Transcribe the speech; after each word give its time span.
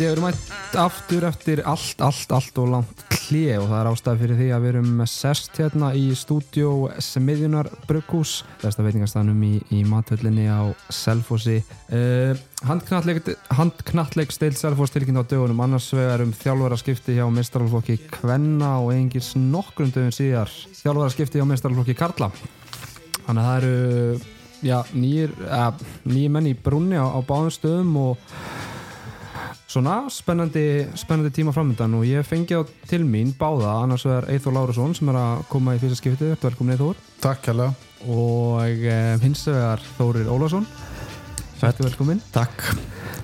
Að 0.00 0.06
við 0.06 0.12
erum 0.14 0.24
mætt 0.24 0.76
aftur 0.80 1.24
eftir 1.28 1.60
allt, 1.68 1.98
allt, 2.00 2.30
allt 2.32 2.58
og 2.62 2.70
langt 2.72 3.02
klið 3.12 3.58
og 3.58 3.66
það 3.68 3.74
er 3.76 3.88
ástæði 3.90 4.20
fyrir 4.22 4.38
því 4.38 4.46
að 4.56 4.62
við 4.62 4.70
erum 4.70 5.02
sest 5.12 5.58
hérna 5.60 5.90
í 5.92 6.04
stúdjó 6.16 6.70
Smiðjunar 7.04 7.68
Brugghús 7.84 8.32
besta 8.62 8.86
veitingarstanum 8.86 9.42
í, 9.44 9.50
í 9.76 9.82
mathöllinni 9.84 10.46
á 10.48 10.72
Selfossi. 10.88 11.58
Uh, 11.92 12.32
Handknalleg 12.64 14.32
steil 14.32 14.56
Selfoss 14.56 14.94
tilkynnt 14.94 15.20
á 15.20 15.28
dögunum. 15.34 15.60
Annars 15.66 15.90
vegar 15.92 16.24
um 16.24 16.32
þjálfara 16.32 16.80
skipti 16.80 17.18
hjá 17.18 17.26
mestralflokki 17.36 17.98
Kvenna 18.08 18.78
og 18.80 18.94
engils 18.96 19.34
nokkrum 19.36 19.92
dögun 19.92 20.16
síðar 20.16 20.48
þjálfara 20.80 21.12
skipti 21.12 21.42
hjá 21.42 21.48
mestralflokki 21.50 21.98
Karla. 22.00 22.32
Þannig 23.26 23.44
að 23.44 23.50
það 23.50 23.60
eru 23.60 24.24
já, 24.64 24.80
nýjir, 24.96 25.36
uh, 25.44 25.70
nýjir 26.08 26.34
menn 26.38 26.48
í 26.54 26.56
brunni 26.56 26.96
á, 26.96 27.04
á 27.04 27.20
báðum 27.20 27.52
stöðum 27.52 27.94
og 28.06 28.28
svona 29.70 30.08
spennandi, 30.10 30.88
spennandi 30.98 31.30
tíma 31.34 31.52
framöndan 31.54 31.94
og 31.94 32.06
ég 32.08 32.26
fengi 32.26 32.56
á 32.58 32.66
til 32.90 33.04
mín 33.06 33.30
báða 33.38 33.76
annars 33.84 34.02
vegar 34.08 34.26
Eithor 34.32 34.54
Lárusson 34.56 34.96
sem 34.98 35.08
er 35.12 35.18
að 35.20 35.44
koma 35.50 35.76
í 35.76 35.80
fyrsta 35.82 36.00
skiptið, 36.00 36.32
velkomin 36.42 36.74
Eithor 36.74 36.98
Takk 37.22 37.44
kjærlega 37.44 37.70
og 38.10 38.64
eh, 38.66 39.14
hins 39.22 39.44
vegar 39.46 39.82
Þórir 39.98 40.30
Ólásson 40.32 40.66
Sættu 41.60 41.84
velkomin 41.84 42.22
Takk. 42.34 42.64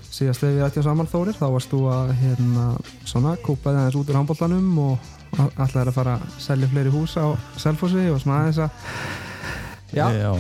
Síðast 0.06 0.44
þegar 0.44 0.55
við 0.55 0.67
ættjum 0.69 0.86
saman 0.86 1.11
Þórir 1.11 1.39
þá 1.39 1.47
varst 1.56 1.72
þú 1.72 1.80
að 1.91 2.12
hérna 2.20 2.67
svona 3.02 3.34
kúpaði 3.42 3.80
aðeins 3.80 3.98
út 3.98 4.12
úr 4.12 4.20
handbóltanum 4.20 4.69
og 4.84 5.41
alltaf 5.41 5.80
er 5.83 5.91
að 5.91 5.97
fara 5.98 6.19
að 6.20 6.36
selja 6.47 6.69
fleiri 6.70 6.92
hús 6.94 7.17
á 7.19 7.27
Selfossi 7.58 8.06
og 8.12 8.22
svona 8.22 8.44
aðeins 8.44 8.62
að 8.69 8.84
Já, 9.97 10.11
Já, 10.12 10.30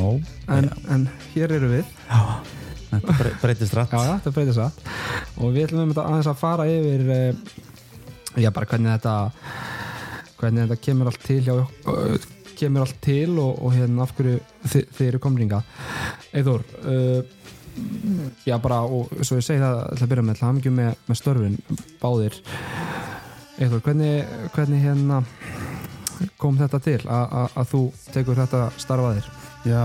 en, 0.52 0.70
en 0.90 1.08
hér 1.32 1.54
eru 1.54 1.68
við. 1.70 1.90
Já 2.10 2.55
Þetta 2.96 3.16
bre- 3.20 3.34
breytist 3.42 3.76
rætt. 3.76 3.92
Já, 3.94 4.02
já, 4.06 4.14
þetta 4.18 4.34
breytir 4.36 4.58
það 4.60 4.80
og 5.36 5.52
við 5.54 5.66
ætlum 5.66 5.82
um 5.84 5.92
þetta 5.92 6.06
aðeins 6.10 6.30
að 6.32 6.40
fara 6.40 6.66
yfir 6.70 7.04
eh, 7.16 7.34
já, 8.42 8.50
bara 8.56 8.70
hvernig 8.70 8.92
þetta 8.96 9.14
hvernig 10.40 10.66
þetta 10.66 10.80
kemur 10.86 11.10
allt 11.10 11.24
til 11.24 11.38
hjá, 11.46 11.54
uh, 11.56 12.26
kemur 12.56 12.84
allt 12.86 12.98
til 13.04 13.38
og, 13.40 13.62
og 13.64 13.74
hérna 13.76 14.04
af 14.04 14.12
hverju 14.16 14.38
þi, 14.68 14.82
þið 14.98 15.08
eru 15.10 15.22
komringa 15.26 15.62
Eithor 16.36 16.64
uh, 16.84 17.20
já 18.46 18.56
bara 18.62 18.82
og 18.88 19.12
svo 19.20 19.38
ég 19.40 19.44
segi 19.44 19.60
það 19.60 19.80
til 19.96 20.06
að 20.06 20.12
byrja 20.12 20.26
með, 20.28 20.38
til 20.40 20.48
að 20.48 20.76
með, 20.76 20.92
með 21.06 21.18
störfin 21.20 21.56
báðir. 22.00 22.38
Eithor, 23.56 23.82
hvernig, 23.84 24.30
hvernig 24.54 24.84
hérna 24.84 25.22
kom 26.40 26.56
þetta 26.60 26.80
til 26.84 27.00
að 27.08 27.66
þú 27.72 27.82
tekur 28.14 28.38
þetta 28.40 28.66
starfaðir 28.80 29.28
Já, 29.66 29.80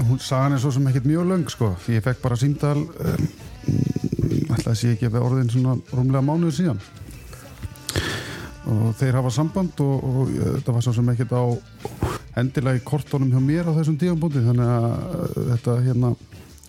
hún 0.00 0.18
sagan 0.22 0.56
er 0.56 0.62
svo 0.62 0.70
sem 0.72 0.86
ekkert 0.88 1.04
mjög 1.10 1.26
löng 1.28 1.44
sko. 1.52 1.72
Ég 1.92 2.02
fekk 2.04 2.22
bara 2.24 2.36
símdal 2.40 2.80
um, 2.80 3.28
ætlaði 4.56 4.76
sé 4.80 4.92
ekki 4.94 5.06
að 5.08 5.14
vera 5.18 5.28
orðin 5.28 5.50
svona 5.52 5.76
rúmlega 5.92 6.24
mánuðu 6.26 6.54
síðan 6.56 6.80
og 8.72 8.92
þeir 8.98 9.16
hafa 9.18 9.30
samband 9.34 9.80
og, 9.82 10.04
og 10.06 10.28
þetta 10.38 10.74
var 10.76 10.84
svo 10.86 10.92
sem 10.94 11.08
ekkert 11.12 11.32
á 11.34 11.42
endilega 12.40 12.78
í 12.78 12.84
kortónum 12.86 13.32
hjá 13.34 13.40
mér 13.42 13.68
á 13.68 13.76
þessum 13.76 13.96
tífambúti 14.00 14.42
þannig 14.44 14.70
að 14.70 14.86
uh, 14.86 15.40
þetta 15.50 15.74
hérna 15.86 16.12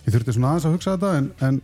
ég 0.04 0.10
þurfti 0.16 0.34
svona 0.36 0.50
aðeins 0.52 0.66
að 0.68 0.74
hugsa 0.74 0.96
þetta 0.96 1.12
en, 1.20 1.28
en, 1.48 1.60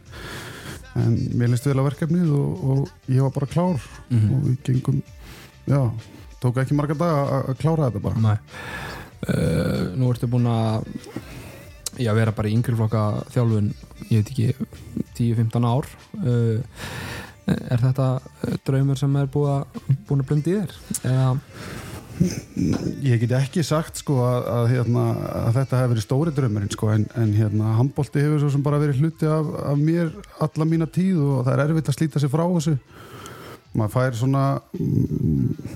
en 1.02 1.18
mér 1.40 1.50
listi 1.52 1.72
vel 1.72 1.82
á 1.82 1.88
verkefnið 1.90 2.30
og, 2.36 2.62
og 2.72 3.10
ég 3.12 3.26
var 3.26 3.34
bara 3.36 3.50
klár 3.56 3.90
Mhm. 4.10 4.30
og 4.34 4.46
við 4.48 4.54
gengum 4.66 4.96
já, 5.70 5.80
tók 6.42 6.56
ekki 6.58 6.74
marga 6.74 6.96
dag 6.98 7.12
að 7.14 7.50
að 7.52 7.58
klára 7.60 7.90
þetta 7.90 8.00
bara 8.02 8.22
Nei 8.24 8.38
uh, 9.30 9.84
Nú 10.00 10.08
ertu 10.10 10.26
búin 10.32 10.48
að 10.50 10.88
já, 11.98 12.12
vera 12.14 12.34
bara 12.36 12.50
í 12.50 12.54
yngri 12.54 12.76
flokka 12.78 13.24
þjálfun 13.34 13.72
ég 14.10 14.20
veit 14.20 14.32
ekki 14.34 14.52
10-15 15.18 15.68
ár. 15.70 15.90
Uh, 16.20 16.60
Er 17.50 17.80
þetta 17.82 18.04
uh, 18.20 18.56
draumur 18.62 18.98
sem 19.00 19.14
er 19.18 19.30
búið 19.32 19.48
að, 19.56 19.78
búin 20.06 20.20
að 20.22 20.28
blunda 20.28 20.50
í 20.52 20.58
þér? 20.60 20.74
Eða, 21.10 21.30
Ég 23.00 23.22
get 23.22 23.32
ekki 23.32 23.62
sagt 23.64 24.02
sko 24.02 24.18
að, 24.26 24.48
að, 24.52 24.66
hérna, 24.74 25.04
að 25.46 25.54
þetta 25.56 25.78
hefur 25.78 25.92
verið 25.94 26.04
stóri 26.04 26.32
draumurinn 26.36 26.72
sko 26.74 26.90
en, 26.92 27.06
en 27.16 27.30
hérna 27.32 27.76
handbólti 27.78 28.20
hefur 28.20 28.42
svo 28.42 28.50
sem 28.52 28.64
bara 28.64 28.80
verið 28.82 29.00
hluti 29.00 29.28
af, 29.30 29.48
af 29.70 29.78
mér 29.80 30.10
alla 30.44 30.66
mína 30.68 30.88
tíð 30.92 31.22
og 31.22 31.46
það 31.46 31.52
er 31.54 31.62
erfitt 31.64 31.88
að 31.88 31.96
slíta 31.96 32.20
sig 32.20 32.32
frá 32.32 32.44
þessu. 32.44 32.74
Maður 33.72 33.94
fær 33.94 34.18
svona 34.20 34.44
mm, 34.76 35.72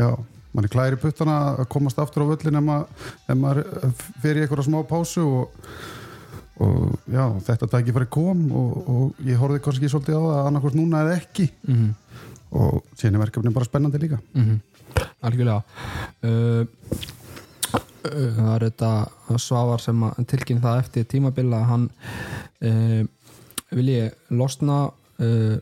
já, 0.00 0.08
maður 0.54 0.68
er 0.68 0.72
klæri 0.74 1.00
puttana 1.02 1.36
að 1.50 1.68
komast 1.74 1.98
aftur 1.98 2.24
á 2.24 2.30
völlin 2.30 2.60
ef 2.60 2.64
maður, 2.64 3.10
ef 3.26 3.38
maður 3.40 3.94
fer 4.22 4.38
í 4.38 4.44
einhverja 4.44 4.66
smá 4.68 4.78
pásu 4.86 5.24
og, 5.40 5.72
og 6.62 7.10
já, 7.10 7.24
þetta 7.48 7.70
tækifæri 7.72 8.10
kom 8.14 8.44
og, 8.54 8.76
og 8.94 9.26
ég 9.26 9.40
horfði 9.40 9.64
kannski 9.64 9.90
svolítið 9.90 10.20
á 10.20 10.22
það 10.22 10.36
að 10.36 10.50
annarkvæmst 10.50 10.78
núna 10.78 11.02
eða 11.02 11.18
ekki. 11.18 11.48
Mm 11.66 11.80
-hmm, 11.80 12.22
og 12.60 12.80
síðan 12.94 13.18
er 13.18 13.24
verkefni 13.24 13.54
bara 13.54 13.68
spennandi 13.70 13.98
líka. 13.98 14.20
Algjörlega. 15.24 15.62
Uh, 16.22 16.66
uh, 17.74 18.36
Það 18.36 18.54
er 18.54 18.64
þetta 18.68 19.38
Svavar 19.40 19.80
sem 19.80 20.02
tilkynna 20.28 20.60
það 20.62 20.80
eftir 20.84 21.06
tímabilla 21.10 21.64
hann 21.66 21.88
uh, 22.62 23.02
vilji 23.74 24.10
losna 24.30 24.84
uh, 25.18 25.56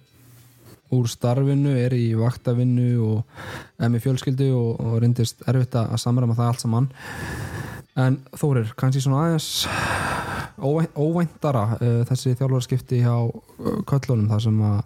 úr 0.92 1.08
starfinu, 1.10 1.72
er 1.78 1.94
í 1.96 2.12
vaktavinnu 2.18 2.90
og 3.06 3.80
er 3.80 3.92
með 3.92 4.06
fjölskyldu 4.06 4.50
og, 4.56 4.70
og 4.80 5.00
reyndist 5.02 5.42
erfitt 5.48 5.76
að 5.78 5.96
samræma 6.02 6.36
það 6.38 6.52
allt 6.52 6.64
saman. 6.64 6.88
En 8.02 8.20
Þórir, 8.40 8.72
kannski 8.78 9.02
svona 9.04 9.26
aðeins 9.26 9.50
óvænt, 10.62 10.94
óvæntara 10.96 11.64
uh, 11.76 11.98
þessi 12.08 12.36
þjálfarskipti 12.38 13.02
hjá 13.02 13.16
uh, 13.24 13.82
köllunum 13.88 14.30
þar 14.30 14.44
sem 14.46 14.62
að 14.68 14.78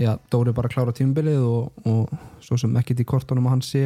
já, 0.00 0.14
Dóri 0.32 0.54
bara 0.56 0.70
klára 0.72 0.94
tímabilið 0.96 1.44
og, 1.44 1.82
og 1.88 2.14
svo 2.44 2.58
sem 2.60 2.76
ekkit 2.80 3.04
í 3.04 3.08
kortunum 3.08 3.48
að 3.48 3.56
hann 3.56 3.66
sé 3.66 3.84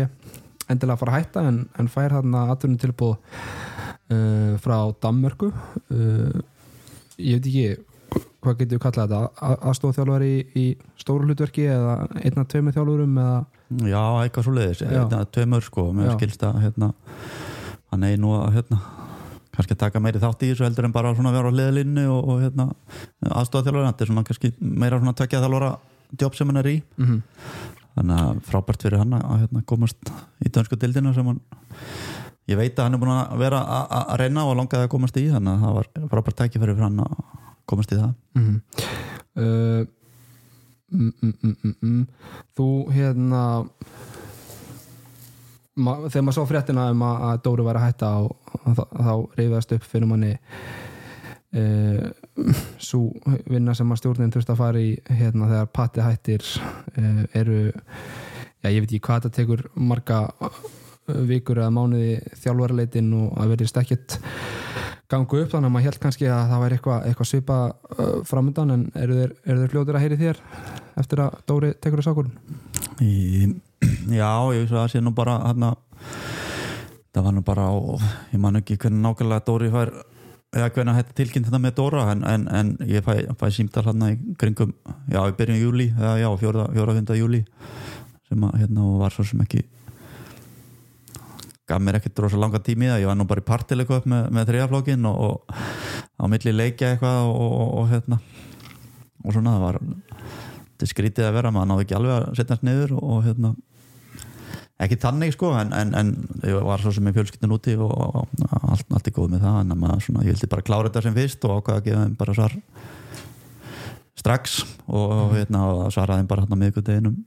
endilega 0.69 0.99
að 0.99 1.03
fara 1.03 1.15
að 1.15 1.19
hætta 1.19 1.44
en, 1.49 1.59
en 1.81 1.91
fær 1.91 2.15
þarna 2.19 2.44
atvinnum 2.53 2.81
tilbúð 2.82 3.16
uh, 3.16 4.55
frá 4.62 4.76
Danmörku. 5.03 5.50
Uh, 5.91 6.41
ég 7.19 7.38
veit 7.38 7.49
ekki 7.50 7.88
hvað 8.44 8.59
getur 8.60 8.78
við 8.78 8.82
kallað 8.84 9.12
þetta 9.12 9.56
aðstofþjálfari 9.71 10.28
í, 10.31 10.43
í 10.54 10.66
stóru 11.00 11.26
hlutverki 11.26 11.65
eða 11.72 11.94
einna 12.22 12.44
tveimur 12.49 12.76
þjálfurum 12.76 13.16
eða 13.22 13.38
Já, 13.88 14.03
eitthvað 14.22 14.47
svo 14.47 14.54
leiðis 14.56 14.84
Já. 14.84 15.03
Tveimur 15.34 15.65
sko, 15.66 15.88
mér 15.97 16.12
Já. 16.12 16.15
skilst 16.16 16.44
að 16.47 16.60
hérna, 16.62 16.93
hann 17.93 18.06
eigi 18.09 18.21
nú 18.22 18.32
að 18.38 18.54
hérna, 18.56 18.78
kannski 19.56 19.76
taka 19.81 20.00
meiri 20.00 20.22
þátt 20.22 20.44
í 20.47 20.53
þessu 20.53 20.65
heldur 20.69 20.88
en 20.88 20.94
bara 20.94 21.12
svona 21.16 21.34
vera 21.34 21.50
á 21.50 21.59
liðlinni 21.59 22.06
og, 22.09 22.21
og 22.22 22.44
hérna, 22.44 22.69
aðstofaþjálfari 23.26 23.91
þetta 23.91 24.06
er 24.06 24.12
svona 24.12 24.25
kannski 24.28 24.53
meira 24.60 25.00
svona 25.03 25.16
tvekja 25.19 25.43
þjálfara 25.43 25.72
jobb 26.22 26.38
sem 26.38 26.53
hann 26.53 26.62
er 26.62 26.70
í 26.70 26.76
mm 26.78 27.09
-hmm. 27.09 27.19
þannig 27.99 28.22
að 28.22 28.41
frábært 28.49 28.87
fyrir 28.87 29.03
hann 29.03 29.19
að 29.19 29.43
hérna, 29.43 29.65
komast 29.66 30.15
í 30.41 30.49
dönsku 30.55 30.78
dildina 30.78 31.12
sem 31.15 31.26
hann 31.26 31.43
ég 32.49 32.56
veit 32.56 32.78
að 32.78 32.87
hann 32.87 32.94
er 32.94 33.03
búin 33.03 33.12
að 33.12 33.37
vera 33.43 33.60
að 33.91 34.16
reyna 34.22 34.47
og 34.49 34.56
langaði 34.56 34.87
að 34.87 34.94
komast 34.94 35.16
í 35.20 35.28
þannig 35.28 35.53
að 35.53 35.65
það 35.66 35.75
var 35.75 35.88
frábært 36.15 36.38
tækifæri 36.41 36.75
fyrir 36.78 36.88
hann 36.88 37.05
að 37.05 37.48
komast 37.69 37.95
í 37.95 38.01
það 38.01 38.12
Mm 38.39 38.61
uh, 39.39 39.87
mm, 40.91 41.12
mm, 41.23 41.34
mm, 41.43 41.56
mm, 41.62 41.75
mm. 41.83 42.06
Þú 42.56 42.69
hérna 42.95 43.43
ma 45.79 45.94
þegar 46.09 46.25
maður 46.26 46.38
sá 46.38 46.50
fréttina 46.50 46.88
um 46.93 47.05
að, 47.06 47.25
að 47.29 47.41
Dóri 47.47 47.67
var 47.67 47.79
að 47.79 47.87
hætta 47.88 48.12
og, 48.25 48.55
og 48.65 48.79
þá, 48.79 48.85
þá 48.99 49.12
reyðast 49.38 49.75
upp 49.76 49.87
fyrir 49.87 50.11
manni 50.11 50.32
uh, 51.59 52.09
svo 52.82 53.05
vinna 53.50 53.76
sem 53.79 53.93
að 53.93 54.03
stjórnin 54.03 54.35
þurft 54.35 54.53
að 54.55 54.61
fara 54.62 54.82
í 54.82 54.97
hérna 55.20 55.50
þegar 55.53 55.70
patti 55.79 56.05
hættir 56.05 56.49
uh, 56.99 57.23
eru 57.38 57.61
já 57.69 58.73
ég 58.73 58.82
veit 58.82 58.91
ekki 58.91 59.05
hvað 59.06 59.23
þetta 59.23 59.37
tekur 59.38 59.65
marga 59.79 60.25
uh, 60.43 60.61
vikur 61.29 61.62
eða 61.62 61.75
mánuði 61.75 62.19
þjálfarleitin 62.43 63.15
og 63.20 63.38
að 63.38 63.55
verðist 63.55 63.81
ekkert 63.81 64.19
gangu 65.08 65.40
upp 65.43 65.52
þannig 65.55 65.70
að 65.70 65.75
maður 65.75 65.87
held 65.88 66.00
kannski 66.02 66.26
að 66.28 66.43
það 66.50 66.62
væri 66.64 66.76
eitthvað, 66.78 67.06
eitthvað 67.08 67.31
svipa 67.31 67.58
uh, 67.69 68.19
framöndan 68.28 68.75
en 68.75 68.82
eru 68.99 69.16
þeir, 69.16 69.32
þeir 69.46 69.72
fljótir 69.72 69.99
að 69.99 70.05
heyri 70.05 70.19
þér 70.20 70.43
eftir 71.00 71.22
að 71.25 71.38
Dóri 71.49 71.70
tekur 71.81 72.02
þess? 72.05 72.34
Í, 73.00 73.14
já, 74.12 74.31
ég 74.52 74.64
veist 74.64 74.75
að 74.75 74.82
það 74.82 74.93
sé 74.93 75.02
nú 75.05 75.14
bara 75.16 75.38
hérna 75.46 75.72
það 77.14 77.25
var 77.25 77.34
nú 77.34 77.43
bara 77.46 77.70
á, 77.72 77.76
ég 78.34 78.43
man 78.43 78.60
ekki 78.60 78.76
hvernig 78.76 79.00
nákvæmlega 79.06 79.46
Dóri 79.49 79.72
fær 79.72 79.94
eða 80.56 80.69
hvernig 80.72 80.96
hætti 80.96 81.16
tilkynnt 81.22 81.49
þetta 81.49 81.60
með 81.60 81.75
Dóra 81.76 82.05
en, 82.12 82.22
en, 82.28 82.46
en 82.52 82.75
ég 82.88 83.05
fæ, 83.05 83.25
fæ 83.37 83.49
símtal 83.52 83.84
hérna 83.88 84.12
í 84.14 84.19
kringum, 84.40 84.72
já, 85.12 85.20
í 85.25 85.34
byrjun 85.37 85.60
júli 85.60 85.88
eða 85.93 86.14
já, 86.22 86.28
fjóra, 86.40 86.69
fjóra 86.72 86.96
fynda 86.96 87.19
júli 87.19 87.43
sem 88.28 88.44
að 88.44 88.60
hérna 88.62 88.87
var 89.00 89.12
svo 89.12 89.26
sem 89.28 89.40
ekki 89.44 89.64
gaf 91.69 91.82
mér 91.85 91.99
ekkert 91.99 92.23
rosa 92.25 92.41
langa 92.41 92.61
tími 92.65 92.88
það, 92.88 93.03
ég 93.03 93.11
var 93.11 93.19
nú 93.19 93.26
bara 93.29 93.43
í 93.43 93.47
partileiku 93.49 93.99
upp 93.99 94.09
með, 94.09 94.29
með 94.35 94.50
þriðaflokkin 94.53 95.09
og, 95.11 95.19
og 95.29 95.56
á 96.19 96.25
milli 96.32 96.55
leikja 96.55 96.93
eitthvað 96.94 97.29
og, 97.29 97.41
og, 97.44 97.73
og 97.81 97.88
hérna. 97.93 98.20
Og 99.25 99.35
svona 99.35 99.56
það 99.56 99.65
var 99.67 99.81
þetta 99.82 100.91
skrítið 100.93 101.29
að 101.29 101.35
vera, 101.38 101.53
maður 101.55 101.73
náði 101.73 101.87
ekki 101.87 101.99
alveg 101.99 102.15
að 102.17 102.29
setjast 102.38 102.65
niður 102.67 102.94
og, 102.97 103.09
og 103.12 103.26
hérna. 103.26 103.55
Ekki 104.79 105.00
þannig 105.03 105.35
sko, 105.35 105.50
en, 105.59 105.73
en, 105.75 105.88
en 105.99 106.12
ég 106.47 106.61
var 106.62 106.82
svo 106.82 106.93
sem 106.94 107.09
í 107.11 107.12
fjölskyldin 107.17 107.55
úti 107.56 107.75
og, 107.82 107.91
allt, 107.99 108.87
allt 108.94 109.11
er 109.11 109.15
góð 109.17 109.32
með 109.32 109.43
það, 109.43 109.56
en 109.65 109.75
að 109.75 109.81
maður 109.82 110.05
svona, 110.06 110.23
ég 110.23 110.37
vildi 110.37 110.50
bara 110.53 110.67
klára 110.69 110.87
þetta 110.87 111.03
sem 111.09 111.17
fyrst 111.17 111.47
og 111.49 111.56
ákvaða 111.56 111.82
að 111.82 111.88
gefa 111.88 112.05
þeim 112.05 112.15
bara 112.20 112.37
svar 112.38 112.55
strax 114.19 114.61
og 114.87 115.35
hérna 115.35 115.65
og 115.73 115.82
svaraði 115.94 116.23
þeim 116.23 116.31
bara 116.31 116.44
hérna 116.44 116.61
miðgudeginum 116.62 117.19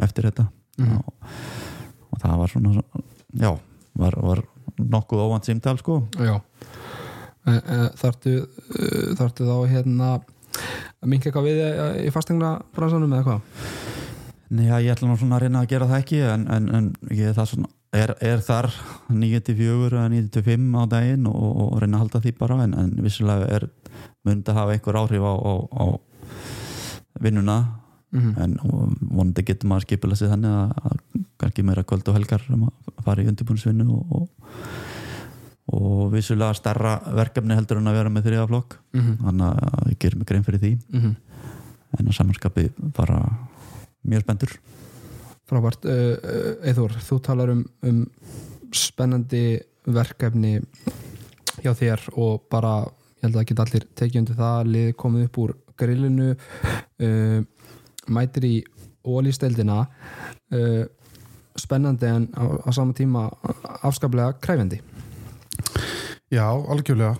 eftir 0.00 0.28
þetta. 0.28 0.46
Mhm. 0.80 1.00
og, 1.00 1.34
og 2.10 2.22
það 2.22 2.38
var 2.42 2.52
svona 2.52 2.84
já, 3.40 3.50
var, 4.00 4.16
var 4.24 4.42
nokkuð 4.80 5.24
óvand 5.26 5.46
símtal 5.48 5.78
sko. 5.80 6.02
Já. 6.18 6.38
E, 7.48 7.56
e, 7.56 7.80
Þarftu 8.00 8.34
e, 8.36 8.44
þarftu 9.18 9.48
þá 9.48 9.56
hérna 9.70 10.12
að 10.18 11.08
minka 11.08 11.30
eitthvað 11.30 11.48
við 11.48 11.60
í 12.04 12.12
fastegna 12.12 12.58
bransanum 12.76 13.12
eða 13.16 13.26
hvað? 13.28 13.66
Já, 14.50 14.76
ég 14.82 14.90
ætla 14.92 15.08
nú 15.08 15.16
svona 15.18 15.38
að 15.38 15.44
reyna 15.44 15.60
að 15.62 15.70
gera 15.70 15.86
það 15.86 16.00
ekki 16.02 16.22
en, 16.26 16.46
en, 16.50 16.64
en 16.74 16.86
ég 17.14 17.30
er, 17.30 17.36
það 17.36 17.52
svona, 17.52 17.68
er, 17.94 18.12
er 18.18 18.40
þar 18.42 18.66
9-4 19.14 19.90
eða 19.94 20.08
9-5 20.10 20.64
á 20.74 20.82
daginn 20.90 21.28
og, 21.30 21.50
og 21.64 21.76
reyna 21.78 22.00
að 22.00 22.02
halda 22.04 22.22
því 22.24 22.32
bara 22.40 22.56
en, 22.64 22.74
en 22.82 22.90
vissulega 23.04 23.46
er 23.46 23.68
myndi 24.26 24.50
að 24.50 24.58
hafa 24.58 24.74
einhver 24.74 24.98
áhrif 24.98 25.22
á, 25.22 25.34
á, 25.38 25.54
á 25.70 25.84
vinnuna. 27.22 27.60
Mm 28.10 28.34
en 28.42 28.56
vonandi 28.58 29.44
getur 29.46 29.68
maður 29.70 29.84
skipula 29.86 30.16
sig 30.18 30.26
þannig 30.32 30.50
að 30.50 30.96
kannski 31.40 31.64
meira 31.66 31.84
kvöld 31.86 32.08
og 32.08 32.18
helgar 32.18 32.44
um 32.54 32.68
að 32.68 33.02
fara 33.06 33.24
í 33.24 33.30
undirbúinsvinnu 33.30 33.86
og, 33.96 34.14
og, 34.20 34.52
og 35.80 36.12
vissulega 36.14 36.54
starra 36.58 36.98
verkefni 37.16 37.56
heldur 37.56 37.80
en 37.80 37.90
að 37.90 37.98
vera 38.00 38.12
með 38.12 38.28
þriða 38.28 38.46
flokk. 38.52 38.78
-hmm. 38.92 39.18
þannig 39.24 39.64
að 39.70 39.90
ég 39.92 39.98
gerir 40.04 40.18
mig 40.20 40.30
grein 40.30 40.46
fyrir 40.46 40.64
því. 40.64 40.76
Mm 40.92 41.16
en 41.98 42.10
að 42.10 42.16
samanskapi 42.16 42.68
bara 42.96 43.18
mjög 44.06 44.24
spendur 44.26 44.54
Frábært, 45.50 45.86
Eithor, 46.62 46.94
þú 47.02 47.16
talar 47.26 47.50
um, 47.50 47.64
um 47.82 48.04
spennandi 48.70 49.58
verkefni 49.90 50.60
hjá 51.64 51.72
þér 51.74 52.04
og 52.14 52.44
bara, 52.52 52.84
ég 53.18 53.26
held 53.26 53.38
að 53.38 53.42
ekki 53.42 53.56
allir 53.64 53.86
tekið 53.98 54.20
undir 54.20 54.38
það, 54.38 54.70
liði 54.76 54.92
komið 55.00 55.24
upp 55.26 55.40
úr 55.42 55.54
grillinu 55.80 56.28
uh, 56.36 57.40
mætir 58.14 58.46
í 58.46 58.54
ólýsteldina 59.02 59.80
uh, 59.82 60.84
spennandi 61.58 62.06
en 62.06 62.28
á, 62.36 62.44
á 62.62 62.70
sama 62.74 62.94
tíma 62.96 63.28
afskaplega 63.82 64.36
kræfendi 64.42 64.80
Já, 66.30 66.46
algjörlega. 66.46 67.16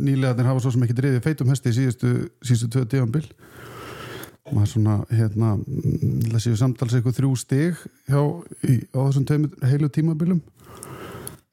Nýlegaðin 0.00 0.46
hafa 0.48 0.62
svo 0.64 0.70
sem 0.72 0.84
ekki 0.86 0.96
driðið 0.96 1.24
feitum 1.24 1.50
hesti 1.52 1.72
í 1.72 1.76
síðustu, 1.76 2.12
síðustu 2.40 2.70
tvö 2.72 2.84
díðanbil 2.88 3.26
maður 4.50 4.70
svona 4.72 4.94
hérna 5.12 5.50
séu 6.42 6.56
samtals 6.58 6.94
eitthvað 6.96 7.18
þrjú 7.18 7.34
stig 7.38 7.82
hjá, 8.08 8.22
í, 8.66 8.80
á 8.96 8.98
þessum 9.04 9.26
tveimur 9.28 9.68
heilu 9.70 9.90
tímabilum. 9.92 10.40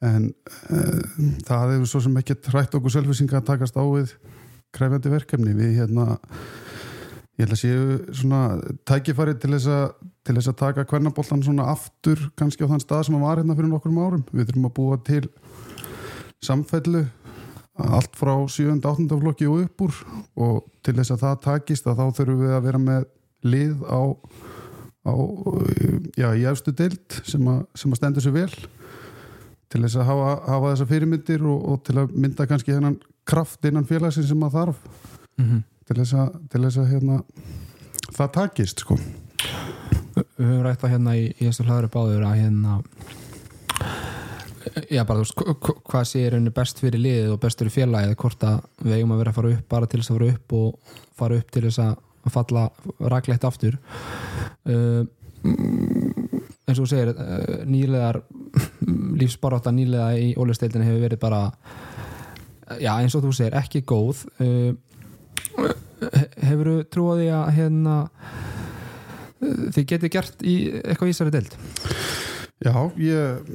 En 0.06 0.30
uh, 0.72 1.04
það 1.46 1.76
hefur 1.76 1.92
svo 1.92 2.02
sem 2.06 2.18
ekki 2.22 2.38
hrætt 2.54 2.78
okkur 2.78 2.94
selvisinga 2.94 3.40
að 3.42 3.50
takast 3.52 3.78
á 3.78 3.84
við 3.86 4.14
kræfjandi 4.76 5.14
verkefni. 5.14 5.56
Við 5.58 5.80
hérna 5.82 6.18
ég 7.38 7.46
held 7.46 7.54
að 7.54 7.62
séu 7.62 8.14
svona 8.18 8.42
tækifæri 8.90 9.36
til 9.38 9.52
þess 9.54 9.68
að 9.70 9.92
til 10.28 10.36
þess 10.36 10.50
að 10.52 10.58
taka 10.60 10.84
kvennaboltan 10.90 11.44
svona 11.46 11.70
aftur 11.72 12.20
kannski 12.36 12.66
á 12.66 12.72
þann 12.72 12.82
stað 12.84 13.04
sem 13.08 13.16
hann 13.16 13.24
var 13.24 13.38
hérna 13.40 13.56
fyrir 13.56 13.70
nokkur 13.72 13.94
árum 14.02 14.24
við 14.32 14.50
þurfum 14.50 14.66
að 14.70 14.74
búa 14.80 14.98
til 15.08 15.24
samfellu 16.44 17.06
allt 17.78 18.16
frá 18.18 18.34
7. 18.50 18.80
8. 18.82 19.20
flokki 19.22 19.48
og 19.48 19.62
upp 19.68 19.82
úr 19.86 20.00
og 20.42 20.64
til 20.86 20.96
þess 20.98 21.14
að 21.14 21.22
það 21.26 21.42
takist 21.46 21.88
að 21.88 22.00
þá 22.02 22.06
þurfum 22.20 22.42
við 22.42 22.56
að 22.58 22.66
vera 22.66 22.82
með 22.82 23.06
lið 23.46 23.84
á, 23.86 24.02
á 25.06 25.14
já, 26.18 26.28
í 26.34 26.44
efstu 26.50 26.74
deild 26.74 27.20
sem, 27.24 27.46
að- 27.54 27.66
sem 27.78 27.94
að 27.94 28.00
stendur 28.02 28.26
sér 28.26 28.34
vel 28.34 28.50
til 29.70 29.84
þess 29.84 30.00
að 30.02 30.10
hafa, 30.10 30.30
hafa 30.48 30.74
þessa 30.74 30.90
fyrirmyndir 30.90 31.46
og, 31.46 31.58
og 31.70 31.84
til 31.86 31.98
að 32.02 32.18
mynda 32.18 32.48
kannski 32.50 32.74
hennan 32.74 32.98
kraft 33.28 33.66
innan 33.68 33.86
félagsins 33.86 34.30
sem 34.32 34.44
að 34.48 34.56
þarf 34.58 34.78
mm 35.38 35.46
-hmm. 35.46 35.64
Til 35.88 35.98
þess 36.02 36.14
að, 36.20 36.36
til 36.52 36.62
þess 36.66 36.80
að 36.84 36.90
hérna, 36.94 37.18
það 38.18 38.32
takist 38.38 38.84
sko. 38.84 38.98
Við 40.18 40.46
höfum 40.48 40.64
rætt 40.66 40.82
það 40.84 40.94
hérna 40.96 41.14
í, 41.20 41.26
þessu 41.40 41.66
hlaður 41.68 41.92
báður 41.94 42.26
að 42.28 42.40
hérna 42.42 42.80
já 44.92 45.02
bara 45.08 45.22
þú 45.22 45.24
veist 45.24 45.38
hva- 45.40 45.56
hva- 45.64 45.78
hvað 45.90 46.04
sé 46.10 46.22
er 46.28 46.36
henni 46.38 46.52
best 46.54 46.80
fyrir 46.84 47.00
liðið 47.02 47.32
og 47.34 47.40
best 47.44 47.62
fyrir 47.62 47.74
félagið 47.74 48.16
hvort 48.20 48.44
að 48.44 48.58
við 48.84 48.96
eigum 48.98 49.14
að 49.16 49.22
vera 49.22 49.32
að 49.32 49.38
fara 49.40 49.52
upp 49.56 49.70
bara 49.72 49.88
til 49.88 50.00
þess 50.02 50.12
að 50.12 50.18
fara 50.18 50.32
upp 50.34 50.54
og 50.58 50.98
fara 51.18 51.38
upp 51.42 51.52
til 51.56 51.64
þess 51.68 51.80
að 51.86 51.96
falla 52.34 52.64
raklegt 53.14 53.46
aftur. 53.48 53.78
Uh, 54.68 55.06
eins 56.68 56.76
og 56.76 56.84
þú 56.84 56.88
segir 56.92 57.14
uh, 57.14 57.62
nýlegar 57.70 58.20
lífsbarátta 59.22 59.72
nýlega 59.72 60.10
í 60.20 60.34
ólisteildinu 60.36 60.84
hefur 60.84 61.06
verið 61.08 61.22
bara 61.24 61.42
já 62.84 62.92
eins 63.00 63.16
og 63.16 63.24
þú 63.24 63.32
segir 63.38 63.56
ekki 63.62 63.82
góð. 63.88 64.26
Uh, 64.44 64.74
hefur 65.56 66.72
þú 66.72 66.78
trúið 66.94 67.24
því 67.24 67.30
að 67.38 67.52
hérna 67.58 67.98
þið 69.76 69.86
getið 69.92 70.14
gert 70.18 70.44
í 70.44 70.56
eitthvað 70.82 71.12
vísari 71.12 71.34
deild? 71.34 71.58
Já, 72.58 72.74
ég, 72.98 73.50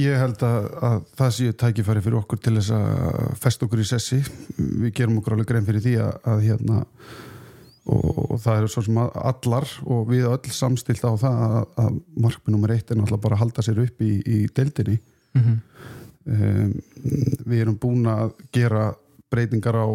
ég 0.00 0.16
held 0.16 0.42
að, 0.46 0.66
að 0.80 1.00
það 1.18 1.32
séu 1.36 1.54
tækifæri 1.60 2.02
fyrir 2.04 2.20
okkur 2.22 2.38
til 2.40 2.54
þess 2.56 2.72
að 2.72 3.34
fest 3.42 3.64
okkur 3.66 3.82
í 3.82 3.88
sessi. 3.90 4.22
Við 4.56 4.94
gerum 4.96 5.18
okkur 5.20 5.36
alveg 5.36 5.50
grein 5.50 5.66
fyrir 5.66 5.84
því 5.84 5.96
að, 6.00 6.14
að 6.32 6.44
hérna 6.46 6.78
og, 7.92 8.08
og 8.24 8.40
það 8.40 8.62
eru 8.62 8.70
svo 8.72 8.84
sem 8.86 9.00
að 9.02 9.18
allar 9.32 9.74
og 9.84 10.08
við 10.08 10.30
öll 10.30 10.54
samstilt 10.56 11.04
á 11.04 11.12
það 11.20 11.44
að, 11.44 11.58
að 11.84 12.00
markmið 12.24 12.54
nummer 12.56 12.72
eitt 12.72 12.88
er 12.88 13.00
náttúrulega 13.00 13.26
bara 13.26 13.36
að 13.36 13.44
halda 13.44 13.66
sér 13.66 13.82
upp 13.84 14.02
í, 14.04 14.12
í 14.24 14.38
deildinni. 14.56 14.96
Mm 15.36 15.44
-hmm. 15.44 15.60
um, 16.32 16.72
við 17.44 17.60
erum 17.66 17.78
búin 17.80 18.08
að 18.08 18.32
gera 18.52 18.88
breytingar 19.28 19.76
á 19.76 19.86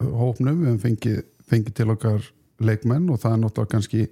hópnum, 0.00 0.60
við 0.60 0.66
hefum 0.72 0.78
fengið, 0.84 1.22
fengið 1.50 1.74
til 1.74 1.90
okkar 1.94 2.30
leikmenn 2.60 3.10
og 3.10 3.18
það 3.20 3.32
er 3.32 3.40
náttúrulega 3.42 3.72
kannski 3.74 4.08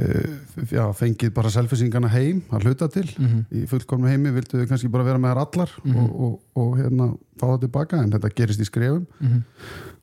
uh, 0.00 0.34
já, 0.72 0.84
fengið 0.96 1.32
bara 1.36 1.50
selfisingana 1.52 2.08
heim 2.12 2.42
að 2.50 2.66
hluta 2.68 2.88
til 2.92 3.06
Mm 3.18 3.26
-hmm. 3.26 3.44
í 3.52 3.66
fullkomnu 3.68 4.08
heimi 4.08 4.30
vildu 4.32 4.58
við 4.58 4.68
kannski 4.68 4.88
bara 4.90 5.04
vera 5.04 5.18
með 5.18 5.34
þær 5.34 5.40
allar 5.46 5.70
Mhm. 5.84 5.96
og, 5.96 6.20
og, 6.20 6.40
og 6.56 6.76
hérna 6.78 7.06
fá 7.38 7.46
það 7.46 7.60
tilbaka 7.60 8.02
en 8.02 8.10
þetta 8.12 8.34
gerist 8.36 8.60
í 8.60 8.64
skrefum 8.64 9.06
Mhm. 9.20 9.42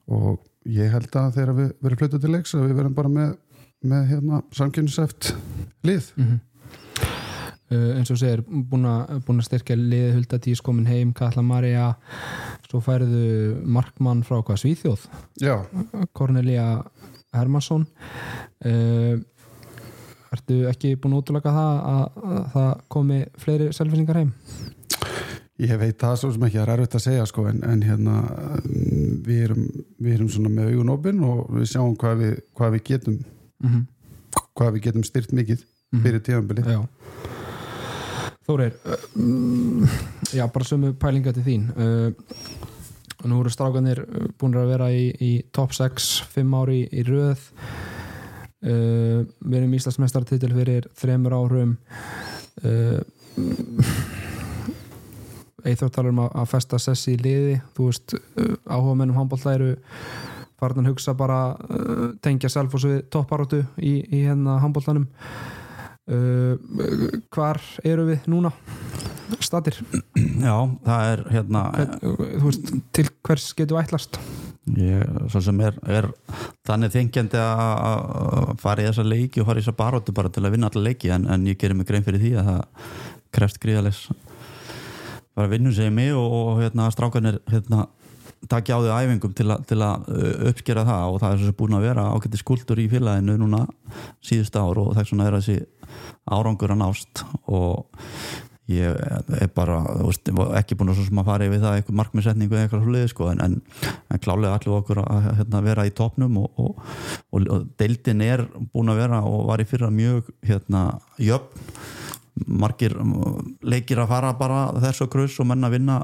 og 0.08 0.40
ég 0.66 0.92
held 0.92 1.12
að 1.16 1.34
þegar 1.36 1.54
við 1.56 1.72
verðum 1.82 1.98
fluttað 1.98 2.22
til 2.22 2.32
leiks 2.32 2.54
að 2.56 2.68
við 2.70 2.76
verðum 2.76 2.94
bara 2.96 3.10
með, 3.10 3.36
með 3.84 4.08
hérna 4.10 4.42
samkynnseft 4.52 5.36
lið 5.84 6.04
Mm 6.18 6.24
uh, 6.24 6.40
eins 7.72 8.12
og 8.14 8.20
segir 8.20 8.44
búin 8.48 8.86
að, 8.90 9.44
styrkja 9.48 9.78
liðið 9.80 10.16
Huldadís 10.18 10.62
komin 10.62 10.90
heim, 10.90 11.14
Katla 11.14 11.44
Maria 11.46 11.94
svo 12.70 12.82
færðu 12.84 13.62
markmann 13.66 14.24
frá 14.28 14.42
hvað 14.42 14.62
Svíþjóð, 14.64 15.08
Já, 15.42 15.56
Cornelia 16.14 16.84
Hermansson. 17.34 17.88
Uh, 18.66 19.22
Ertu 20.34 20.64
ekki 20.66 20.96
búin 20.98 21.14
að 21.14 21.20
útlaka 21.22 21.52
það 21.54 21.76
að, 21.94 22.22
að 22.26 22.46
það 22.54 22.70
komi 22.96 23.20
fleiri 23.38 23.68
selfisingar 23.76 24.18
heim? 24.18 24.32
ég 25.62 25.78
veit 25.78 26.00
það 26.02 26.16
svo 26.20 26.32
sem 26.34 26.46
ekki 26.48 26.58
það 26.58 26.64
er 26.64 26.72
erfitt 26.74 26.96
að 26.98 27.04
segja 27.06 27.26
sko 27.30 27.44
en, 27.52 27.60
en 27.70 27.84
hérna 27.86 28.16
mm, 28.64 29.12
við 29.28 29.44
erum, 29.46 29.68
við 30.02 30.16
erum 30.16 30.32
svona 30.34 30.52
með 30.54 30.72
augun 30.72 30.94
opinn 30.96 31.22
og 31.28 31.44
við 31.54 31.68
sjáum 31.70 31.94
hvað 32.02 32.24
við, 32.24 32.36
hvað 32.58 32.76
við 32.78 32.86
getum 32.92 33.22
Mm 33.64 33.70
-hmm. 33.70 33.84
hvað 34.60 34.74
við 34.74 34.82
getum 34.84 35.04
styrt 35.08 35.32
mikið 35.32 35.62
fyrir 36.04 36.20
tíðanbili 36.20 36.64
Já 36.68 36.82
Þórir 38.44 38.76
Já, 40.34 40.48
bara 40.52 40.66
sömu 40.68 40.94
pælinga 41.00 41.34
til 41.36 41.46
þín. 41.46 41.68
Uh, 41.78 42.12
Nú 43.24 43.38
eru 43.40 43.52
strákanir 43.54 44.02
uh, 44.04 44.26
búin 44.40 44.58
að 44.60 44.72
vera 44.74 44.90
í, 44.92 45.06
í 45.16 45.32
top 45.56 45.76
6 45.78 46.10
5 46.34 46.56
ári 46.60 46.82
í, 46.90 47.04
röð. 47.08 47.44
Uh, 48.64 49.24
Við 49.40 49.58
erum 49.60 49.78
Íslandsmeistartitil 49.78 50.52
fyrir 50.56 50.90
þremur 51.00 51.38
árum. 51.38 51.78
Eithor 55.64 55.92
talar 55.94 56.12
um 56.12 56.22
að, 56.26 56.46
festa 56.52 56.80
sessi 56.82 57.14
í 57.16 57.22
liði. 57.22 57.58
Þú 57.78 57.88
veist, 57.88 58.16
áhuga 58.68 58.98
mennum 59.00 59.18
farin 60.60 60.84
að 60.84 60.94
hugsa 60.94 61.14
bara 61.20 61.40
tengja 62.24 62.52
selfos 62.52 62.86
við 62.88 63.02
topparóttu 63.12 63.64
í, 63.78 64.00
í 64.08 64.26
hérna 64.26 64.60
handbóltanum 64.64 65.08
uh, 66.12 66.56
hvar 67.34 67.62
eru 67.84 68.08
við 68.12 68.28
núna? 68.32 68.52
Statir 69.44 69.78
Já, 70.44 70.56
það 70.84 71.06
er 71.10 71.22
hérna 71.32 71.62
Hvern, 71.74 71.94
þú 72.04 72.48
veist, 72.48 72.74
til 72.96 73.06
hvers 73.26 73.46
getur 73.58 73.80
ætlast? 73.82 74.20
Ég, 74.80 75.02
svo 75.32 75.42
sem 75.44 75.58
er, 75.64 75.76
er 75.92 76.08
þannig 76.68 76.94
þengjandi 76.94 77.40
að 77.40 78.54
fara 78.62 78.84
í 78.84 78.88
þessa 78.88 79.04
leiki 79.08 79.42
og 79.42 79.50
fara 79.50 79.60
í 79.60 79.66
þessa 79.66 79.80
baróttu 79.80 80.16
bara 80.16 80.32
til 80.32 80.46
að 80.46 80.56
vinna 80.56 80.70
alla 80.72 80.86
leiki 80.86 81.12
en, 81.12 81.28
en 81.32 81.48
ég 81.50 81.60
gerir 81.60 81.76
mig 81.76 81.90
grein 81.90 82.06
fyrir 82.06 82.22
því 82.22 82.36
að 82.40 82.52
það 82.52 82.94
krefst 83.34 83.60
gríðalegs 83.64 84.06
bara 85.34 85.52
vinnum 85.52 85.74
sem 85.76 85.94
mig 85.96 86.14
og, 86.16 86.38
og 86.40 86.62
hérna 86.62 86.88
strákanir 86.94 87.42
hérna 87.52 87.88
takja 88.52 88.78
á 88.78 88.84
því 88.84 88.94
æfingum 88.94 89.36
til, 89.38 89.50
a, 89.54 89.58
til 89.68 89.80
að 89.84 90.08
uh, 90.12 90.48
uppskera 90.52 90.86
það 90.88 91.12
og 91.12 91.20
það 91.24 91.36
er 91.36 91.44
svo 91.44 91.58
búin 91.60 91.78
að 91.78 91.86
vera 91.88 92.08
ágætti 92.14 92.42
skuldur 92.42 92.82
í 92.84 92.88
félaginu 92.92 93.38
núna 93.42 93.66
síðust 94.26 94.58
ár 94.60 94.82
og 94.82 94.96
vegna 94.98 95.30
er 95.30 95.38
þessi 95.40 95.60
árangur 96.32 96.74
að 96.74 96.82
nást 96.84 97.24
og 97.52 97.88
ég 98.72 98.96
er 98.96 99.50
bara 99.52 99.82
veist, 100.00 100.30
ekki 100.58 100.78
búin 100.80 100.94
að, 100.94 101.02
fara 101.28 101.48
yfir 101.50 101.60
það 101.60 101.78
eitthvað 101.78 101.98
markmiðsetningu 102.00 102.56
eða 102.56 102.68
eitthvað 102.68 102.86
hluti 102.88 103.12
sko, 103.12 103.28
en, 103.34 103.42
en, 103.44 103.58
en 104.08 104.22
klálega 104.24 104.56
allir 104.56 104.78
okkur 104.78 105.02
að 105.04 105.28
hérna, 105.42 105.64
vera 105.66 105.88
í 105.88 105.92
topnum 105.96 106.38
og, 106.40 106.62
og, 106.64 106.80
og, 107.34 107.50
og 107.52 107.66
deildin 107.80 108.24
er 108.24 108.46
búin 108.72 108.94
að 108.94 109.04
vera 109.04 109.20
og 109.28 109.50
var 109.50 109.64
í 109.64 109.68
fyrra 109.68 109.92
mjög 109.92 110.32
hérna, 110.48 110.86
jöfn. 111.20 111.76
Margir 112.50 112.96
leikir 113.62 114.00
að 114.02 114.10
fara 114.10 114.32
bara 114.34 114.62
þess 114.82 115.04
og 115.06 115.12
grus 115.14 115.36
og 115.44 115.46
menna 115.52 115.70
að 115.70 115.76
vinna 115.76 116.00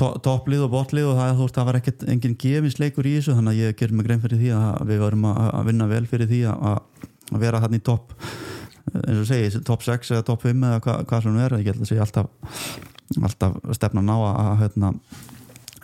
topplið 0.00 0.66
og 0.66 0.72
botlið 0.74 1.10
og 1.10 1.18
það, 1.18 1.32
veist, 1.40 1.56
það 1.56 1.68
var 1.68 1.78
ekkert 1.80 2.04
enginn 2.10 2.36
gefinsleikur 2.40 3.08
í 3.08 3.16
þessu 3.18 3.36
þannig 3.38 3.56
að 3.56 3.64
ég 3.64 3.80
ger 3.80 3.94
mig 3.94 4.06
grein 4.06 4.22
fyrir 4.22 4.40
því 4.40 4.52
að 4.56 4.84
við 4.90 5.02
varum 5.04 5.26
að 5.30 5.66
vinna 5.70 5.90
vel 5.90 6.04
fyrir 6.10 6.30
því 6.30 6.44
að, 6.50 6.78
að 7.30 7.42
vera 7.44 7.60
hann 7.64 7.76
í 7.76 7.82
topp 7.90 8.14
eins 8.90 9.20
og 9.20 9.26
segi, 9.28 9.60
top 9.66 9.84
6 9.86 10.14
eða 10.14 10.26
top 10.26 10.46
5 10.46 10.64
eða 10.70 10.80
hva, 10.84 10.94
hvað 11.08 11.26
sem 11.26 11.42
er, 11.44 11.58
ég 11.60 11.68
held 11.70 11.84
að 11.84 11.90
segja 11.92 12.06
alltaf 12.06 12.30
alltaf 13.18 13.58
stefna 13.76 14.02
ná 14.06 14.14
að, 14.16 14.50
hérna, 14.62 14.92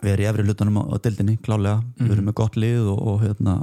vera 0.04 0.22
í 0.22 0.26
efri 0.30 0.46
hlutunum 0.46 0.80
á 0.86 0.96
dildinni, 1.02 1.36
klálega, 1.42 1.80
mm. 1.82 2.06
við 2.06 2.16
erum 2.16 2.28
með 2.30 2.38
gott 2.40 2.58
lið 2.60 2.90
og, 2.92 3.00
og 3.10 3.22
hérna 3.24 3.56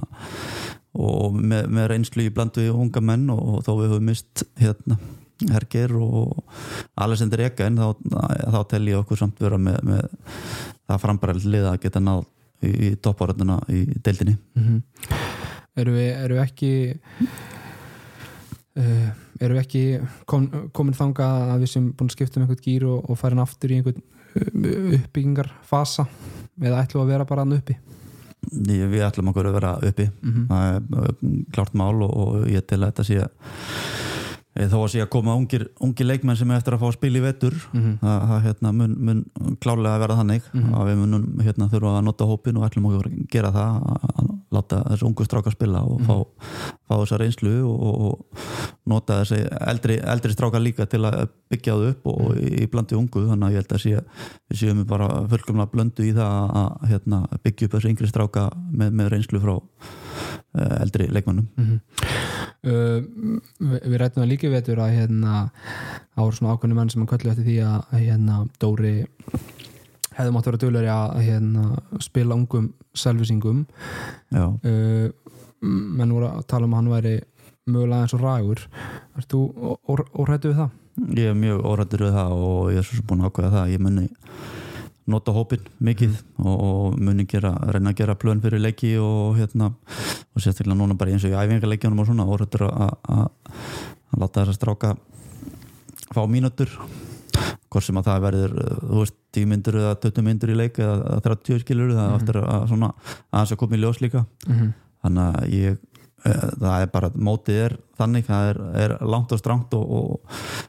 og 0.94 1.38
með, 1.40 1.70
með 1.74 1.90
reynslu 1.94 2.28
í 2.28 2.34
blandu 2.34 2.68
unga 2.74 3.02
menn 3.02 3.30
og, 3.34 3.42
og 3.56 3.66
þó 3.66 3.72
við 3.80 3.94
höfum 3.94 4.10
mist 4.12 4.44
hérna 4.62 5.00
Herger 5.50 5.96
og 5.98 6.44
Alessandir 6.96 7.46
Eka 7.48 7.68
en 7.68 7.80
þá, 7.82 7.88
þá 8.54 8.60
tel 8.70 8.88
ég 8.88 9.00
okkur 9.02 9.20
samt 9.20 9.42
vera 9.42 9.58
með, 9.58 9.80
með 9.84 10.04
það 10.88 11.02
frambærild 11.06 11.50
lið 11.56 11.70
að 11.72 11.82
geta 11.86 12.04
náð 12.04 12.24
í, 12.64 12.94
toppárönduna 13.04 13.60
í 13.72 13.86
deildinni 14.04 14.38
mm 14.38 14.64
-hmm. 14.64 14.82
Eru 15.74 15.92
við, 15.96 16.10
eru 16.22 16.36
við 16.38 16.44
ekki 16.44 16.72
uh, 18.78 19.10
eru 19.42 19.56
við 19.56 19.62
ekki 19.64 19.84
kom, 20.30 20.48
komin 20.72 20.98
þanga 20.98 21.30
að 21.54 21.66
við 21.66 21.74
sem 21.74 21.90
búin 21.92 22.12
að 22.12 22.18
skipta 22.18 22.40
um 22.40 22.46
einhvern 22.46 22.62
gýr 22.68 22.86
og, 22.86 23.10
og 23.10 23.18
farin 23.18 23.42
aftur 23.44 23.72
í 23.72 23.80
einhvern 23.80 24.04
uh, 24.04 25.00
uppbyggingarfasa 25.00 26.08
eða 26.62 26.84
ætlum 26.84 27.04
að 27.04 27.14
vera 27.16 27.26
bara 27.26 27.46
hann 27.46 27.58
uppi? 27.58 27.78
Við 28.54 29.02
ætlum 29.02 29.32
okkur 29.32 29.50
að 29.50 29.54
vera 29.58 29.76
uppi 29.82 30.10
mm 30.10 30.32
-hmm. 30.32 30.48
það 30.48 30.64
er 30.76 30.82
uh, 31.00 31.46
klárt 31.54 31.74
mál 31.74 32.02
og, 32.02 32.12
og 32.18 32.48
ég 32.48 32.66
tel 32.68 32.84
að 32.84 32.92
þetta 32.92 33.04
sé 33.04 33.22
að 33.24 33.32
þó 34.54 34.76
að 34.84 34.90
sé 34.94 35.02
að 35.02 35.10
koma 35.16 35.34
ungir, 35.38 35.66
ungir 35.82 36.06
leikmenn 36.06 36.38
sem 36.38 36.52
er 36.54 36.60
eftir 36.60 36.76
að 36.76 36.84
fá 36.84 36.88
að 36.92 36.96
spila 36.98 37.18
í 37.20 37.24
vettur 37.24 37.56
mm 37.58 37.80
-hmm. 37.82 37.94
það, 38.04 38.26
það 38.30 38.44
hérna, 38.48 38.72
mun, 38.80 38.94
mun 39.08 39.24
klálega 39.64 39.94
að 39.96 40.04
vera 40.04 40.18
þannig 40.20 40.44
mm 40.52 40.62
-hmm. 40.62 40.76
að 40.78 40.90
við 40.90 41.00
munum 41.02 41.24
hérna, 41.42 41.70
þurfa 41.72 41.94
að 41.98 42.06
nota 42.06 42.28
hópin 42.30 42.58
og 42.58 42.66
ætlum 42.68 42.86
að 42.86 43.08
gera 43.34 43.52
það 43.52 43.72
að 44.20 44.30
láta 44.54 44.84
þessu 44.92 45.08
ungu 45.08 45.26
stráka 45.26 45.52
spila 45.52 45.82
og 45.82 46.00
mm 46.00 46.06
-hmm. 46.06 46.08
fá, 46.08 46.26
fá 46.88 46.94
þessa 47.02 47.18
reynslu 47.18 47.56
og, 47.66 48.02
og 48.06 48.20
nota 48.86 49.24
þessi 49.24 49.42
eldri, 49.74 50.00
eldri 50.04 50.34
stráka 50.34 50.60
líka 50.60 50.86
til 50.86 51.02
að 51.06 51.28
byggja 51.50 51.74
það 51.74 51.90
upp 51.90 52.08
og 52.08 52.38
í, 52.38 52.64
í 52.64 52.68
blandi 52.68 52.96
ungu 52.96 53.26
þannig 53.28 53.48
að 53.48 53.52
ég 53.52 53.58
held 53.58 53.74
að 53.74 53.82
sé, 53.82 54.04
við 54.50 54.58
séum 54.60 54.86
bara 54.86 55.28
fullkomlega 55.28 55.72
blöndu 55.74 56.06
í 56.06 56.14
það 56.14 56.50
að 56.62 56.88
hérna, 56.90 57.26
byggja 57.44 57.66
upp 57.66 57.74
þessu 57.74 57.90
yngri 57.90 58.08
stráka 58.08 58.50
með, 58.72 58.92
með 58.92 59.10
reynslu 59.10 59.40
frá 59.40 59.58
Eh, 60.54 60.82
eldri 60.82 61.08
leikmannum 61.10 61.48
-hmm. 61.58 61.74
uh, 61.74 62.43
Við, 62.64 63.80
við 63.84 63.98
rættum 64.00 64.24
að 64.24 64.30
líka 64.32 64.52
veitur 64.52 64.80
að 64.80 64.94
hérna 64.96 65.40
á 66.16 66.22
svona 66.32 66.54
ákveðinu 66.54 66.78
menn 66.78 66.92
sem 66.94 67.02
hann 67.04 67.10
köllu 67.12 67.34
eftir 67.34 67.48
því 67.50 67.58
að 67.68 67.98
hérna 67.98 68.38
Dóri 68.62 68.94
hefði 70.14 70.32
mátt 70.32 70.48
að 70.48 70.52
vera 70.52 70.62
dölur 70.62 70.88
að 70.94 71.20
hérna, 71.26 71.66
spila 72.04 72.38
ungum 72.38 72.70
selvisingum 72.96 73.66
uh, 74.38 75.10
menn 75.64 76.16
voru 76.16 76.30
að 76.30 76.48
tala 76.54 76.70
um 76.70 76.76
að 76.76 76.82
hann 76.82 76.94
væri 76.94 77.16
mögulega 77.66 78.06
eins 78.06 78.16
og 78.16 78.24
rægur 78.24 78.64
Erst 79.18 79.34
þú 79.34 79.44
órættu 79.88 80.52
við 80.52 80.60
það? 80.64 80.80
Ég 81.18 81.32
er 81.32 81.38
mjög 81.38 81.64
órættur 81.66 82.06
við 82.06 82.16
það 82.18 82.34
og 82.38 82.68
ég 82.74 82.82
er 82.82 82.86
svo 82.88 83.06
búin 83.10 83.24
að 83.24 83.32
ákveða 83.32 83.52
það. 83.54 83.72
Ég 83.74 83.82
munni 83.82 84.08
nota 85.10 85.34
hópin 85.36 85.64
mikið 85.84 86.14
mm. 86.16 86.46
og, 86.46 86.60
og 86.68 87.00
muni 87.00 87.26
gera, 87.30 87.54
reyna 87.74 87.92
að 87.92 88.00
gera 88.02 88.16
plön 88.20 88.42
fyrir 88.44 88.62
leiki 88.64 88.94
og 89.02 89.38
hérna 89.40 89.72
og 89.74 90.44
sérstaklega 90.44 90.78
núna 90.80 90.98
bara 91.00 91.12
eins 91.12 91.26
og 91.28 91.34
í 91.34 91.40
æfingarleikjunum 91.40 92.04
og 92.04 92.10
svona 92.10 92.28
orður 92.30 92.68
að 92.72 93.26
láta 94.20 94.44
þess 94.44 94.54
að 94.54 94.60
stráka 94.60 94.94
fá 96.14 96.22
mínutur 96.30 96.72
hvort 97.74 97.86
sem 97.86 97.98
að 97.98 98.10
það 98.10 98.26
verður 98.28 98.54
þú 98.80 99.00
veist 99.02 99.18
10 99.34 99.50
myndur 99.50 99.80
eða 99.82 99.96
20 100.06 100.28
myndur 100.28 100.54
í 100.54 100.60
leik 100.60 100.80
eða 100.84 101.18
30 101.26 101.64
skilur 101.64 101.96
það 101.96 102.06
mm. 102.06 102.20
eftir 102.20 102.40
að 102.44 102.68
svona 102.70 102.92
að 102.94 103.40
þess 103.40 103.56
að 103.56 103.62
koma 103.64 103.78
í 103.78 103.82
ljós 103.82 104.02
líka 104.04 104.24
mm 104.24 104.54
-hmm. 104.54 104.72
þannig 105.04 105.24
að 105.26 105.54
ég 105.58 105.78
eh, 106.26 106.48
það 106.62 106.78
er 106.78 106.92
bara, 106.94 107.12
mótið 107.16 107.62
er 107.66 107.78
þannig 107.98 108.26
það 108.30 108.50
er, 108.52 108.62
er 108.86 108.98
langt 109.02 109.32
og 109.32 109.42
strangt 109.42 109.74
og, 109.74 109.86
og, 110.00 110.22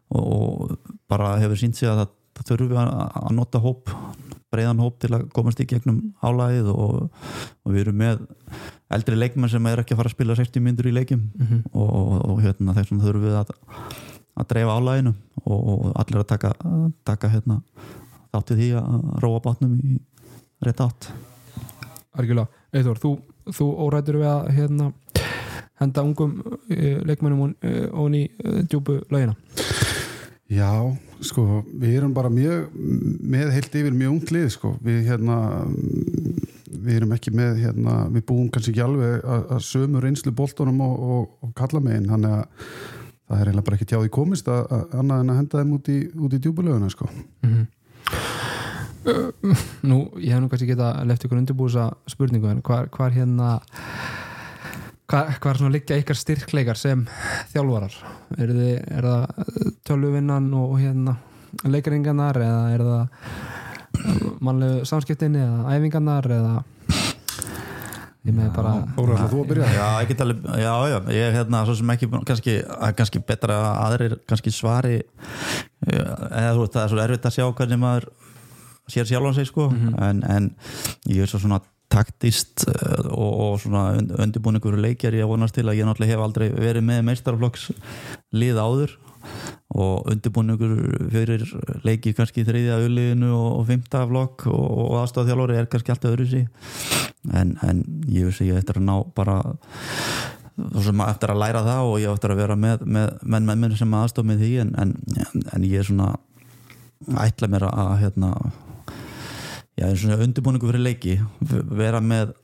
og 0.08 0.78
bara 1.08 1.36
hefur 1.38 1.60
sínt 1.60 1.76
sig 1.76 1.88
að 1.88 2.02
það 2.02 2.12
þurfum 2.42 2.72
við 2.72 2.80
að 2.80 3.34
nota 3.36 3.60
hóp 3.62 3.92
breiðan 4.54 4.82
hóp 4.82 4.98
til 5.02 5.10
að 5.16 5.26
komast 5.34 5.60
í 5.62 5.66
gegnum 5.68 6.00
álæðið 6.22 6.70
og, 6.72 6.94
og 7.64 7.74
við 7.74 7.84
erum 7.84 8.00
með 8.02 8.24
eldri 8.94 9.18
leikmenn 9.18 9.50
sem 9.50 9.66
er 9.70 9.82
ekki 9.82 9.96
að 9.96 10.02
fara 10.02 10.12
að 10.12 10.16
spila 10.16 10.38
60 10.38 10.64
myndur 10.64 10.90
í 10.90 10.94
leikim 10.94 11.28
mm 11.34 11.46
-hmm. 11.46 11.62
og, 11.72 12.24
og 12.30 12.42
hérna 12.44 12.76
þessum 12.76 13.02
þurfum 13.02 13.26
við 13.26 13.38
að, 13.40 13.54
að 14.38 14.48
dreifa 14.52 14.78
álæðinu 14.78 15.14
og 15.44 15.92
allir 16.00 16.22
að 16.22 16.30
taka, 16.30 16.52
taka 17.04 17.30
hérna, 17.32 17.60
þáttið 18.32 18.60
því 18.62 18.68
að 18.80 19.08
róa 19.22 19.40
bátnum 19.44 19.78
í 19.78 19.98
rétt 20.64 20.80
átt. 20.80 21.10
Argjula, 22.14 22.46
Eithor, 22.72 22.98
þú, 23.02 23.16
þú 23.50 23.66
órættur 23.84 24.20
við 24.22 24.30
að 24.30 24.50
hérna, 24.54 24.92
henda 25.82 26.04
ungum 26.06 26.38
eh, 26.70 27.02
leikmennum 27.02 27.54
eh, 27.60 27.88
og 27.90 28.10
ný 28.10 28.28
eh, 28.30 28.62
djúbu 28.70 29.00
lögina 29.10 29.34
Já, 30.48 30.94
sko, 31.24 31.62
við 31.72 31.98
erum 31.98 32.14
bara 32.16 32.32
mjög 32.32 32.72
með 32.74 33.52
heilt 33.56 33.78
yfir 33.80 33.94
mjög 33.94 34.16
unglið 34.16 34.48
sko, 34.54 34.74
við 34.84 35.04
hérna 35.08 35.38
við 36.84 36.98
erum 36.98 37.14
ekki 37.16 37.32
með, 37.34 37.62
hérna, 37.62 37.94
við 38.12 38.26
búum 38.28 38.50
kannski 38.52 38.74
ekki 38.74 38.84
alveg 38.84 39.24
að 39.24 39.62
sömu 39.64 40.02
reynslu 40.02 40.34
bóltónum 40.36 40.82
og, 40.84 41.06
og, 41.14 41.30
og 41.46 41.54
kalla 41.56 41.80
meginn, 41.80 42.10
hann 42.12 42.26
er 42.28 42.42
að 42.42 42.44
það 43.24 43.40
er 43.40 43.48
eiginlega 43.48 43.66
bara 43.66 43.78
ekki 43.78 43.88
tjáði 43.88 44.10
komist 44.12 44.50
að, 44.52 44.66
að 44.68 44.98
annað 45.00 45.22
en 45.22 45.32
að 45.32 45.38
henda 45.40 45.62
þeim 45.62 45.72
út 45.78 45.88
í, 45.88 45.98
í 46.04 46.40
djúbulöguna 46.44 46.90
sko 46.92 47.08
mm 47.08 47.54
-hmm. 47.54 47.64
Nú, 49.84 49.98
ég 50.16 50.32
hef 50.32 50.40
nú 50.40 50.48
kannski 50.48 50.66
geta 50.68 51.04
lefðið 51.04 51.26
ykkur 51.26 51.38
undirbúsa 51.38 51.90
spurningu 52.08 52.48
en 52.48 52.62
hvað 52.64 52.88
hvar 52.90 53.12
hérna 53.12 53.60
Hvað, 55.14 55.28
hvað 55.38 55.52
er 55.52 55.58
svona 55.60 55.70
að 55.70 55.74
liggja 55.76 55.96
ykkar 56.00 56.18
styrkleikar 56.18 56.78
sem 56.80 57.02
þjálfarar? 57.52 57.96
Er, 58.34 58.50
þið, 58.50 58.70
er 58.98 59.04
það 59.06 59.50
tölvuvinnan 59.86 60.48
og 60.58 60.72
hérna 60.80 61.12
leikaringarnar 61.70 62.40
eða 62.42 62.62
er 62.74 62.82
það 62.88 64.40
mannlegu 64.42 64.88
samskiptinni 64.90 65.38
eða 65.38 65.76
æfingarnar 65.76 66.26
eða 66.34 66.54
ég 68.24 68.34
með 68.34 68.48
bara 68.56 68.72
Óræðast 68.98 69.22
að 69.28 69.36
þú 69.36 69.44
að 69.44 69.52
byrja? 69.52 69.68
Já, 69.76 69.84
ég 70.02 70.10
get 70.10 70.24
alveg, 70.24 70.48
já, 70.64 70.72
já, 70.90 70.96
ég 71.14 71.28
er 71.28 71.38
hérna 71.38 71.60
svo 71.68 71.76
sem 71.78 71.94
ekki, 71.94 72.08
kannski, 72.32 72.56
kannski 72.98 73.22
betra 73.28 73.60
að 73.60 73.78
aðrir 73.84 74.16
kannski 74.32 74.54
svari 74.56 74.96
eða 75.86 76.56
þú 76.56 76.64
veist, 76.64 76.74
það 76.74 76.82
er 76.82 76.90
svo 76.96 77.04
erfitt 77.04 77.30
að 77.30 77.36
sjá 77.38 77.46
hvernig 77.52 77.82
maður 77.86 78.08
sér 78.90 79.06
sjálf 79.12 79.30
á 79.30 79.32
sig 79.38 79.46
sko, 79.46 79.68
mm 79.70 79.78
-hmm. 79.78 80.02
en, 80.10 80.24
en 80.26 80.50
ég 81.06 81.22
er 81.22 81.30
svo 81.30 81.38
svona 81.38 81.62
taktist 81.94 82.66
eh, 82.68 83.06
og, 83.08 83.32
og 83.46 83.56
svona 83.62 83.86
undirbúningur 84.24 84.76
leikjar 84.80 85.16
ég 85.16 85.30
vonast 85.30 85.56
til 85.56 85.66
að 85.68 85.80
ég 85.80 85.88
náttúrulega 85.88 86.16
hef 86.16 86.26
aldrei 86.26 86.50
verið 86.52 86.86
með 86.90 87.02
meistarflokks 87.08 87.70
lið 88.34 88.60
áður 88.60 88.98
og 89.74 90.10
undirbúningur 90.12 90.74
fyrir 91.12 91.46
leiki 91.86 92.12
kannski 92.16 92.44
þriðja 92.46 92.78
auðliðinu 92.82 93.30
og 93.34 93.64
fymta 93.70 94.04
flokk 94.10 94.46
og, 94.52 94.66
og 94.84 94.98
aðstofþjálfóri 95.02 95.58
er 95.58 95.70
kannski 95.72 95.94
alltaf 95.94 96.12
öðru 96.12 96.28
sí 96.30 96.42
en, 97.32 97.56
en 97.64 97.82
ég 98.12 98.28
veist 98.28 98.44
ég 98.44 98.60
eftir 98.60 98.82
að 98.82 98.88
ná 98.90 98.96
bara 99.16 99.40
eftir 101.08 101.32
að 101.32 101.40
læra 101.40 101.64
það 101.66 101.88
og 101.88 101.96
ég 102.02 102.12
eftir 102.12 102.34
að 102.34 102.42
vera 102.44 102.58
með 102.58 102.84
menn 102.86 103.48
með 103.48 103.62
mér 103.62 103.78
sem 103.80 103.96
aðstof 103.98 104.28
með 104.28 104.44
því 104.44 104.52
en, 104.66 104.74
en, 104.78 104.94
en 105.56 105.66
ég 105.66 105.80
er 105.80 105.88
svona 105.88 106.12
ætla 107.24 107.50
mér 107.50 107.66
að 107.70 107.96
hérna 108.04 108.34
já, 109.76 109.86
og 110.14 110.24
undirbúningu 110.26 110.70
fyrir 110.70 110.84
leiki 110.84 111.18
vera 111.70 112.00
með 112.00 112.34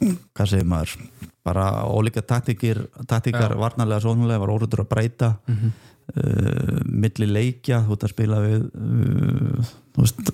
hvað 0.00 0.50
segir 0.52 0.68
maður 0.68 0.96
bara 1.44 1.66
ólíka 1.88 2.22
taktíkir 2.22 2.82
taktíkar 3.08 3.54
ja. 3.54 3.60
varnarlega 3.60 4.04
sónulega 4.04 4.42
var 4.42 4.52
óruður 4.52 4.84
að 4.84 4.90
breyta 4.92 5.30
mm 5.46 5.56
-hmm. 5.56 5.70
uh, 6.14 6.80
milli 6.84 7.26
leikja 7.26 7.82
þú 7.86 7.96
ert 7.96 8.04
að 8.04 8.14
spila 8.14 8.40
við 8.44 8.62
uh, 8.68 9.72
veist, 9.96 10.32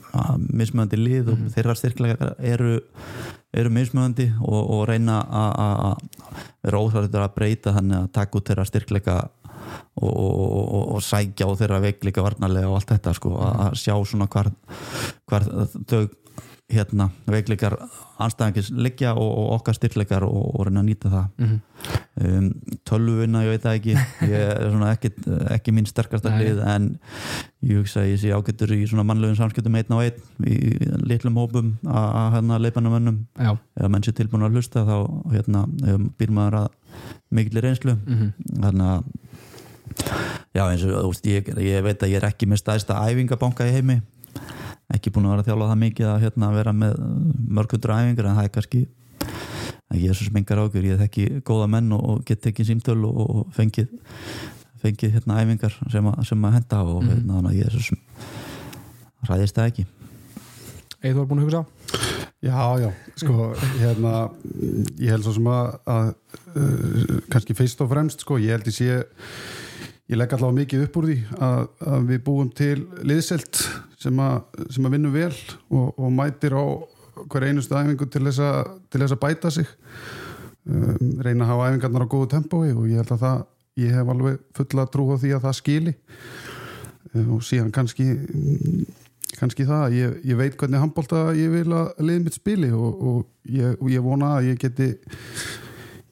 mismöðandi 0.50 0.96
lið 0.96 1.22
mm 1.22 1.26
-hmm. 1.26 1.32
og 1.32 1.38
mhm. 1.38 1.48
þeirra 1.54 1.74
styrklega 1.74 2.34
eru 2.38 2.80
eru 3.52 3.70
mismöðandi 3.70 4.32
og, 4.40 4.70
og 4.70 4.88
reyna 4.88 5.22
að 5.30 5.96
vera 6.62 6.78
óþarður 6.78 7.22
að 7.22 7.34
breyta 7.34 7.72
þannig 7.72 7.98
að 7.98 8.12
taka 8.12 8.38
út 8.38 8.48
þeirra 8.48 8.64
styrklega 8.64 9.28
og, 10.02 10.12
og, 10.12 10.82
og 10.96 11.02
sækja 11.04 11.48
á 11.48 11.58
þeirra 11.62 11.82
veikleika 11.84 12.24
varnarlega 12.24 12.70
og 12.70 12.78
allt 12.80 12.94
þetta 12.94 13.16
sko, 13.16 13.34
að 13.40 13.76
sjá 13.80 13.94
svona 14.04 14.28
hvar, 14.32 14.52
hvar 15.26 15.48
þau 15.88 16.06
hérna 16.66 17.10
veikleikar 17.30 17.76
anstæðangis 18.18 18.72
liggja 18.74 19.12
og, 19.14 19.28
og 19.38 19.50
okkar 19.58 19.76
styrleikar 19.76 20.24
og, 20.26 20.46
og 20.56 20.64
reyna 20.66 20.82
að 20.82 20.88
nýta 20.88 21.10
það. 21.12 21.26
Mhm. 21.38 21.58
um, 22.26 22.48
tölvuna, 22.88 23.42
ég 23.44 23.52
veit 23.54 23.66
það 23.66 23.76
ekki. 23.78 23.94
Ég 24.26 24.46
er 24.46 24.70
svona 24.72 24.90
ekki, 24.96 25.10
ekki 25.54 25.74
mín 25.76 25.86
sterkasta 25.86 26.32
hlið 26.34 26.62
en 26.66 26.88
ég 27.62 27.78
hugsa 27.78 28.02
að 28.02 28.10
ég 28.10 28.22
sé 28.22 28.32
ágættur 28.34 28.74
í 28.74 28.80
svona 28.88 29.04
mannlegum 29.06 29.38
samskiptum 29.38 29.78
einn 29.78 29.94
á 29.94 29.98
einn 30.02 30.48
í 30.48 30.56
litlum 31.06 31.38
hópum 31.38 31.76
að 31.86 32.34
hérna 32.34 32.58
leipanum 32.62 32.98
önnum 32.98 33.20
Já, 33.38 33.52
ef 33.54 33.92
menn 33.92 34.06
sé 34.06 34.16
tilbúin 34.16 34.46
að 34.48 34.58
hlusta 34.58 34.82
þá 34.88 34.96
hérna, 35.36 35.66
býr 36.18 36.34
maður 36.34 36.64
að 36.64 36.68
mikillir 37.36 37.68
reynslu. 37.68 37.94
Mhm, 38.06 38.34
þannig 38.64 38.90
að 38.96 39.06
já 40.56 40.62
eins 40.72 40.84
og 40.88 41.10
veist, 41.10 41.26
ég, 41.28 41.48
ég 41.60 41.82
veit 41.84 42.02
að 42.06 42.12
ég 42.14 42.20
er 42.22 42.28
ekki 42.30 42.48
með 42.48 42.62
stæðsta 42.64 42.96
æfingabanka 43.10 43.66
í 43.68 43.74
heimi 43.76 43.98
ekki 44.94 45.10
búin 45.12 45.26
að 45.28 45.34
vera 45.36 45.42
að 45.44 45.48
þjála 45.50 45.68
það 45.72 45.80
mikið 45.82 46.08
að 46.12 46.20
hérna, 46.24 46.50
vera 46.54 46.72
með 46.76 46.94
mörgundur 47.58 47.92
æfingar 47.96 48.28
en 48.30 48.38
það 48.38 48.48
er 48.48 48.54
kannski 48.56 48.82
ég 49.96 50.10
er 50.12 50.18
svo 50.18 50.26
smengar 50.28 50.60
ágjur, 50.64 50.84
ég 50.86 51.00
þekki 51.00 51.26
góða 51.46 51.66
menn 51.72 51.92
og, 51.96 52.02
og 52.10 52.22
get 52.28 52.40
tekið 52.44 52.70
símtöl 52.72 52.98
og, 53.08 53.18
og 53.22 53.52
fengið 53.56 53.90
fengið 54.82 55.14
hérna 55.16 55.38
æfingar 55.42 55.76
sem 55.92 56.08
að, 56.10 56.18
sem 56.28 56.44
að 56.48 56.56
henda 56.58 56.80
og 56.84 57.02
Mhm. 57.02 57.10
hérna, 57.12 57.38
þannig 57.38 57.52
að 57.52 57.58
ég 57.60 57.66
er 57.66 57.86
svo 57.86 57.96
ræðist 59.30 59.56
það 59.60 59.70
ekki 59.72 59.86
Eða 61.06 61.12
þú 61.14 61.20
er 61.22 61.28
búin 61.30 61.40
að 61.40 61.46
hugsa 61.46 61.60
á? 61.60 61.64
Já, 62.46 62.62
já, 62.78 62.88
sko, 63.18 63.46
hérna 63.80 64.12
ég 65.00 65.10
held 65.12 65.24
svo 65.26 65.32
sem 65.36 65.46
að, 65.50 65.68
að 65.90 66.08
uh, 66.56 67.16
kannski 67.32 67.56
fyrst 67.58 67.80
og 67.82 67.88
fremst, 67.90 68.22
sko, 68.22 68.38
ég 68.42 68.52
held 68.54 68.68
ég 68.70 68.76
sé 68.76 68.88
ég 70.06 70.18
legg 70.20 70.34
allavega 70.36 70.60
mikið 70.60 70.84
upp 70.86 70.98
úr 71.00 71.08
því 71.10 71.16
að, 71.42 71.62
að 71.92 72.04
við 72.10 72.20
búum 72.26 72.50
til 72.54 72.76
liðselt 73.06 73.62
sem 74.00 74.20
að, 74.22 74.36
sem 74.70 74.86
að 74.86 74.94
vinnum 74.94 75.14
vel 75.14 75.32
og, 75.32 75.88
og 75.96 76.12
mætir 76.14 76.54
á 76.54 76.64
hver 77.32 77.48
einustu 77.48 77.74
æfingu 77.74 78.06
til 78.12 78.22
þess 78.28 78.42
að, 78.44 78.60
til 78.92 79.02
þess 79.02 79.16
að 79.16 79.22
bæta 79.24 79.52
sig. 79.54 79.72
Um, 80.66 81.16
reyna 81.22 81.46
að 81.46 81.52
hafa 81.52 81.70
æfingarnar 81.70 82.06
á 82.06 82.12
góðu 82.12 82.28
tempói 82.34 82.68
og 82.74 82.86
ég 82.90 83.00
held 83.00 83.12
að 83.16 83.24
það 83.24 83.42
ég 83.82 83.92
hef 83.94 84.12
alveg 84.12 84.38
fulla 84.56 84.86
trú 84.90 85.08
á 85.14 85.16
því 85.22 85.32
að 85.36 85.44
það 85.46 85.58
skili. 85.60 85.96
Um, 87.12 87.34
og 87.38 87.44
síðan 87.46 87.74
kannski 87.74 88.08
kannski 89.36 89.66
það, 89.68 89.94
ég, 89.96 90.16
ég 90.30 90.38
veit 90.38 90.56
hvernig 90.56 90.80
handbólta 90.80 91.28
ég 91.36 91.50
vil 91.52 91.68
að 91.74 91.98
liðið 92.00 92.26
mitt 92.26 92.36
spili 92.38 92.70
og, 92.72 93.00
og, 93.10 93.22
ég, 93.52 93.74
og 93.80 93.90
ég 93.92 94.04
vona 94.04 94.36
að 94.38 94.52
ég 94.52 94.60
geti 94.62 94.92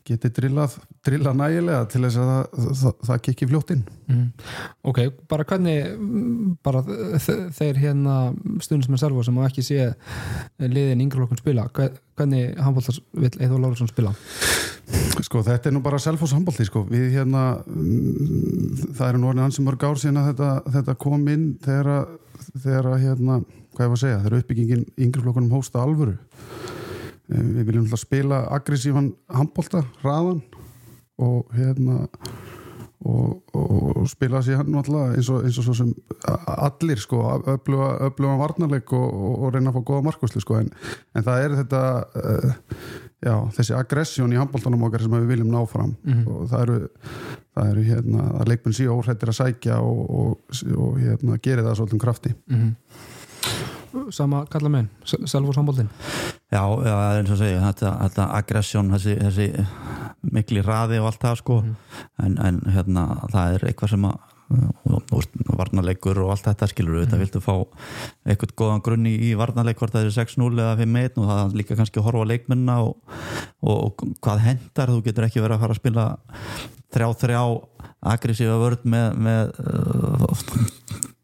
geti 0.05 0.29
drillað, 0.37 0.75
drillað 1.07 1.37
nægilega 1.39 1.85
til 1.89 2.03
þess 2.05 2.19
að 2.21 2.27
það, 2.31 2.73
það, 2.81 2.95
það 3.09 3.21
kikki 3.29 3.47
fljótt 3.53 3.71
inn 3.77 3.85
Mhm. 4.05 4.25
Ok, 4.85 4.99
bara 5.33 5.45
hvernig 5.49 5.87
mm, 5.97 6.57
bara 6.63 6.83
þeir 6.85 7.79
hérna 7.81 8.17
stundin 8.61 8.83
sem 8.85 8.95
er 8.99 9.01
selvo 9.01 9.23
sem 9.25 9.39
á 9.41 9.49
ekki 9.49 9.65
sé 9.65 9.87
liðin 10.61 11.01
yngreflokkun 11.07 11.41
spila, 11.41 11.65
hver- 11.73 11.95
hvernig 12.19 12.53
handbóltar 12.61 12.99
vill 13.17 13.33
Eithor 13.41 13.63
Lárusson 13.65 13.89
spila? 13.89 14.13
Sko 15.25 15.41
þetta 15.47 15.71
er 15.71 15.73
nú 15.73 15.81
bara 15.83 15.97
selfos 15.99 16.35
handbólti 16.37 16.67
sko. 16.69 16.85
við 16.91 17.15
hérna 17.17 17.47
mm, 17.65 18.93
það 18.99 19.09
eru 19.09 19.23
nú 19.23 19.31
orðin 19.33 19.47
hansi 19.47 19.65
mörg 19.65 19.89
ár 19.89 19.97
síðan 19.97 20.21
að 20.21 20.29
þetta, 20.35 20.51
þetta 20.77 20.99
kom 21.01 21.25
inn 21.33 21.47
þegar 21.65 21.89
að, 21.95 23.01
hérna, 23.07 23.41
hvað 23.73 23.87
ég 23.87 23.95
var 23.95 23.97
að 23.97 24.03
segja, 24.05 24.21
þegar 24.21 24.39
uppbyggingin 24.43 24.85
yngri 25.01 25.25
flokkunum 25.25 25.57
hósta 25.57 25.81
alvöru 25.81 26.19
við 27.29 27.63
viljum 27.65 27.87
alltaf 27.87 28.05
spila 28.05 28.43
aggressífan 28.53 29.15
handbólta, 29.33 29.85
hraðan 30.03 30.43
og 31.23 31.55
hérna 31.55 32.05
og, 33.05 33.41
og, 33.53 33.73
og 34.01 34.09
spila 34.09 34.41
sér 34.45 34.63
hann 34.63 34.77
alltaf 34.81 35.15
eins 35.15 35.31
og, 35.33 35.45
eins 35.45 35.59
og 35.61 35.67
svo 35.67 35.77
sem 35.77 35.91
allir 36.57 37.01
sko, 37.01 37.21
öfluga, 37.55 37.91
öfluga 38.09 38.37
varnarleik 38.41 38.93
og, 38.97 39.49
reyna 39.55 39.73
að 39.73 39.79
fá 39.79 39.89
góða 39.91 40.07
markvæslu 40.09 40.45
sko, 40.45 40.61
en, 40.63 40.71
en 41.15 41.27
það 41.27 41.47
er 41.47 41.57
þetta 41.61 41.83
uh, 42.21 42.55
já, 43.25 43.35
þessi 43.59 43.77
aggressjón 43.77 44.35
í 44.35 44.41
handbóltanum 44.41 44.87
okkar 44.89 45.05
sem 45.05 45.17
við 45.19 45.35
viljum 45.35 45.53
ná 45.53 45.61
fram. 45.71 45.97
Mhm. 46.05 46.25
og 46.29 46.47
það 46.53 46.65
eru, 46.67 46.79
það 47.57 47.75
eru 47.75 47.89
hérna, 47.91 48.31
að 48.41 48.53
leikmenn 48.53 48.79
síðan 48.79 49.01
óhrættir 49.01 49.33
að 49.33 49.41
sækja 49.41 49.81
og, 49.85 50.01
og, 50.21 50.63
og 50.77 51.03
hérna, 51.03 51.41
geri 51.45 51.67
það 51.67 51.79
svolítið 51.81 52.07
krafti. 52.07 52.35
Mm 52.53 52.73
Sama 54.15 54.45
kalla 54.51 54.71
menn, 54.73 54.91
Selvos 55.05 55.59
handbóltin 55.59 55.91
Já, 56.53 56.63
það 56.63 57.03
er 57.05 57.19
eins 57.21 57.33
og 57.35 57.41
segja 57.41 57.65
þetta, 57.65 57.95
þetta 58.03 58.29
aggressjón, 58.39 58.93
þessi, 58.95 59.17
þessi 59.23 59.49
mikli 60.35 60.63
raði 60.65 61.01
og 61.03 61.09
allt 61.11 61.25
það 61.25 61.41
sko. 61.41 61.57
En, 62.23 62.37
en 62.39 62.61
hérna, 62.75 63.09
það 63.33 63.57
er 63.57 63.67
eitthvað 63.71 63.95
sem 63.95 64.07
að 64.09 64.23
og, 64.55 65.25
varnarleikur 65.57 66.19
og 66.25 66.35
allt 66.35 66.47
þetta 66.51 66.69
skilur 66.71 66.99
við, 66.99 67.07
þetta 67.07 67.21
viltu 67.23 67.43
fá 67.43 67.55
eitthvað 68.29 68.55
góðan 68.61 68.85
grunn 68.85 69.09
í, 69.09 69.33
varnarleik 69.39 69.81
hvort 69.81 69.95
það 69.95 70.09
er 70.09 70.17
6-0 70.19 70.51
eða 70.53 70.77
5-1 70.83 71.21
og 71.23 71.31
það 71.31 71.57
líka 71.61 71.79
kannski 71.79 72.01
að 72.01 72.09
horfa 72.09 72.27
á 72.29 72.31
leikmennina 72.33 72.77
og, 72.85 72.95
og, 73.65 73.77
og 73.89 74.05
hvað 74.25 74.45
hendar, 74.45 74.93
þú 74.93 75.05
getur 75.09 75.29
ekki 75.29 75.43
verið 75.43 75.57
að 75.57 75.65
fara 75.65 75.77
að 75.77 75.81
spila 75.81 76.07
3-3 76.95 77.41
aggressífa 78.15 78.61
vörð 78.61 78.85
með, 78.89 79.19
með 79.27 79.53
uh, 79.65 80.65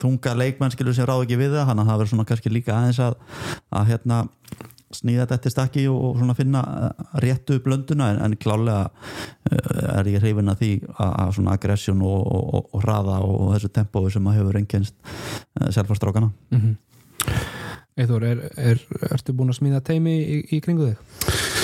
þunga 0.01 0.35
leikmenn 0.39 0.75
skilur 0.75 0.97
sem 0.97 1.09
ráð 1.09 1.27
ekki 1.27 1.39
við 1.41 1.57
það, 1.57 1.71
þannig 1.71 1.85
að 1.85 1.91
það 1.91 2.01
verður 2.01 2.13
svona 2.15 2.29
kannski 2.31 2.53
líka 2.53 2.77
aðeins 2.77 3.01
að, 3.05 3.17
að 3.77 3.91
hérna 3.93 4.21
snýða 4.95 5.25
þetta 5.25 5.37
eftir 5.39 5.53
stakki 5.55 5.85
og, 5.91 6.19
og 6.19 6.33
finna 6.39 6.63
eh, 6.67 7.05
réttu 7.23 7.61
blönduna 7.63 8.11
en, 8.11 8.21
en 8.25 8.37
klálega 8.41 8.89
uh, 8.91 10.01
er 10.01 10.11
ég 10.11 10.23
hrifin 10.25 10.51
að 10.51 10.65
því 10.65 10.71
að, 10.91 11.13
að 11.13 11.33
svona 11.37 11.55
aggressjón 11.55 12.03
og, 12.07 12.27
og, 12.27 12.67
og, 12.73 12.83
hraða 12.83 13.21
og 13.27 13.53
þessu 13.55 13.71
tempói 13.77 14.11
sem 14.11 14.27
að 14.27 14.41
hefur 14.41 14.61
engjennst 14.61 14.97
uh, 15.07 15.71
selfastrákana 15.71 16.33
mm 16.51 16.61
-hmm. 16.61 16.75
Eithor, 18.01 18.25
er, 18.25 18.39
er, 18.57 18.79
ertu 19.13 19.35
búin 19.37 19.53
að 19.53 19.61
smíða 19.61 19.83
teimi 19.85 20.17
í, 20.19 20.37
í 20.57 20.61
kringu 20.65 20.91
þig? 20.91 21.60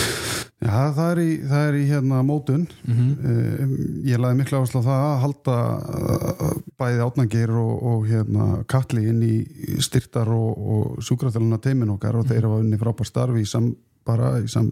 Já, 0.57 0.89
það 0.97 1.11
er 1.11 1.19
í, 1.21 1.33
það 1.45 1.67
er 1.69 1.75
í 1.77 1.85
hérna 1.91 2.23
mótun 2.25 2.67
Mm 2.87 2.95
-hmm. 2.97 4.05
Ég 4.09 4.21
laði 4.21 4.39
miklu 4.39 4.59
áherslu 4.59 4.81
á 4.81 4.89
það 4.89 5.03
að 5.05 5.21
halda 5.25 5.57
uh, 5.77 6.57
bæði 6.79 7.03
átnangir 7.05 7.51
og, 7.51 7.83
og 7.83 8.07
hérna, 8.07 8.65
kalli 8.69 9.09
inn 9.09 9.23
í 9.23 9.37
styrtar 9.81 10.29
og, 10.29 10.51
og 10.57 11.03
sjúkraþjáluna 11.05 11.59
teimin 11.61 11.91
okkar 11.91 12.17
og 12.17 12.27
þeir 12.27 12.49
hafa 12.49 12.63
unni 12.63 12.79
frábær 12.79 13.07
starfi 13.07 13.43
í 13.43 13.47
sam, 13.47 13.75
bara 14.07 14.39
í 14.41 14.49
sam, 14.49 14.71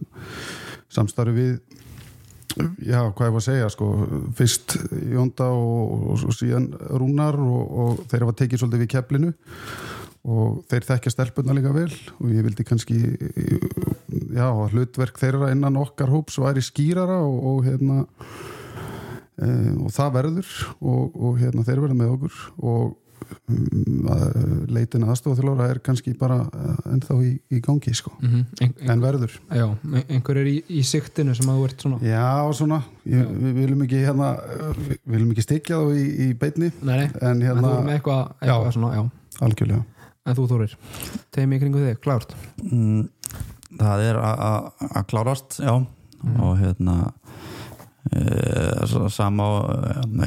samstarfi 0.89 1.33
við 1.37 1.59
já, 2.85 3.01
hvað 3.11 3.27
ég 3.27 3.35
var 3.35 3.43
að 3.43 3.49
segja 3.49 3.71
sko, 3.73 3.89
fyrst 4.39 4.77
Jónda 5.13 5.51
og, 5.51 6.15
og, 6.15 6.35
síðan 6.37 6.71
Rúnar 6.95 7.39
og, 7.41 7.63
og 7.85 8.05
þeir 8.11 8.27
hafa 8.27 8.39
tekið 8.41 8.63
svolítið 8.63 8.85
við 8.85 8.93
keflinu 8.95 9.33
og 10.25 10.63
þeir 10.71 10.87
þekkja 10.89 11.13
stelpunna 11.13 11.57
líka 11.57 11.73
vel 11.75 11.91
og 11.91 12.31
ég 12.33 12.47
vildi 12.47 12.65
kannski 12.65 13.01
já, 14.35 14.49
hlutverk 14.73 15.19
þeirra 15.23 15.53
innan 15.55 15.77
okkar 15.81 16.11
hóps 16.13 16.39
væri 16.43 16.63
skýrara 16.65 17.21
og, 17.23 17.39
og 17.53 17.65
hérna 17.69 18.03
e, 19.39 19.47
og 19.85 19.89
það 19.95 20.13
verður 20.19 20.53
og, 20.81 21.17
og 21.17 21.41
hérna 21.41 21.65
þeir 21.67 21.83
verða 21.85 21.99
með 22.03 22.13
okkur 22.17 22.37
og 22.65 22.93
um, 23.49 24.09
að- 24.13 24.37
leitin 24.75 25.05
aðstofþjóðlára 25.07 25.69
er 25.71 25.79
kannski 25.85 26.13
bara 26.19 26.41
eh, 26.51 26.91
ennþá 26.95 27.17
í, 27.25 27.31
í 27.57 27.61
gangi 27.65 27.95
sko, 27.97 28.11
Mm 28.21 28.29
-hmm. 28.31 28.45
ein, 28.61 28.75
ein, 28.81 28.91
en 28.91 29.01
verður. 29.05 29.33
Já, 29.55 29.65
ein- 29.95 30.05
einhver 30.09 30.37
er 30.43 30.47
í, 30.51 30.57
í 30.69 30.83
siktinu 30.85 31.35
sem 31.35 31.49
að 31.49 31.59
þú 31.61 31.65
ert 31.69 31.81
svona. 31.81 31.99
Já, 32.03 32.53
svona, 32.53 32.83
ég, 33.07 33.27
við 33.29 33.55
viljum 33.61 33.83
ekki 33.87 34.03
hérna, 34.05 34.29
við 34.81 34.99
viljum 35.15 35.31
ekki 35.33 35.43
stikja 35.47 35.77
þá 35.79 35.95
í, 35.95 36.05
í 36.29 36.35
beinni, 36.35 36.73
Nei, 36.83 36.97
nei, 36.97 37.09
en 37.21 37.29
en 37.31 37.41
þú 37.41 37.45
hérna 37.47 37.73
er 37.79 37.85
með 37.85 37.95
eitthvað, 37.99 38.23
eitthvað 38.43 38.65
Já. 38.67 38.73
svona, 38.73 38.95
já. 38.95 39.11
Algjörlega. 39.41 39.85
En 40.27 40.35
þú 40.35 40.47
Þórir, 40.49 40.77
teimi 41.31 41.57
í 41.57 41.61
kringu 41.61 41.79
þig, 41.85 41.99
klárt? 42.01 42.35
Mm, 42.73 43.09
það 43.81 44.07
er 44.09 44.23
að 44.23 45.05
klárast 45.11 45.61
já. 45.61 45.75
Og 46.41 46.57
hérna 46.57 47.13
e, 48.11 49.09
sama 49.13 49.45
á 49.45 49.53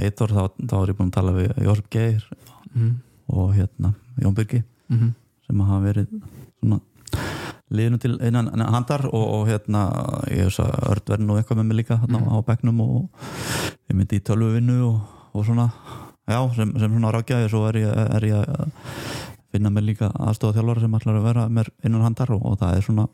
eitt 0.01 0.21
ár 0.21 0.33
þá, 0.35 0.43
þá 0.61 0.77
er 0.81 0.91
ég 0.91 0.97
búin 0.99 1.09
að 1.09 1.17
tala 1.17 1.35
við 1.37 1.53
Jósef 1.65 1.89
Geir 1.89 2.25
mm 2.73 2.95
og 3.27 3.53
hérna 3.53 3.93
Jón 4.21 4.35
Birgi 4.35 4.63
-hmm. 4.89 5.11
sem 5.47 5.59
hafa 5.59 5.83
verið 5.83 6.07
svona 6.59 6.79
liðinu 7.69 7.97
til 7.97 8.19
innan 8.21 8.61
handar 8.61 9.05
og, 9.05 9.27
og 9.33 9.47
hérna 9.47 9.91
ég 10.31 10.43
veist 10.43 10.59
að 10.59 10.89
Örd 10.91 11.09
verði 11.09 11.25
nú 11.25 11.37
eitthvað 11.37 11.57
með 11.57 11.63
mig 11.63 11.77
líka 11.77 11.97
hérna 11.97 12.19
á 12.23 12.37
bekknum 12.45 12.79
og 12.81 13.09
ég 13.89 13.95
myndi 13.95 14.15
í 14.15 14.23
tölvuvinnu 14.23 14.81
og, 14.87 14.99
og 15.33 15.45
svona. 15.45 15.69
Já, 16.27 16.53
sem, 16.55 16.79
sem 16.79 16.91
svona 16.91 17.11
rákjaði 17.11 17.49
svo 17.49 17.67
er 17.67 17.75
ég, 17.75 17.91
er 18.15 18.23
ég 18.23 18.45
að 19.57 19.63
finna 19.63 19.73
mér 19.73 19.87
líka 19.87 20.11
aðstofa 20.13 20.59
þjálfara 20.59 20.83
sem 20.83 20.95
ætlar 20.99 21.17
að 21.17 21.27
vera 21.27 21.47
mér 21.49 21.69
innan 21.85 22.05
handar 22.05 22.31
og, 22.35 22.43
og 22.45 22.57
það 22.61 22.77
er 22.77 22.85
svona 22.85 23.07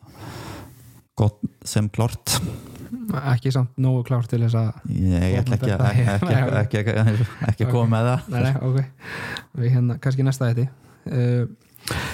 gott 1.15 1.43
sem 1.67 1.89
klart 1.93 2.39
Ekki 3.13 3.51
samt 3.53 3.77
nógu 3.81 4.03
klárt 4.07 4.29
til 4.31 4.39
þess 4.41 4.55
að 4.57 4.91
ég, 4.95 5.37
ætla 5.39 5.57
ekki 5.57 5.71
að 5.73 5.81
ekki, 5.91 6.81
ekki, 6.81 6.93
ekki, 6.93 7.25
ekki, 7.49 7.67
koma 7.69 7.89
með 7.91 8.09
það. 8.09 8.27
Nei, 8.33 8.43
nei, 8.45 8.53
ok. 8.67 9.17
Við 9.59 9.73
hérna, 9.75 9.97
kannski 10.01 10.25
næsta 10.25 10.49
þetta 10.49 10.65
uh, 11.11 12.05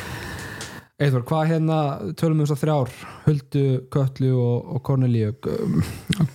Eithvar, 1.00 1.26
hvað 1.30 1.52
hérna 1.54 1.78
tölum 2.20 2.42
við 2.42 2.48
þess 2.48 2.56
að 2.56 2.64
þrjár? 2.64 2.96
Huldu, 3.28 3.66
Kötlu 3.94 4.32
og, 4.40 4.72
og 4.76 4.82
Kornelíu. 4.90 5.36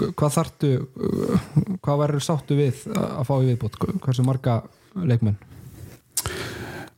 Hvað 0.04 0.36
þartu 0.38 0.70
uh, 0.84 1.50
hvað 1.84 2.04
verður 2.04 2.28
sáttu 2.28 2.60
við 2.60 2.86
að 2.94 3.26
fá 3.28 3.34
í 3.40 3.50
viðbútt 3.50 3.80
hversu 4.04 4.24
marga 4.28 4.62
leikmenn 4.94 5.40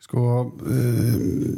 Sko, 0.06 0.22
uh, 0.46 1.14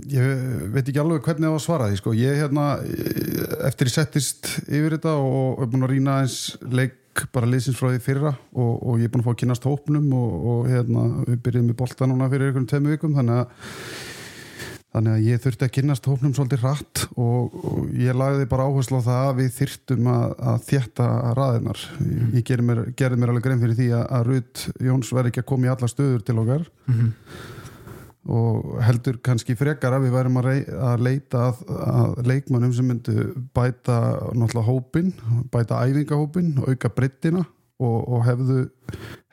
ég 0.09 0.71
veit 0.73 0.87
ekki 0.87 1.01
alveg 1.03 1.27
hvernig 1.27 1.45
það 1.45 1.53
var 1.53 1.61
að 1.61 1.67
svara 1.67 1.89
því, 1.91 1.99
sko, 2.01 2.15
ég 2.17 2.39
hérna 2.41 2.69
eh, 2.81 3.67
eftir 3.69 3.91
ég 3.91 3.93
settist 3.93 4.49
yfir 4.65 4.95
þetta 4.97 5.19
og 5.21 5.61
er 5.61 5.69
búin 5.69 5.85
að 5.85 5.93
rýna 5.93 6.15
eins 6.23 6.39
leik 6.65 7.27
bara 7.35 7.49
liðsins 7.51 7.77
frá 7.77 7.91
því 7.91 8.01
fyrra 8.07 8.33
og, 8.33 8.73
og 8.79 9.03
ég 9.03 9.09
er 9.09 9.13
búin 9.13 9.21
að 9.21 9.29
fá 9.29 9.35
að 9.35 9.41
kynast 9.43 9.69
hópnum 9.69 10.07
og, 10.17 10.39
og 10.53 10.71
hérna 10.71 11.05
við 11.27 11.43
byrjum 11.45 11.75
í 11.75 11.77
bolta 11.77 12.09
núna 12.09 12.31
fyrir 12.33 12.49
einhvern 12.49 12.71
tveim 12.71 12.89
vikum 12.95 13.19
þannig 13.19 13.43
að 13.43 13.67
þannig 14.89 15.13
að 15.13 15.27
ég 15.29 15.45
þurfti 15.45 15.67
að 15.67 15.73
kynast 15.77 16.09
hópnum 16.09 16.33
svolítið 16.37 16.65
rætt 16.65 17.05
og, 17.21 17.53
og 17.53 17.93
ég 18.01 18.17
lagði 18.17 18.49
bara 18.49 18.65
áherslu 18.71 19.03
á 19.05 19.09
það 19.11 19.27
að 19.27 19.39
við 19.43 19.53
þyrftum 19.59 20.11
að, 20.15 20.35
að 20.55 20.65
þjætta 20.71 21.11
raðinar 21.37 21.85
ég 22.33 22.49
gerði 22.49 22.69
mér, 22.71 22.83
mér 22.97 23.35
alveg 23.35 23.45
grein 23.45 23.61
fyrir 23.61 23.79
því 23.83 23.93
að, 23.99 24.09
að 24.17 24.27
Rut 24.33 24.67
Jóns 24.89 25.13
verði 25.13 25.35
ekki 25.35 25.45
að 25.45 25.49
koma 25.53 25.69
í 25.69 25.73
alla 25.75 25.93
stöður 25.93 26.25
til 26.25 26.41
okkar 26.41 26.69
og 28.29 28.81
heldur 28.85 29.17
kannski 29.25 29.57
frekar 29.57 29.95
að 29.97 30.07
við 30.07 30.17
værum 30.19 30.41
að, 30.41 30.49
að 30.91 31.05
leita 31.07 31.45
að, 31.49 31.63
að 31.89 32.27
leikmannum 32.29 32.75
sem 32.77 32.89
myndu 32.89 33.29
bæta 33.57 34.01
náttúrulega 34.37 34.67
hópin, 34.67 35.15
bæta 35.53 35.81
æfingahópin 35.87 36.53
auka 36.67 36.91
breyttina 36.93 37.45
og, 37.79 37.97
og 38.03 38.27
hefðu, 38.27 38.67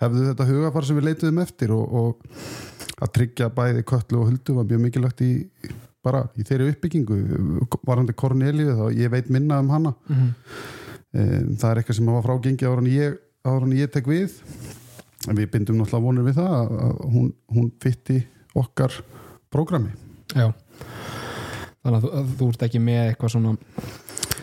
hefðu 0.01 0.29
þetta 0.29 0.47
hugafar 0.51 0.87
sem 0.87 0.99
við 0.99 1.09
leituðum 1.09 1.41
eftir 1.43 1.73
og, 1.75 1.97
og 1.99 3.03
að 3.03 3.11
tryggja 3.17 3.49
bæði 3.51 3.83
köllu 3.89 4.21
og 4.21 4.29
huldu 4.29 4.55
var 4.55 4.69
mjög 4.69 4.85
mikilvægt 4.85 5.25
í 5.25 5.33
bara 6.05 6.21
í 6.37 6.45
þeirri 6.45 6.69
uppbyggingu. 6.71 7.19
Varandi 7.85 8.13
Kornelíu 8.17 8.75
þá 8.77 8.85
ég 8.93 9.11
veit 9.11 9.31
minna 9.33 9.59
um 9.63 9.71
hana. 9.73 9.95
Mm 10.07 10.15
-hmm. 10.15 11.57
það 11.59 11.69
er 11.71 11.77
eitthvað 11.81 11.97
sem 11.97 12.11
var 12.13 12.25
frágengi 12.25 12.65
ára 12.65 12.81
en 12.81 12.91
ég, 12.91 13.17
ég 13.79 13.91
tek 13.91 14.07
við. 14.07 14.31
En 15.27 15.35
við 15.35 15.49
bindum 15.51 15.77
náttúrulega 15.79 16.05
vonur 16.05 16.23
við 16.23 16.35
það 16.37 16.53
að 16.85 16.97
hún, 17.13 17.33
hún 17.49 17.71
fytti 17.81 18.27
okkar 18.55 18.95
prógrami. 19.53 19.93
Já. 20.35 20.49
Þannig 21.85 21.99
að 21.99 22.05
þú, 22.05 22.11
að 22.19 22.33
þú 22.39 22.49
ert 22.51 22.65
ekki 22.67 22.81
með 22.81 23.01
eitthvað 23.09 23.33
svona 23.35 23.55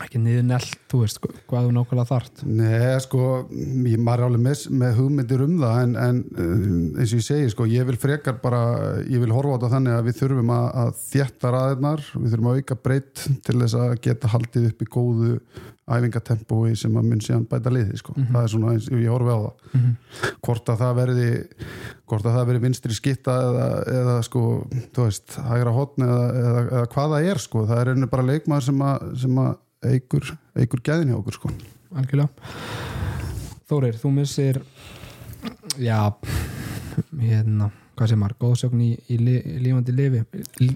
ekki 0.06 0.20
niðurnelt, 0.22 0.76
þú 0.90 1.02
veist 1.02 1.20
hvað 1.22 1.66
þú 1.68 1.74
nákvæmlega 1.76 2.08
þart 2.10 2.42
Nei, 2.48 3.00
sko, 3.04 3.26
ég 3.88 4.02
maður 4.02 4.26
alveg 4.28 4.44
með, 4.46 4.64
með 4.82 4.94
hugmyndir 5.00 5.44
um 5.46 5.58
það 5.62 5.80
en, 5.82 5.96
en 6.06 6.22
uh, 6.36 7.02
eins 7.02 7.12
og 7.12 7.20
ég 7.22 7.26
segi, 7.28 7.50
sko, 7.54 7.68
ég 7.70 7.88
vil 7.90 7.98
frekar 8.00 8.38
bara, 8.42 8.62
ég 9.06 9.22
vil 9.22 9.34
horfa 9.34 9.54
á 9.54 9.58
þetta 9.58 9.74
þannig 9.76 9.98
að 9.98 10.08
við 10.08 10.18
þurfum 10.22 10.54
að, 10.56 10.70
að 10.84 10.94
þjætta 11.08 11.54
raðirnar 11.56 12.06
við 12.14 12.34
þurfum 12.34 12.50
að 12.52 12.62
auka 12.62 12.80
breytt 12.88 13.26
til 13.46 13.58
þess 13.60 13.78
að 13.82 13.94
geta 14.08 14.32
haldið 14.32 14.72
upp 14.72 14.82
í 14.82 14.90
góðu 14.96 15.36
æfingatempói 15.92 16.76
sem 16.78 16.94
að 16.96 17.08
mun 17.08 17.22
síðan 17.22 17.46
bæta 17.50 17.72
liði 17.72 17.98
sko. 17.98 18.14
Mhm. 18.14 18.28
það 18.32 18.44
er 18.44 18.52
svona 18.52 18.72
eins 18.72 18.86
ég 18.92 19.10
horfi 19.10 19.34
á 19.34 19.38
það 19.42 20.30
hvort 20.46 20.70
að 20.70 20.82
það 20.82 20.94
verði 21.00 21.28
hvort 22.06 22.26
að 22.26 22.36
það 22.36 22.46
verði 22.50 22.62
vinstri 22.62 22.96
skitta 22.96 23.34
eða, 23.48 23.66
eða 23.98 24.16
sko, 24.28 24.42
þú 24.94 25.08
veist, 25.08 25.36
hægra 25.48 25.74
hotn 25.74 26.06
eða, 26.06 26.24
eða, 26.42 26.62
eða 26.62 26.86
hvað 26.94 27.14
það 27.16 27.28
er 27.32 27.42
sko 27.42 27.66
það 27.66 27.82
er 27.82 27.92
einu 27.92 28.10
bara 28.12 28.28
leikmaður 28.28 28.68
sem 28.68 28.86
að, 28.88 29.06
sem 29.24 29.42
að 29.42 29.52
eigur, 29.88 30.32
eigur 30.58 30.82
gæðin 30.84 31.12
hjá 31.12 31.18
okkur 31.18 31.36
sko. 31.38 31.52
Algjörlega. 31.92 32.30
Þórir, 33.70 33.96
þú 34.00 34.10
missir 34.16 34.58
já 35.80 35.98
hérna, 37.18 37.70
hvað 37.96 38.10
sem 38.12 38.24
er, 38.26 38.34
góðsögn 38.40 38.82
í, 38.84 38.90
í, 39.12 39.18
lífandi 39.64 39.94
lifi 39.96 40.20
li, 40.60 40.72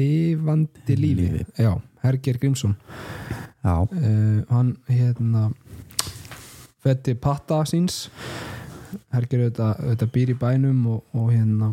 lifandi 0.00 0.96
lífi, 0.98 1.28
Lífi. 1.30 1.46
já, 1.58 1.70
Herger 2.02 2.38
Grímsson. 2.42 2.74
Já, 3.64 3.76
uh, 3.80 4.40
hann 4.50 4.74
hérna 4.90 5.48
fetti 6.84 7.14
patta 7.16 7.62
síns. 7.68 8.08
Herger 9.14 9.46
auðvitað, 9.46 9.78
auðvitað 9.80 10.12
býr 10.14 10.34
í 10.34 10.38
bænum 10.38 10.82
og, 10.92 11.00
og 11.16 11.30
hérna 11.32 11.72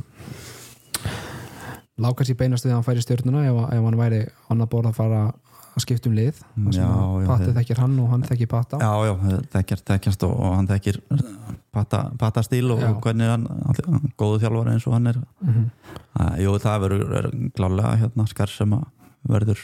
lákast 2.02 2.32
í 2.34 2.38
beinast 2.38 2.66
við 2.66 2.72
að 2.74 2.80
hann 2.80 2.88
færi 2.88 3.04
stjórnuna 3.04 3.44
ef, 3.46 3.58
ef 3.76 3.84
hann 3.86 4.00
væri 4.00 4.22
annað 4.50 4.70
borð 4.72 4.90
að 4.90 4.98
fara 4.98 5.20
að 5.72 5.86
skipta 5.86 6.10
um 6.10 6.16
lið 6.16 6.42
Patti 7.28 7.54
þekkir 7.56 7.80
hann 7.80 8.00
og 8.04 8.10
hann 8.12 8.24
þekkir 8.28 8.48
patta 8.52 8.78
já, 8.82 8.92
já, 9.08 9.42
þekkjast, 9.56 9.86
þekkjast 9.88 10.28
og, 10.28 10.34
og 10.36 10.56
hann 10.58 10.68
þekkir 10.68 11.02
pata, 11.72 12.12
pata 12.20 12.44
stíl 12.44 12.72
og 12.74 12.82
Já. 12.82 12.92
hvernig 13.02 13.32
hann, 13.32 13.48
hann 13.48 14.14
góðu 14.20 14.42
þjálfari 14.44 14.76
eins 14.76 14.88
og 14.88 14.96
hann 14.98 15.08
er. 15.08 15.20
Mm 15.42 15.54
-hmm. 15.54 15.68
Æ, 16.20 16.42
Jú, 16.44 16.56
það 16.60 16.82
verður 16.86 17.18
er 17.20 17.30
klálega 17.56 17.96
hérna, 18.04 18.28
skar 18.28 18.50
sem 18.50 18.74
að 18.74 18.86
verður 19.24 19.60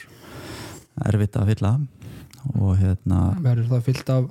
erfitt 1.06 1.36
að 1.36 1.48
fylla. 1.52 1.80
Og 2.56 2.78
hérna 2.78 3.36
verður 3.44 3.68
það 3.68 3.84
fyllt 3.84 4.10
af 4.10 4.24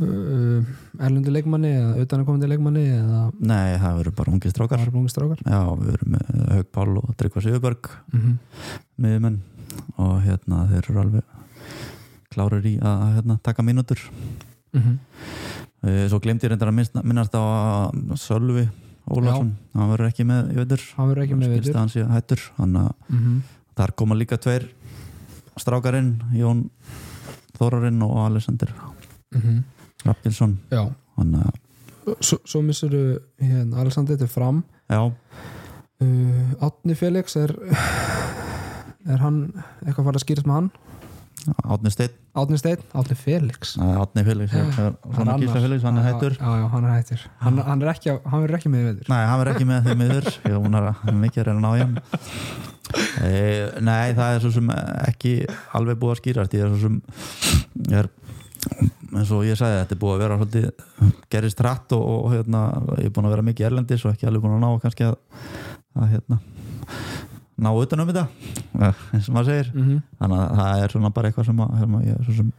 uh, 0.00 0.62
erlendu 1.00 1.30
leikmanni 1.30 1.72
eða 1.74 2.04
utanakomandi 2.04 2.46
leikmanni 2.46 2.86
eða? 2.86 3.32
Nei, 3.40 3.78
það 3.78 3.98
verður 3.98 4.14
bara 4.14 4.32
ungir 4.32 4.50
strákar. 4.50 4.78
Bara 4.78 4.90
brungi 4.90 5.10
strákar. 5.10 5.38
Já, 5.42 5.62
við 5.82 5.92
erum 5.94 6.10
með 6.14 6.52
Haug 6.54 6.72
Pál 6.72 6.98
og 6.98 7.14
Tryggva 7.16 7.42
Sigurberg 7.42 7.90
mm 8.12 8.20
-hmm. 8.20 9.38
Og 9.96 10.20
hérna 10.22 10.66
þeir 10.70 10.90
eru 10.90 11.00
alveg 11.00 11.22
klárir 12.32 12.66
í 12.66 12.74
að 12.78 13.14
hérna, 13.16 13.38
taka 13.42 13.62
mínútur. 13.62 13.98
Mm 14.72 14.82
-hmm. 14.82 14.98
Eh, 15.82 16.08
Svo 16.08 16.18
glemdi 16.18 16.46
ég 16.46 16.50
reyndar 16.50 16.68
að 16.68 17.02
minnast, 17.04 17.34
á 17.34 17.86
Sölvi 18.18 18.68
Ólafsson, 19.08 19.56
hann 19.74 19.90
verður 19.92 20.08
ekki 20.10 20.24
með 20.24 20.50
veitur 20.56 20.82
hann 20.96 21.08
verður 21.08 21.22
ekki 21.24 21.36
með 21.38 21.52
veitur 21.54 22.40
þannig 22.58 22.80
að 22.82 22.94
mm 23.08 23.18
-hmm. 23.18 23.42
þar 23.76 23.94
koma 23.94 24.14
líka 24.14 24.36
tveir 24.36 24.68
strákarinn, 25.56 26.22
Jón 26.34 26.70
Þórarinn 27.58 28.02
og 28.02 28.26
Alexander 28.26 28.74
Mm 29.30 29.40
-hmm. 29.40 29.62
Rappilsson 30.04 30.58
já, 30.70 30.88
þannig 31.16 31.40
að, 31.46 32.16
svo, 32.20 32.38
svo 32.44 32.62
missur 32.62 32.90
þú 32.90 33.20
hérna, 33.38 33.76
Alexander 33.76 34.16
þetta 34.16 34.26
fram. 34.26 34.64
Já, 34.88 35.12
uh, 36.00 36.64
Átni 36.64 36.94
Felix 36.94 37.36
er 37.36 37.50
er 39.08 39.22
hann 39.24 39.40
eitthvað 39.84 40.08
farið 40.08 40.20
að 40.20 40.24
skýrast 40.26 40.48
með 40.48 40.58
hann? 40.60 40.70
Átni 41.64 41.90
Steinn. 41.94 42.14
Átni 42.36 42.58
Steinn, 42.60 42.80
Átni 42.98 43.16
Felix. 43.16 43.76
Átni 43.80 44.24
Felix, 44.26 44.52
er- 44.52 44.72
er-. 44.84 44.96
Gísla 45.40 45.60
Felix, 45.62 45.82
hann 45.86 45.96
er 46.00 46.04
hættur. 46.08 46.34
já, 46.36 46.48
já, 46.60 46.66
hann 46.72 46.84
er 46.84 46.92
hættur. 46.96 47.22
Hann, 47.40 47.58
hann, 47.64 47.82
er 47.82 47.92
ekki, 47.92 48.14
hann 48.26 48.42
verður 48.44 48.58
ekki 48.58 48.72
með 48.72 48.82
í 48.82 48.88
veitur 48.88 49.12
Nei, 49.12 49.20
hann 49.30 49.40
verður 49.40 49.54
ekki 49.54 49.68
með 49.70 49.86
þeim 49.88 50.02
miður 50.02 50.28
ég 50.48 50.50
er 50.50 50.58
búin 50.64 50.78
að 50.80 51.12
mikið 51.22 51.42
að 51.42 51.48
reyna 51.48 51.58
að 51.58 51.64
ná 51.64 51.70
hjá 51.78 51.86
e, 53.22 53.32
Nei, 53.86 54.14
það 54.18 54.34
er 54.34 54.44
svo 54.44 54.52
sem 54.58 54.72
ekki 55.06 55.32
alveg 55.78 56.00
búið 56.02 56.14
að 56.16 56.20
skýrast. 56.22 56.58
Ég 56.58 56.66
er 56.66 56.74
svo 56.74 56.82
sem 56.84 57.00
er, 58.02 58.10
eins 59.14 59.32
og 59.32 59.46
ég 59.48 59.58
sagði, 59.62 59.80
þetta 59.84 59.96
er 59.96 60.02
búið 60.04 60.14
að 60.18 60.22
vera 60.26 60.38
svolítið, 60.42 60.68
gerist 61.32 61.64
hratt 61.64 61.96
og, 61.96 62.06
og 62.18 62.30
hérna, 62.34 62.66
ég 62.98 63.08
er 63.08 63.14
búin 63.16 63.30
að 63.30 63.36
vera 63.38 63.48
mikið 63.48 63.70
erlendis 63.70 64.04
og 64.04 64.12
ekki 64.12 64.28
alveg 64.28 64.44
búin 64.44 64.58
að 64.58 64.64
ná 64.66 64.82
kannski 64.84 65.08
að, 65.08 65.18
að 65.96 66.12
hérna, 66.16 66.40
ná 67.58 67.70
utan 67.74 68.00
um 68.00 68.10
þetta 68.12 68.26
eins 69.12 69.28
og 69.28 69.34
maður 69.34 69.50
segir 69.50 69.72
mm 69.74 69.82
-hmm. 69.88 70.02
þannig 70.20 70.38
að 70.44 70.56
það 70.60 70.82
er 70.84 70.94
svona 70.94 71.10
bara 71.10 71.28
eitthvað 71.28 71.46
sem, 71.50 71.60
að, 71.60 71.78
sem 71.80 71.94
að 71.94 72.06
ég 72.06 72.14
er 72.18 72.52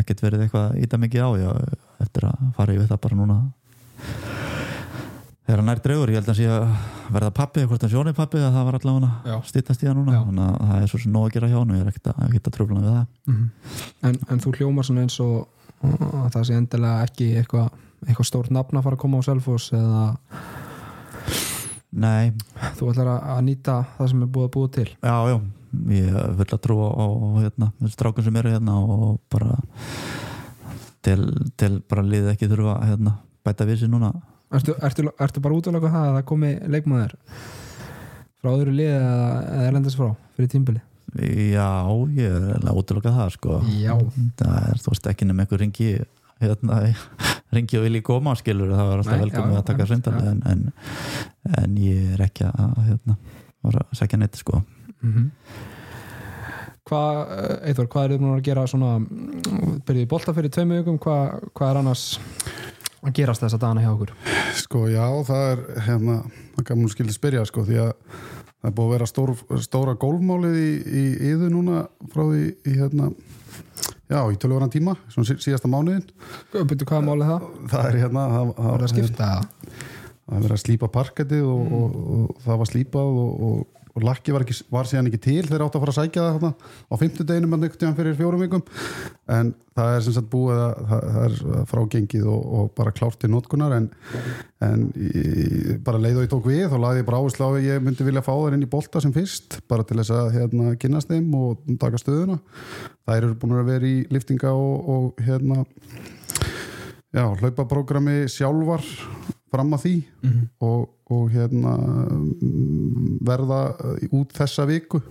ekkert 0.00 0.22
verið 0.22 0.40
eitthvað 0.44 0.70
að 0.70 0.78
íta 0.82 0.98
mikið 0.98 1.20
á 1.22 1.30
ég, 1.40 1.78
eftir 2.00 2.24
að 2.28 2.46
fara 2.56 2.74
yfir 2.74 2.88
það 2.88 3.00
bara 3.06 3.16
núna 3.16 3.38
þegar 5.42 5.58
hann 5.58 5.66
nær 5.66 5.82
draugur 5.84 6.12
ég 6.12 6.20
held 6.20 6.30
að 6.32 6.38
sé 6.38 6.46
að 6.48 6.68
verða 7.12 7.30
pappi 7.36 7.64
hvort 7.66 7.84
að 7.84 7.92
sjóni 7.92 8.12
pappi 8.16 8.38
að 8.40 8.54
það 8.54 8.64
var 8.68 8.78
allavega 8.78 9.38
stýttast 9.48 9.82
í 9.82 9.88
það 9.88 9.96
núna 9.98 10.12
Já. 10.14 10.20
þannig 10.28 10.44
að 10.48 10.68
það 10.70 10.82
er 10.82 10.92
svo 10.92 11.00
sem 11.02 11.12
nóg 11.12 11.26
að 11.26 11.34
gera 11.36 11.50
hjá 11.50 11.58
hann 11.58 11.72
og 11.72 11.76
ég 11.76 11.82
er 11.82 11.90
ekkert 11.90 12.12
að, 12.12 12.36
að 12.38 12.52
tröfla 12.56 12.80
við 12.80 12.92
það 12.92 13.06
Mhm. 13.26 13.50
en, 14.02 14.18
en 14.28 14.40
þú 14.40 14.52
hljómar 14.56 14.84
svona 14.86 15.02
eins 15.02 15.20
og 15.20 15.48
að 15.82 16.30
það 16.36 16.46
sé 16.46 16.54
endilega 16.56 17.02
ekki 17.02 17.28
eitthvað 17.40 17.70
eitthvað 18.06 18.28
stórt 18.28 18.50
nafn 18.54 18.78
að 18.78 18.82
fara 18.86 18.96
að 18.96 19.02
koma 19.02 19.18
á 19.18 19.26
Selfoss 19.26 19.72
eða 19.72 20.16
Nei, 21.92 22.32
þú 22.78 22.92
ætlar 22.92 23.10
að, 23.12 23.24
að 23.34 23.42
nýta 23.48 23.74
það 23.98 24.12
sem 24.12 24.24
er 24.24 24.30
búið 24.32 24.48
að 24.48 24.52
búið 24.56 24.70
til? 24.78 24.88
Já, 25.02 25.16
já. 25.28 25.36
Ég 25.92 26.16
full 26.38 26.46
að 26.56 26.62
trúa 26.66 26.86
á, 26.92 27.04
á 27.04 27.26
hérna, 27.40 27.68
strákun 27.92 28.26
sem 28.26 28.38
eru 28.40 28.52
hérna 28.52 28.76
og 28.80 29.18
bara 29.32 29.56
til, 31.04 31.18
til 31.60 31.72
bara 31.88 32.04
liðið 32.04 32.32
ekki 32.34 32.48
þurfa 32.50 32.76
að 32.78 32.92
hérna, 32.92 33.16
bæta 33.44 33.66
við 33.68 33.82
sér 33.82 33.92
núna. 33.92 34.12
Ertu, 34.52 34.76
ertu, 34.84 35.08
ertu 35.24 35.42
bara 35.44 35.56
útvæðlega 35.56 35.92
það 35.92 36.08
að 36.08 36.16
það 36.18 36.26
komi 36.28 36.54
leikmaður 36.74 37.14
frá 38.42 38.50
öðru 38.52 38.74
lið 38.76 38.90
eða, 38.92 39.28
eða 39.52 39.68
erlendis 39.70 39.96
frá 39.96 40.08
fyrir 40.36 40.50
tímbili 40.52 40.82
Já, 41.12 41.68
ég 42.16 42.24
er 42.32 42.44
eiginlega 42.54 42.74
útilokkað 42.80 43.16
það 43.18 43.32
sko. 43.34 43.56
Já. 43.76 43.92
það 44.40 44.54
er 44.70 44.78
þú 44.80 44.92
veist 44.94 45.08
ekki 45.10 45.26
nema 45.28 45.44
einhver 45.44 45.60
ringi 45.60 45.88
hérna, 46.42 46.80
ringi 47.56 47.78
og 47.78 47.86
vilji 47.86 48.02
koma 48.06 48.34
skilur 48.38 48.72
það 48.72 48.88
var 48.90 49.02
alltaf 49.02 49.16
Nei, 49.16 49.24
velkomið 49.26 49.54
já, 49.54 49.60
að 49.60 49.68
taka 49.70 49.88
svindal 49.90 50.16
en, 50.30 50.42
en, 50.52 50.64
en 51.60 51.78
ég 51.82 52.16
er 52.16 52.24
ekki 52.26 52.48
að 52.48 52.80
hérna, 52.88 53.18
var 53.62 53.78
að 53.82 53.94
segja 53.98 54.18
neitt 54.20 54.40
sko. 54.40 54.62
Mm 55.02 55.12
-hmm. 55.12 55.30
hvað, 56.88 57.22
Eithor, 57.68 57.88
hvað 57.88 58.04
er 58.04 58.14
þið 58.14 58.20
búin 58.24 58.34
að 58.36 58.44
gera 58.50 58.66
svona, 58.66 58.92
byrjuði 59.86 60.10
bolta 60.10 60.34
fyrir 60.34 60.50
tveimu 60.50 60.82
vikum, 60.82 60.98
hvað, 60.98 61.48
hvað 61.54 61.70
er 61.70 61.80
annars 61.82 62.04
að 63.02 63.16
gerast 63.18 63.42
þessa 63.42 63.58
dagana 63.58 63.82
hjá 63.82 63.90
okkur? 63.92 64.12
Sko 64.62 64.86
já, 64.90 65.06
það 65.26 65.48
er 65.50 65.64
hérna, 65.88 66.22
það 66.56 66.68
kannu 66.68 66.92
skildi 66.92 67.16
spyrja 67.16 67.44
sko 67.48 67.64
því 67.66 67.80
að 67.82 67.92
það 68.62 68.70
er 68.70 68.74
búið 68.78 68.86
að 68.86 68.94
vera 68.94 69.10
stór, 69.10 69.34
stóra 69.64 69.94
gólfmálið 69.98 70.58
í, 70.60 70.72
í 70.86 71.04
yðu 71.32 71.50
núna 71.50 71.86
frá 72.12 72.22
því 72.28 72.44
í 72.70 72.76
hérna 72.78 73.10
já, 74.12 74.20
í 74.32 74.38
tölvöran 74.42 74.70
tíma, 74.72 74.94
svona 75.12 75.26
sí- 75.30 75.40
síðasta 75.46 75.70
mánuðin 75.72 76.04
byrjuði 76.52 76.88
hvað 76.90 77.00
er 77.00 77.06
málið 77.08 77.30
það? 77.32 77.46
það 77.72 77.88
er 77.90 77.98
hérna 78.04 78.24
það, 78.36 78.54
Það 78.62 78.72
er 78.76 78.86
að 78.86 78.92
skipta 78.94 79.28
það 79.32 79.44
að 80.32 80.42
vera 80.46 80.56
að 80.56 80.62
slípa 80.64 80.88
parkettið 80.94 81.44
og, 81.48 81.62
Mm. 81.62 81.72
og, 81.78 81.96
og 82.16 82.42
það 82.46 82.58
var 82.62 82.68
slípað 82.72 83.16
og, 83.22 83.30
og, 83.92 84.04
lakki 84.06 84.34
var, 84.34 84.44
var 84.72 84.88
síðan 84.88 85.10
ekki 85.10 85.20
til 85.26 85.42
þeir 85.48 85.64
áttu 85.64 85.78
að 85.78 85.84
fara 85.84 85.92
að 85.94 85.98
sækja 85.98 86.22
það 86.24 86.36
þarna 86.36 86.52
á 86.88 86.94
hann 87.02 87.64
einhvern 87.66 87.80
tíðan 87.80 87.96
fyrir 87.98 88.16
fjórum 88.18 88.42
vikum. 88.42 88.62
En 89.32 89.52
það 89.76 89.96
er 89.96 90.04
sem 90.06 90.16
sagt 90.16 90.30
búið 90.32 90.60
að 90.62 90.72
það, 90.90 91.04
það 91.16 91.26
er 91.26 91.66
frágengið 91.72 92.26
og, 92.32 92.46
og 92.58 92.70
bara 92.78 92.94
klárt 92.96 93.20
til 93.22 93.30
notkunar. 93.32 93.76
En, 93.76 93.88
en 94.64 94.86
í, 94.96 95.76
bara 95.84 96.00
leið 96.02 96.20
og 96.20 96.26
ég 96.26 96.32
tók 96.32 96.48
við 96.48 96.64
þá 96.72 96.78
lagði 96.78 97.02
ég 97.02 97.08
bara 97.10 97.20
áherslu 97.22 97.48
á 97.48 97.50
að 97.52 97.68
ég 97.68 97.84
myndi 97.84 98.08
vilja 98.08 98.24
fá 98.24 98.32
þeir 98.32 98.58
inn 98.58 98.66
í 98.66 98.72
bolta 98.72 99.04
sem 99.04 99.14
fyrst 99.14 99.60
bara 99.70 99.86
til 99.88 100.00
þess 100.00 100.16
að 100.16 100.32
hérna, 100.38 100.74
kynast 100.80 101.12
þeim 101.12 101.30
og 101.38 101.76
taka 101.82 102.00
stöðuna. 102.00 102.40
Þær 103.08 103.20
eru 103.20 103.38
búin 103.38 103.58
að 103.60 103.72
vera 103.74 103.92
í 103.92 104.02
liftinga 104.12 104.54
og, 104.56 104.92
og 104.96 105.24
hérna 105.26 105.64
já, 107.12 107.26
hlaupaprógrami 107.42 108.22
sjálfar 108.32 108.84
fram 109.52 109.72
að 109.76 109.84
því 109.86 109.94
Mhm. 110.22 110.42
og, 110.66 110.88
og 111.12 111.24
hérna 111.34 111.76
mm, 111.78 113.18
verða 113.28 113.62
út 114.12 114.32
þessa 114.36 114.66
viku 114.70 115.02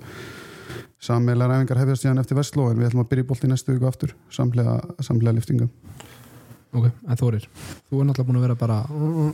sammeðlega 1.02 1.50
ræfingar 1.56 1.80
hefjast 1.82 2.06
síðan 2.06 2.22
eftir 2.22 2.38
Vestló 2.38 2.70
en 2.72 2.78
við 2.80 2.90
ætlum 2.92 3.04
að 3.06 3.10
byrja 3.12 3.26
í 3.26 3.30
bolti 3.32 3.50
næstu 3.50 3.74
viku 3.76 3.88
aftur 3.90 4.14
samlega, 4.34 4.76
samlega 5.02 5.34
liftinga 5.40 5.68
ok, 6.72 6.86
en 6.88 7.18
Þórir, 7.20 7.48
þú 7.90 8.00
er 8.00 8.06
náttúrulega 8.08 8.28
búin 8.30 8.38
að 8.40 8.46
vera 8.46 8.56
bara 8.62 8.78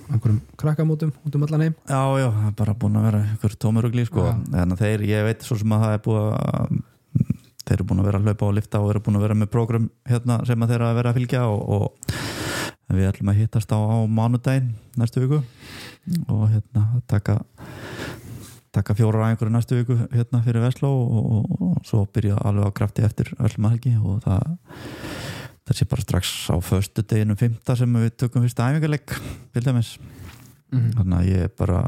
einhverjum 0.09 0.39
krakkamótum 0.57 1.11
út 1.27 1.35
um 1.37 1.43
allan 1.47 1.65
heim 1.67 1.75
Já, 1.85 1.99
já, 2.23 2.27
það 2.31 2.47
er 2.49 2.55
bara 2.63 2.73
búin 2.81 2.97
að 2.97 3.07
vera 3.09 3.19
einhver 3.27 3.57
tómurugli 3.61 4.05
sko. 4.07 4.23
Já. 4.25 4.63
en 4.63 4.77
þeir, 4.79 5.03
ég 5.11 5.27
veit 5.27 5.43
svo 5.45 5.59
sem 5.59 5.75
að 5.75 5.83
það 5.85 5.97
er 5.97 6.01
búið 6.07 6.23
að 6.39 6.79
þeir 7.67 7.75
eru 7.77 7.87
búin 7.91 7.99
að 8.01 8.07
vera 8.07 8.19
að 8.21 8.25
hlaupa 8.31 8.47
og 8.47 8.55
lifta 8.57 8.79
og 8.81 8.89
eru 8.93 9.03
búin 9.03 9.19
að 9.19 9.25
vera 9.27 9.35
með 9.43 9.51
prógram 9.53 9.89
hérna 10.07 10.39
sem 10.47 10.63
að 10.63 10.71
þeir 10.71 10.79
eru 10.79 10.87
að 10.87 10.97
vera 11.01 11.11
að 11.11 11.17
fylgja 11.19 11.43
og, 11.51 11.61
og 11.67 12.36
við 12.95 13.09
ætlum 13.09 13.31
að 13.33 13.41
hittast 13.41 13.73
á, 13.73 13.77
á 13.77 13.97
mánudaginn 14.07 14.71
næstu 14.99 15.23
viku 15.25 15.41
og 16.31 16.45
hérna 16.53 17.01
taka 17.07 17.41
taka 18.71 18.95
fjóra 18.95 19.27
á 19.27 19.29
einhverju 19.31 19.53
næstu 19.53 19.79
viku 19.79 19.97
hérna 20.13 20.43
fyrir 20.45 20.63
Vestló 20.63 20.91
og, 20.91 21.31
og, 21.37 21.61
og 21.67 21.87
svo 21.87 22.05
byrja 22.13 22.37
alveg 22.47 22.69
á 22.69 22.77
krafti 22.79 23.03
eftir 23.07 23.33
öllum 23.39 23.69
helgi 23.71 23.95
og 23.97 24.21
það 24.23 24.57
það 25.67 25.79
sé 25.79 25.89
bara 25.91 26.05
strax 26.05 26.33
á 26.47 26.55
föstu 26.63 27.03
deginum 27.03 27.39
fymta 27.39 27.75
sem 27.75 27.99
við 27.99 28.13
tökum 28.23 28.45
fyrsta 28.45 28.69
æfingarleik 28.71 29.17
til 29.53 29.65
dæmis. 29.65 29.97
Mm 30.71 30.91
þannig 30.95 31.17
að 31.17 31.27
ég 31.31 31.51
bara 31.59 31.81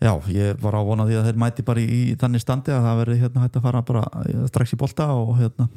já, 0.00 0.12
ég 0.32 0.60
var 0.60 0.76
ávona 0.76 1.06
því 1.08 1.18
að 1.18 1.28
þeir 1.28 1.40
mæti 1.40 1.64
bara 1.64 1.80
í, 1.80 1.86
í 2.12 2.16
þannig 2.20 2.42
standi 2.42 2.72
að 2.72 2.86
það 2.86 2.98
verði 3.02 3.20
hérna 3.20 3.44
hægt 3.44 3.58
að 3.58 3.66
fara 3.68 3.82
bara 3.82 4.04
strax 4.48 4.74
í 4.74 4.80
bolta 4.80 5.08
og 5.12 5.36
hérna 5.38 5.68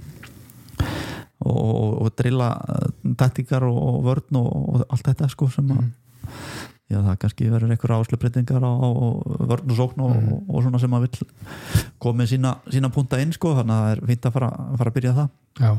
og, 1.45 2.01
og, 2.01 2.09
drilla 2.17 2.49
eh, 2.69 2.87
taktíkar 3.19 3.63
og, 3.67 4.03
vörn 4.05 4.39
og, 4.39 4.49
og 4.75 4.85
allt 4.89 5.03
þetta 5.11 5.29
sko 5.29 5.49
sem 5.53 5.67
að 5.69 5.77
Mhm. 5.77 5.91
já, 6.91 6.97
það 7.03 7.17
kannski 7.19 7.45
verður 7.51 7.71
einhver 7.71 7.91
áslupbreytingar 7.97 8.63
á, 8.63 8.71
á 8.71 8.89
vörn 9.47 9.71
og 9.71 9.77
sókn 9.77 10.01
og, 10.03 10.15
Mhm. 10.15 10.49
og, 10.49 10.63
svona 10.63 10.79
sem 10.79 10.91
að 10.91 11.01
vill 11.07 11.27
komið 11.99 12.27
sína, 12.31 12.57
sína 12.71 12.89
punta 12.91 13.19
inn 13.21 13.31
sko 13.33 13.53
þannig 13.55 13.75
að 13.75 13.83
það 13.83 13.91
er 13.91 14.01
fínt 14.07 14.25
að 14.27 14.33
fara, 14.33 14.49
fara 14.77 14.91
að 14.91 14.97
byrja 14.97 15.13
það 15.13 15.29
Já, 15.57 15.71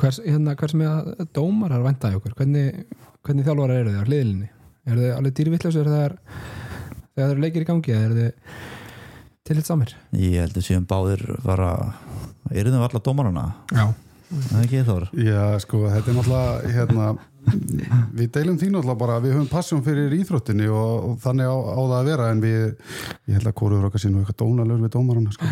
hvers, 0.00 0.20
hérna, 0.24 0.54
hvers 0.56 0.74
með 0.74 0.88
að 1.20 1.26
dómar 1.36 1.72
er 1.76 1.82
væntaði 1.84 2.16
okkur, 2.16 2.34
hvernig, 2.38 2.84
hvernig 3.22 3.44
þjálfara 3.44 3.74
eru 3.80 3.90
þið 3.92 4.00
á 4.00 4.08
hliðlinni? 4.08 4.48
Eru 4.88 5.00
þið 5.02 5.16
alveg 5.18 5.34
dýrvittlausir 5.36 5.84
þegar, 5.84 6.14
þegar 7.14 7.28
þeir 7.28 7.32
eru 7.34 7.40
leikir 7.44 7.62
í 7.62 7.68
gangi 7.68 7.92
eða 7.92 8.04
eru 8.06 8.14
þið 8.14 8.32
tilhitt 9.44 9.66
samir? 9.68 9.94
ég 10.16 10.40
held 10.40 10.56
að 10.56 10.64
séum 10.64 10.86
báðir 10.88 11.24
bara 11.44 11.94
eru 12.50 12.70
þau 12.72 12.82
alla 12.88 13.00
dómarana? 13.04 13.44
Já, 13.72 13.84
Það 14.28 14.58
er 14.58 14.64
ekki 14.66 14.80
þór 14.88 15.04
Já, 15.24 15.42
sko, 15.64 15.78
þetta 15.88 16.10
er 16.12 16.16
náttúrulega 16.18 16.72
hérna, 16.74 17.06
við 18.18 18.30
deilum 18.36 18.58
því 18.60 18.68
náttúrulega 18.74 19.00
bara 19.00 19.16
að 19.18 19.24
við 19.28 19.34
höfum 19.38 19.48
passjón 19.52 19.84
fyrir 19.86 20.16
íþróttinni 20.18 20.68
og, 20.68 20.92
og 21.08 21.14
þannig 21.24 21.48
á, 21.48 21.56
á 21.56 21.80
það 21.80 21.96
að 22.00 22.10
vera 22.12 22.28
en 22.34 22.42
við, 22.44 22.60
ég 23.30 23.38
held 23.38 23.48
að 23.52 23.56
kóruður 23.62 23.88
okkar 23.88 24.04
sín 24.04 24.18
og 24.18 24.24
eitthvað 24.26 24.40
dónalögur 24.44 24.84
við 24.84 24.94
dómarana 24.98 25.32
sko. 25.38 25.48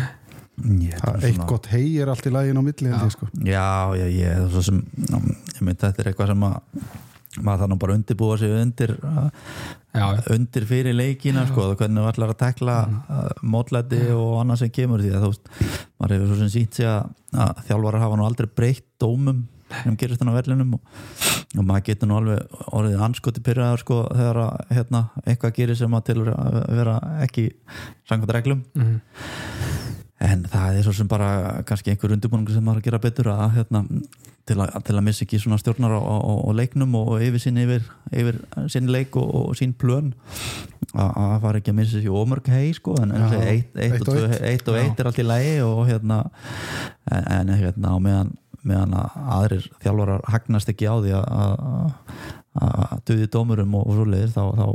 Að 0.57 1.25
eitt 1.25 1.35
svona- 1.37 1.49
gott 1.49 1.67
hei 1.73 1.83
er 2.01 2.09
allt 2.13 2.25
í 2.29 2.33
lægin 2.33 2.57
á 2.57 2.63
milli 2.65 2.89
held 2.93 3.03
ég, 3.07 3.13
sko. 3.17 3.27
Já, 3.45 3.65
já, 3.97 4.07
er 4.33 4.47
svo 4.53 4.63
sem 4.65 4.79
ég 5.05 5.61
myndi 5.61 5.81
þetta 5.83 6.01
er 6.05 6.11
eitthvað 6.11 6.31
sem 6.33 6.47
að 6.47 6.55
maður 7.37 7.65
þannig 7.65 7.81
bara 7.83 7.97
undirbúa 7.97 8.37
sig 8.41 8.53
undir 8.53 8.93
já, 8.97 10.05
undir 10.33 10.65
fyrir 10.69 10.97
leikina 10.97 11.45
sko, 11.49 11.69
hvernig 11.79 12.03
þú 12.03 12.11
ætlar 12.11 12.33
að 12.33 12.41
tekla 12.41 12.77
uh, 12.87 13.27
mótlæti 13.41 14.01
og 14.15 14.39
annað 14.41 14.63
sem 14.63 14.73
kemur 14.79 15.03
því 15.03 15.13
að 15.13 15.25
þú 15.25 15.33
veist, 15.33 15.51
maður 15.97 16.15
hefur 16.15 16.31
svo 16.31 16.39
sem 16.41 16.53
sínt 16.55 16.79
sig 16.79 16.89
að, 16.89 17.13
að 17.37 17.61
þjálfarar 17.69 18.05
hafa 18.05 18.19
nú 18.19 18.27
aldrei 18.27 18.49
breytt 18.59 18.87
dómum 19.01 19.45
sem 19.67 19.97
gerist 19.99 20.21
þannig 20.21 20.37
á 20.37 20.39
vellinum 20.39 20.75
og, 20.77 20.99
og 21.57 21.65
maður 21.67 21.85
getur 21.89 22.09
nú 22.09 22.17
alveg 22.21 22.59
orðið 22.71 23.05
anskoti 23.07 23.43
pyrraður 23.43 23.83
sko 23.83 23.99
þegar 24.13 24.41
að 24.45 24.75
hérna, 24.77 25.03
eitthvað 25.25 25.55
gerir 25.59 25.79
sem 25.79 25.97
að 25.97 26.05
til 26.11 26.19
að 26.31 26.59
vera 26.79 26.97
ekki 27.25 27.47
samkvæmt 28.07 28.35
reglum. 28.37 28.63
Mm, 28.77 28.99
en 30.23 30.47
það 30.49 30.77
er 30.79 30.85
svo 30.87 30.93
sem 30.97 31.07
bara 31.11 31.61
kannski 31.67 31.91
einhver 31.93 32.15
undirbúningur 32.15 32.55
sem 32.55 32.63
maður 32.65 32.81
að 32.81 32.87
gera 32.87 32.99
betur 33.03 33.27
að, 33.29 33.43
hérna, 33.59 33.81
til, 34.47 34.55
að, 34.63 34.77
til 34.87 34.95
að 34.97 35.03
missa 35.05 35.25
ekki 35.27 35.39
svona 35.43 35.59
stjórnar 35.61 35.93
á, 35.93 36.01
á, 36.01 36.15
á 36.25 36.49
leiknum 36.57 36.95
og 36.97 37.11
yfir 37.21 37.43
sín 37.43 37.59
yfir, 37.61 37.85
yfir 38.09 38.39
sín 38.73 38.89
leik 38.89 39.13
og, 39.19 39.27
og 39.51 39.53
sín 39.59 39.75
plön 39.77 40.13
að 40.97 41.11
að 41.21 41.35
fara 41.43 41.61
ekki 41.61 41.73
að 41.73 41.79
missa 41.81 42.01
sér 42.01 42.15
ómörg 42.17 42.49
hei 42.49 42.71
sko 42.73 42.95
en, 43.03 43.11
þessi 43.13 43.41
eitt, 43.43 43.77
eitt, 43.77 43.93
eitt 43.93 44.07
og 44.07 44.15
og 44.17 44.27
eitt. 44.31 44.45
eitt 44.53 44.71
og 44.71 44.79
er 44.81 45.09
allt 45.11 45.21
í 45.21 45.27
lægi 45.27 45.55
og 45.67 45.81
hérna 45.91 46.19
en, 47.11 47.23
en 47.37 47.53
hérna 47.59 47.93
á 47.93 47.97
meðan, 48.01 48.31
meðan 48.67 48.95
að 48.97 49.19
aðrir 49.37 49.67
þjálfarar 49.83 50.25
hagnast 50.33 50.71
ekki 50.73 50.87
á 50.89 50.95
því 50.97 51.13
að- 51.19 51.91
að 52.57 53.03
duði 53.05 53.27
dómurum 53.29 53.75
og, 53.77 53.83
og 53.91 53.99
svoleiðis 53.99 54.33
þá, 54.33 54.41
þá 54.57 54.65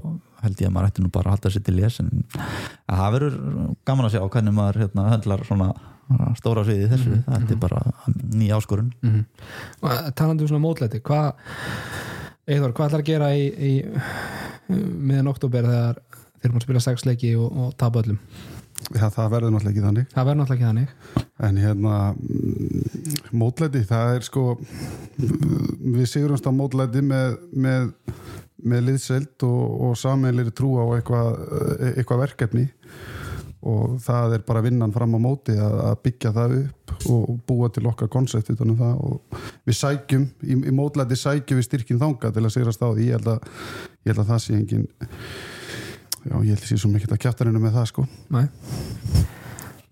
held 0.43 0.63
ég 0.63 0.69
að 0.69 0.75
maður 0.75 0.91
ætti 0.91 1.05
nú 1.05 1.13
bara 1.15 1.31
að 1.31 1.37
halda 1.37 1.53
sér 1.55 1.65
til 1.67 1.77
les 1.79 1.99
en 2.03 2.13
að 2.43 3.01
það 3.01 3.17
verður 3.17 3.41
gaman 3.89 4.09
að 4.09 4.15
sjá 4.17 4.23
hvernig 4.27 4.57
maður 4.57 4.81
hérna, 4.83 5.09
höndlar 5.13 5.45
svona 5.49 5.73
stóra 6.37 6.65
sviði 6.67 6.87
í 6.87 6.91
þessu, 6.91 7.19
það 7.27 7.53
er 7.55 7.61
bara 7.63 7.83
ný 8.33 8.49
áskorun. 8.53 8.91
Mm. 9.07 9.23
Talandi 10.19 10.45
um 10.45 10.51
svona 10.51 10.65
mótlæti, 10.67 11.01
hvað 11.05 11.39
Eithor, 12.43 12.73
hvað 12.75 12.89
ætlar 12.89 13.05
að 13.05 13.07
gera 13.07 13.29
í, 13.39 13.45
í 13.55 13.73
miðan 14.73 15.31
oktober 15.31 15.69
þegar 15.69 16.01
þeir 16.43 16.49
eru 16.49 16.59
að 16.59 16.65
spila 16.65 16.83
sex 16.83 17.07
leiki 17.07 17.37
og, 17.39 17.53
og 17.55 17.77
tapa 17.79 18.03
öllum? 18.03 18.19
Já, 18.91 19.07
það 19.15 19.29
verður 19.37 19.53
náttúrulega 19.55 19.73
ekki 19.73 19.85
þannig. 19.87 20.09
Það 20.11 20.27
verður 20.27 20.41
náttúrulega 20.41 20.57
ekki 20.59 20.71
þannig. 20.71 20.89
En 21.47 21.61
hérna 21.63 21.99
mm, 22.17 23.21
mótlæti, 23.39 23.83
það 23.87 24.17
er 24.17 24.27
sko 24.27 24.45
við 25.23 26.09
sigurumst 26.11 26.49
á 26.51 26.53
mótlæti 26.55 27.05
með, 27.07 27.37
með, 27.55 27.93
með 28.69 28.87
liðseld 28.91 29.47
og, 29.49 29.65
og 29.89 29.99
sameilir 29.99 30.53
trú 30.57 30.77
á 30.79 30.85
eitthvað, 30.97 31.43
eitthvað 31.93 32.25
verkefni. 32.27 32.69
Og 33.63 33.99
það 34.03 34.37
er 34.37 34.45
bara 34.47 34.63
vinnan 34.65 34.91
fram 34.95 35.15
á 35.15 35.21
móti 35.23 35.55
að, 35.55 35.77
að 35.87 35.99
byggja 36.03 36.33
það 36.35 36.55
upp 36.57 37.07
og 37.15 37.29
búa 37.47 37.69
til 37.71 37.85
okkar 37.87 38.11
koncept 38.11 38.51
um 38.57 38.75
það. 38.79 38.97
Og 39.07 39.43
við 39.69 39.79
sækjum, 39.79 40.25
í, 40.43 40.57
í 40.67 40.75
mótlæti 40.75 41.19
sækjum 41.19 41.61
við 41.61 41.69
styrkin 41.69 42.03
þanga 42.03 42.33
til 42.35 42.43
að 42.43 42.55
sigrast 42.57 42.83
á 42.83 42.91
því. 42.91 43.07
Ég 43.07 43.21
held 43.21 43.31
að, 43.37 43.53
ég 44.03 44.11
held 44.11 44.25
að 44.25 44.33
það 44.33 44.43
sé 44.47 44.57
engin 44.59 44.89
já, 46.23 46.35
ég 46.35 46.51
held 46.53 46.59
að 46.59 46.67
sé 46.71 46.81
svo 46.81 46.91
mikið 46.91 47.15
að 47.15 47.23
kjæfta 47.27 47.47
hennu 47.47 47.63
með 47.63 47.79
það 47.79 47.89
sko. 47.93 48.09
Nei. 48.35 48.45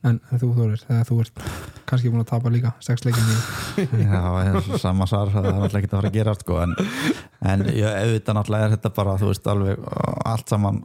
En 0.08 0.20
þú 0.40 0.48
Þórir, 0.56 0.80
þegar 0.86 1.08
þú 1.08 1.16
ert 1.24 1.40
kannski 1.90 2.10
búin 2.12 2.22
að 2.22 2.30
tapa 2.30 2.52
líka 2.52 2.70
sex 2.84 3.02
leikin 3.04 3.26
í 3.32 3.36
Já, 4.06 4.60
sama 4.80 5.08
svar 5.10 5.32
það 5.34 5.48
er 5.50 5.58
alltaf 5.58 5.76
ekki 5.80 5.90
að 5.90 5.96
fara 5.98 6.10
að 6.12 6.16
gera 6.16 6.34
sko 6.38 6.60
en, 6.62 6.72
en 7.52 7.64
ég 7.74 7.84
auðvitað 7.90 8.38
náttúrulega 8.38 8.68
er 8.70 8.74
þetta 8.76 8.92
bara 9.00 9.16
þú 9.20 9.32
veist 9.32 9.50
alveg 9.52 9.84
allt 10.32 10.54
saman 10.54 10.80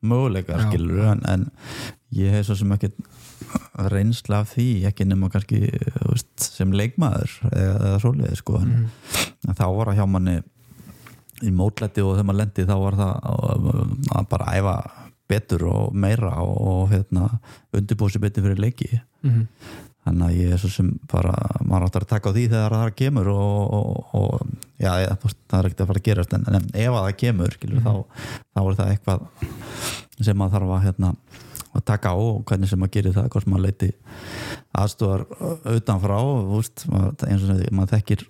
möguleikar 0.00 0.62
Já. 0.62 0.66
skilur 0.70 1.04
en, 1.12 1.22
en 1.34 1.46
ég 2.14 2.32
hef 2.38 2.48
svo 2.48 2.56
sem 2.62 2.72
ekki 2.76 2.92
reynsla 3.92 4.40
af 4.44 4.54
því 4.54 4.68
ekki 4.88 5.06
nema 5.10 5.28
kannski 5.34 5.60
þú 5.68 6.10
veist, 6.14 6.32
sem 6.46 6.72
leikmaður 6.74 7.36
eða, 7.52 7.76
eða 7.90 8.02
svoleiði 8.02 8.40
sko 8.40 8.58
en 8.62 8.74
mm. 8.86 9.54
þá 9.58 9.64
var 9.76 9.90
það 9.92 10.00
hjá 10.00 10.08
manni 10.16 10.36
í 11.44 11.50
mótlæti 11.52 12.00
og 12.04 12.14
þegar 12.14 12.28
maður 12.30 12.40
lendi 12.44 12.64
þá 12.70 12.76
var 12.80 12.96
það 13.00 13.16
að- 13.28 13.72
að 14.14 14.28
bara 14.30 14.52
æfa 14.56 14.76
betur 15.28 15.64
og 15.70 15.94
meira 15.94 16.34
og, 16.42 16.90
hérna, 16.92 17.28
undirbúsi 17.74 18.20
betur 18.22 18.42
fyrir 18.48 18.60
leiki 18.60 19.00
Mm. 19.24 19.46
þannig 20.04 20.26
að 20.26 20.34
ég 20.36 20.50
er 20.52 20.58
svo 20.60 20.68
sem 20.68 20.88
bara 21.08 21.32
maður 21.64 21.86
áttar 21.86 22.02
að 22.04 22.10
taka 22.10 22.28
á 22.28 22.34
því 22.36 22.42
þegar 22.52 22.74
það 22.76 22.90
kemur 22.98 23.28
og, 23.32 23.72
og, 23.72 24.10
og 24.12 24.48
já, 24.76 24.90
ég, 25.00 25.14
það 25.48 25.58
er 25.62 25.68
ekkert 25.70 25.80
að 25.80 25.86
fara 25.88 26.02
að 26.02 26.04
gerast 26.10 26.34
en, 26.36 26.44
en 26.52 26.66
ef 26.74 26.92
að 26.92 27.06
það 27.06 27.16
kemur 27.22 27.54
skilur, 27.56 27.80
Mhm. 27.80 27.86
þá, 27.86 27.94
þá 28.52 28.60
er 28.68 28.76
það 28.82 28.92
eitthvað 28.92 29.24
sem 30.20 30.36
maður 30.36 30.52
þarf 30.58 30.74
að, 30.76 30.84
hérna, 30.84 31.14
að 31.74 31.84
taka 31.88 32.12
á 32.12 32.16
og 32.20 32.44
hvernig 32.44 32.68
sem 32.68 32.78
maður 32.84 32.92
gerir 32.98 33.16
það 33.16 33.30
hvort 33.32 33.48
maður 33.48 33.64
leiti 33.64 33.88
aðstofar 34.76 35.24
utanfrá 35.72 36.18
maður- 36.20 37.24
eins 37.30 37.42
og 37.42 37.48
segði, 37.48 37.70
maður 37.72 37.94
þekkir 37.96 38.26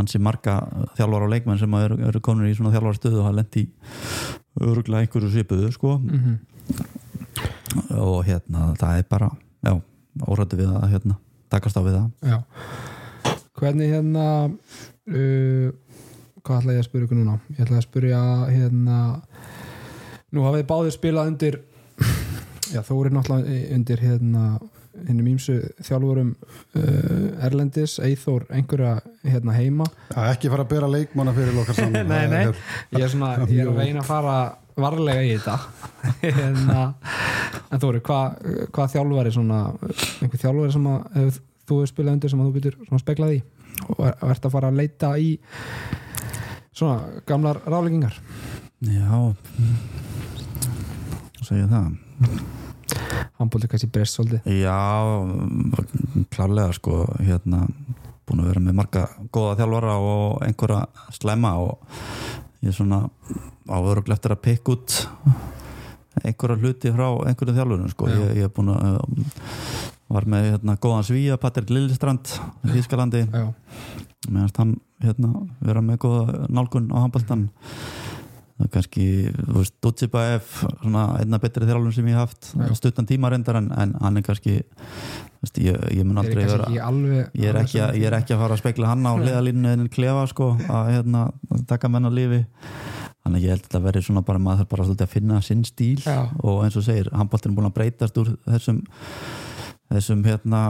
ansi 0.00 0.18
marga 0.18 0.56
þjálfar 0.96 1.26
og 1.28 1.30
leikmenn 1.36 1.58
sem 1.60 1.74
eru, 1.74 2.00
eru 2.08 2.20
komin 2.24 2.48
í 2.48 2.56
svona 2.56 2.72
þjálfar 2.72 2.96
stöðu 2.98 3.20
og 3.20 3.28
hafa 3.28 3.36
lent 3.42 3.56
í 3.60 3.66
öruglega 4.60 5.04
einhverju 5.04 5.32
svipuðu 5.32 5.72
sko. 5.74 5.98
Mm 5.98 6.38
og 7.90 8.20
hérna 8.26 8.68
það 8.78 8.98
er 9.00 9.06
bara, 9.10 9.28
já, 9.64 9.72
órættu 10.30 10.58
við 10.60 10.74
að 10.78 10.92
hérna, 10.92 11.16
takast 11.50 11.78
á 11.78 11.82
við 11.82 11.96
það. 11.96 12.10
Já. 12.30 12.36
Hvernig 13.58 13.90
hérna 13.90 14.26
uh, 14.46 15.68
hvað 16.44 16.58
ætla 16.60 16.76
ég 16.76 16.82
að 16.82 16.88
spyrja 16.88 17.08
ykkur 17.08 17.20
núna? 17.20 17.36
Ég 17.54 17.62
ætla 17.64 17.78
að 17.80 17.86
spyrja 17.86 18.22
hérna 18.50 18.98
Nú 20.34 20.42
hafið 20.42 20.64
báðir 20.66 20.94
spilað 20.96 21.28
undir 21.30 21.56
já, 22.74 22.80
þú 22.82 22.96
er 23.04 23.12
náttúrulega 23.14 23.74
undir 23.76 24.00
hérna 24.02 24.44
hinnum 25.08 25.30
ímsu 25.34 25.56
þjálfurum 25.84 26.34
uh, 26.34 27.46
Erlendis, 27.46 27.96
Eithor 28.04 28.46
einhverja 28.54 28.98
hérna 29.22 29.54
heima? 29.56 29.86
Já, 30.10 30.20
ekki 30.32 30.52
fara 30.52 30.66
að 30.66 30.74
bera 30.74 30.90
leikmanna 30.90 31.34
fyrir 31.36 31.56
lokar 31.56 31.76
saman 31.78 32.10
Nei, 32.10 32.26
nei, 32.30 32.44
ég 32.96 33.06
er 33.06 33.12
svona 33.12 33.32
ég 33.48 33.64
er 33.64 33.72
að 33.72 33.80
reyna 33.82 34.04
að 34.04 34.10
fara 34.10 34.36
varlega 34.74 35.22
í 35.22 35.34
þetta. 35.36 35.58
Hérna, 36.24 36.84
en 37.70 37.82
þú 37.82 37.92
eru, 37.92 38.00
hvað 38.08 38.48
hva 38.74 38.86
þjálfari 38.90 39.34
svona, 39.34 39.60
einhver 40.24 40.42
þjálfari 40.42 40.74
sem 40.74 40.88
að 40.90 41.20
ef 41.24 41.42
þú 41.64 41.78
hefur 41.80 41.92
spilað 41.92 42.16
undir 42.18 42.32
sem 42.32 42.42
að 42.42 42.48
þú 42.48 42.56
getur 42.58 42.80
svona 42.88 43.04
speklað 43.04 43.36
í? 43.36 43.44
Og 43.94 44.02
ert 44.08 44.46
að 44.46 44.54
fara 44.54 44.70
að 44.70 44.80
leita 44.80 45.12
í 45.20 45.30
svona 46.74 47.22
gamlar 47.28 47.60
ráleggingar 47.66 48.18
Já 48.84 49.34
segja 51.44 51.68
það 51.68 52.63
handbólti 53.40 53.70
kannski 53.70 53.90
breyst 53.92 54.18
svolítið. 54.18 54.46
Já, 54.62 54.78
klárlega 56.34 56.74
sko 56.76 57.04
hérna, 57.18 57.64
búin 58.24 58.44
að 58.44 58.52
vera 58.52 58.64
með 58.64 58.78
marga 58.80 59.06
góða 59.34 59.58
þjálfara 59.60 59.96
og 60.00 60.44
einhverja 60.46 61.10
slemma 61.14 61.56
og 61.62 61.96
ég 62.64 62.70
er 62.72 62.76
svona 62.76 63.04
áður 63.68 64.04
eftir 64.12 64.34
að 64.34 64.44
pikka 64.44 64.76
út 64.76 65.00
einhverja 66.22 66.60
hluti 66.60 66.92
frá 66.94 67.08
einhverju 67.26 67.56
þjálfurum 67.56 67.90
sko, 67.92 68.08
Já. 68.08 68.22
ég, 68.30 68.46
er 68.46 68.54
búin 68.54 68.72
að 68.74 69.02
var 70.14 70.26
með 70.30 70.50
hérna, 70.52 70.76
góðan 70.78 71.06
svíja 71.06 71.38
Patrik 71.40 71.72
Lillestrand 71.72 72.30
í 72.64 72.74
Þískalandi 72.76 73.24
Já, 73.26 73.46
meðan 74.28 74.52
hann 74.58 74.74
hérna, 75.02 75.32
vera 75.64 75.82
með 75.84 76.02
góða 76.04 76.48
nálgun 76.52 76.90
á 76.94 76.96
handbóltan 77.02 77.48
það 78.54 78.66
er 78.66 78.72
kannski, 78.76 79.04
þú 79.34 79.56
veist, 79.58 79.74
Dutsibaev 79.82 80.50
svona 80.70 81.04
einna 81.18 81.40
betri 81.42 81.66
þjálfum 81.66 81.94
sem 81.96 82.10
ég 82.10 82.18
hef 82.18 82.28
haft 82.28 82.50
Já. 82.54 82.74
stuttan 82.78 83.08
tíma 83.08 83.30
reyndar 83.32 83.58
en, 83.58 83.70
en 83.74 83.94
hann 83.98 84.20
er 84.20 84.26
kannski 84.26 84.60
veist, 85.42 85.58
ég, 85.58 85.78
ég 85.90 86.06
mun 86.06 86.20
aldrei 86.22 86.44
vera 86.44 86.62
kannski 86.62 86.78
ekki 86.78 86.84
alveg 86.86 87.40
ég 87.40 87.50
er 87.50 87.60
ekki, 87.60 87.80
að, 87.82 87.98
ég 87.98 88.08
er 88.10 88.18
ekki 88.20 88.36
að 88.36 88.44
fara 88.44 88.56
að 88.56 88.62
spekla 88.62 88.92
hann 88.92 89.08
á 89.10 89.12
hliðalínu 89.18 89.72
en 89.72 89.88
klefa 89.92 90.26
sko 90.30 90.52
að 90.68 90.92
hérna, 90.92 91.24
taka 91.70 91.90
menn 91.90 92.06
á 92.06 92.12
lífi 92.14 92.44
þannig 93.24 93.40
að 93.40 93.44
ég 93.44 93.54
held 93.54 93.64
að 93.64 93.66
þetta 93.66 93.82
verði 93.88 94.04
svona 94.06 94.24
bara 94.28 94.44
maður 94.46 94.62
þarf 94.62 94.72
bara 94.74 94.86
að 94.94 95.14
finna 95.16 95.40
sinn 95.42 95.66
stíl 95.66 95.98
Já. 96.04 96.28
og 96.44 96.62
eins 96.66 96.78
og 96.78 96.86
segir, 96.86 97.10
handbóltin 97.10 97.54
er 97.54 97.58
búin 97.58 97.70
að 97.70 97.76
breytast 97.80 98.22
úr 98.22 98.36
þessum 98.46 98.84
þessum 99.96 100.22
hérna 100.26 100.60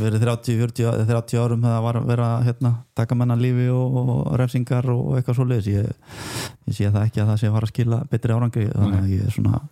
verið 0.00 0.24
30, 0.26 0.58
40, 0.62 0.88
eða 0.92 1.06
30 1.10 1.42
árum 1.42 1.64
þegar 1.66 1.86
var 1.86 2.00
að 2.00 2.10
vera 2.12 2.30
hérna 2.46 2.72
taka 2.98 3.18
menn 3.18 3.34
að 3.34 3.46
lífi 3.46 3.68
og, 3.74 4.00
og 4.02 4.34
refsingar 4.40 4.90
og 4.92 5.14
eitthvað 5.18 5.38
svo 5.38 5.48
leiðis 5.48 5.70
ég, 5.72 6.18
ég 6.68 6.78
sé 6.78 6.90
það 6.90 7.06
ekki 7.06 7.22
að 7.22 7.32
það 7.32 7.40
sé 7.40 7.50
að 7.50 7.56
fara 7.58 7.70
að 7.70 7.74
skila 7.74 8.02
betri 8.10 8.36
árangri 8.36 8.68
þannig 8.72 9.00
að 9.00 9.14
ég 9.16 9.24
er 9.26 9.34
svona 9.36 9.62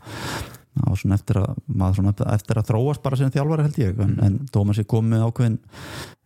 svona 0.96 1.16
eftir 1.16 1.38
að 1.40 1.58
maður 1.66 1.98
svona 1.98 2.12
eftir 2.34 2.60
að 2.60 2.68
þróast 2.70 3.02
bara 3.02 3.18
sem 3.18 3.30
þjálfari 3.32 3.64
held 3.66 3.78
ég. 3.80 4.02
En, 4.04 4.12
en 4.24 4.36
þó 4.52 4.60
maður 4.62 4.78
sé 4.78 4.84
komið 4.88 5.24
ákveðin 5.26 5.56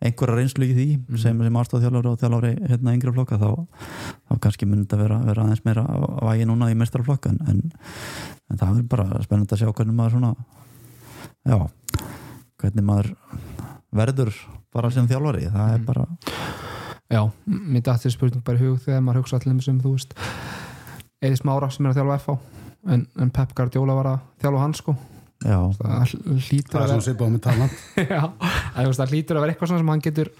einhverja 0.05 0.35
reynslu 0.39 0.67
í 0.67 0.75
því 0.75 0.87
sem, 1.21 1.41
sem 1.47 1.59
aðstofþjálfari 1.61 2.11
og 2.11 2.19
þjálfari 2.21 2.51
hérna 2.69 2.93
yngri 2.95 3.13
flokka 3.15 3.39
þá, 3.41 3.49
þá 4.29 4.35
kannski 4.45 4.69
myndi 4.69 4.85
þetta 4.85 5.01
vera, 5.01 5.21
vera 5.25 5.45
aðeins 5.45 5.65
meira 5.65 5.85
vægi 6.29 6.49
núna 6.49 6.69
í 6.71 6.77
mestrarflokka 6.79 7.33
en, 7.33 7.41
en, 7.49 7.63
en 8.51 8.61
það 8.61 8.83
er 8.83 8.85
bara 8.91 9.23
spennandi 9.25 9.57
að 9.57 9.63
sjá 9.63 9.71
hvernig 9.71 9.97
maður 9.97 10.17
svona 10.17 10.33
já, 11.45 11.57
hvernig 12.61 12.85
maður 12.87 13.11
verður 13.95 14.35
bara 14.75 14.91
sem 14.91 15.07
þjálfari 15.09 15.49
það 15.53 15.73
er 15.77 15.83
bara, 15.87 16.05
Já, 17.11 17.21
mér 17.45 17.83
dættir 17.85 18.13
spurning 18.15 18.43
bara 18.45 18.57
í 18.57 18.65
hug 18.65 18.79
þegar 18.81 19.03
maður 19.05 19.23
hugsa 19.23 19.39
allir 19.39 19.61
sem 19.63 19.81
þú 19.81 19.95
veist 19.95 20.15
Eði 21.25 21.37
Smára 21.39 21.69
sem 21.73 21.85
er 21.85 21.93
að 21.93 21.99
þjálfa 21.99 22.17
FH 22.23 22.37
en, 22.95 23.05
en 23.21 23.33
Pep 23.33 23.53
Guardiola 23.57 23.95
var 23.97 24.09
að 24.11 24.23
þjálfa 24.43 24.61
hann 24.61 24.75
sko. 24.77 24.95
Já, 25.45 25.57
það 25.77 26.11
hlýtur 26.47 26.73
Það 26.73 26.81
að 26.81 26.83
er 26.83 26.89
vera 26.89 26.97
Já, 28.15 28.21
það 28.99 29.13
hlýtur 29.13 29.37
að 29.37 29.45
vera 29.45 29.53
eitthvað 29.53 29.71
svona 29.71 29.83
sem 29.83 29.91
hann 29.93 30.03
getur 30.05 30.31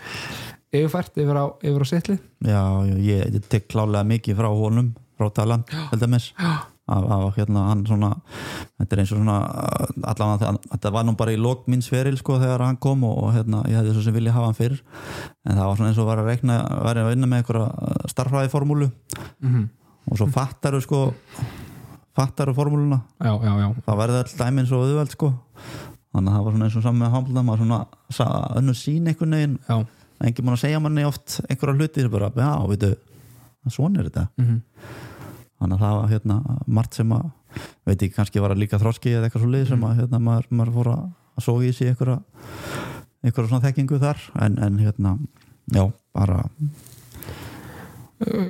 yfirfært 0.76 1.20
yfir 1.22 1.40
á, 1.40 1.46
yfir 1.64 1.84
á 1.84 1.88
sitli 1.90 2.16
já 2.46 2.62
ég, 3.00 3.26
ég 3.36 3.50
tek 3.52 3.68
klálega 3.72 4.08
mikið 4.08 4.40
frá 4.40 4.50
honum 4.52 4.94
frá 5.16 5.30
talan, 5.36 5.66
held 5.92 6.08
að 6.08 6.16
mis 6.16 6.32
af, 6.88 7.06
af 7.12 7.38
hérna 7.40 7.64
hann 7.70 7.86
svona 7.88 8.12
þetta 8.78 8.96
er 8.96 9.02
eins 9.02 9.14
og 9.14 9.22
svona 9.22 9.38
allavega 10.12 10.52
þetta 10.70 10.92
var 10.94 11.08
nú 11.08 11.16
bara 11.18 11.34
í 11.34 11.40
lok 11.42 11.66
mín 11.72 11.82
sveril 11.86 12.18
sko 12.20 12.38
þegar 12.42 12.66
hann 12.68 12.78
kom 12.82 13.06
og, 13.08 13.16
og 13.24 13.32
hérna 13.36 13.64
ég 13.70 13.80
hefði 13.80 13.96
svo 13.96 14.04
sem 14.06 14.16
vilja 14.16 14.36
hafa 14.36 14.52
hann 14.52 14.60
fyrr. 14.60 14.76
En 15.46 15.58
það 15.58 15.70
var 15.70 15.80
svona 15.80 15.92
eins 15.92 16.02
og 16.02 16.10
var 16.10 16.22
að 16.22 16.30
rekna 16.34 16.60
var 16.86 17.02
að 17.02 17.10
vinna 17.14 17.30
með 17.32 17.42
einhverja 17.42 18.12
starfræðiformúlu 18.14 18.92
mm 18.92 19.50
-hmm. 19.50 19.66
og 20.12 20.22
svo 20.22 20.28
fattaru 20.28 20.82
sko 20.82 21.02
fattaru 22.16 22.54
formúluna. 22.54 23.02
Já, 23.20 23.34
já, 23.44 23.54
já, 23.60 23.68
það 23.86 23.98
verði 23.98 24.22
all 24.22 24.38
dæmin 24.40 24.68
svo 24.68 24.78
auðveld 24.84 25.12
sko. 25.12 25.34
Þannig 26.14 26.32
að 26.32 26.36
það 26.36 26.44
var 26.46 26.54
svona 26.54 26.66
eins 26.66 26.76
og 26.76 26.84
saman 26.84 27.02
með 27.02 27.12
hamluna 27.12 27.44
maður 27.44 27.58
svona 27.58 27.86
sa- 28.10 28.52
önnur 28.56 28.76
sín 28.76 29.08
einhvern 29.08 29.36
veginn. 29.36 29.60
Já. 29.68 29.86
Enginn 30.24 30.46
búin 30.46 30.56
að 30.56 30.62
segja 30.64 30.80
manni 30.80 31.04
oft 31.04 31.42
einhverja 31.50 31.76
hluti 31.76 32.02
sem 32.02 32.12
bara, 32.12 32.30
já, 32.30 32.68
veitu 32.68 32.96
svona 33.68 34.00
er 34.00 34.10
þetta. 34.10 34.28
Mm 34.38 34.62
þannig 35.66 35.82
að 35.82 35.86
það 35.86 36.00
var 36.00 36.10
hérna 36.14 36.40
margt 36.80 36.98
sem 37.02 37.14
að 37.18 37.28
veit 37.86 37.98
ekki, 37.98 38.14
kannski 38.16 38.42
var 38.44 38.54
það 38.54 38.64
líka 38.64 38.80
þroski 38.82 39.14
eða 39.18 39.28
eitthvað 39.28 39.46
svo 39.46 39.52
lið 39.52 39.70
sem 39.74 39.86
að 39.88 40.02
hérna, 40.02 40.24
maður, 40.24 40.50
maður 40.54 40.76
fór 40.80 40.92
að 40.96 41.06
að 41.36 41.44
sóga 41.44 41.68
í 41.68 41.76
sig 41.76 41.92
einhverja 41.92 42.20
einhverja 43.26 43.50
svona 43.50 43.64
þekkingu 43.66 44.02
þar. 44.02 44.28
En, 44.46 44.60
en 44.64 44.78
hérna, 44.80 45.16
já, 45.74 45.88
bara 46.16 46.44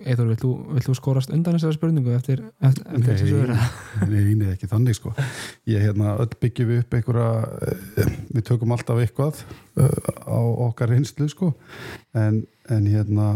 Eithor, 0.06 0.28
vilt 0.30 0.44
þú, 0.44 0.50
vilt 0.76 0.86
þú 0.86 0.94
skorast 0.96 1.32
undan 1.34 1.56
þessari 1.58 1.76
spurningu 1.76 2.12
eftir, 2.14 2.44
eftir, 2.62 2.86
eftir 2.86 3.16
þessu 3.18 3.32
Nei, 3.32 3.40
vera? 3.42 3.56
nei, 4.12 4.36
nei, 4.38 4.52
ekki 4.54 4.70
þannig 4.70 4.98
sko. 5.00 5.14
Ég 5.72 5.82
hérna, 5.82 6.14
öll 6.22 6.30
byggjum 6.44 6.70
við 6.70 6.84
upp 6.84 6.94
einhverja 7.00 7.32
eh, 7.66 8.12
við 8.30 8.46
tökum 8.52 8.76
alltaf 8.76 9.02
eitthvað 9.02 9.42
eh, 9.82 10.12
á 10.30 10.40
okkar 10.68 10.94
reynslu 10.94 11.28
sko. 11.34 11.50
En, 12.14 12.44
en 12.70 12.86
hérna 12.94 13.32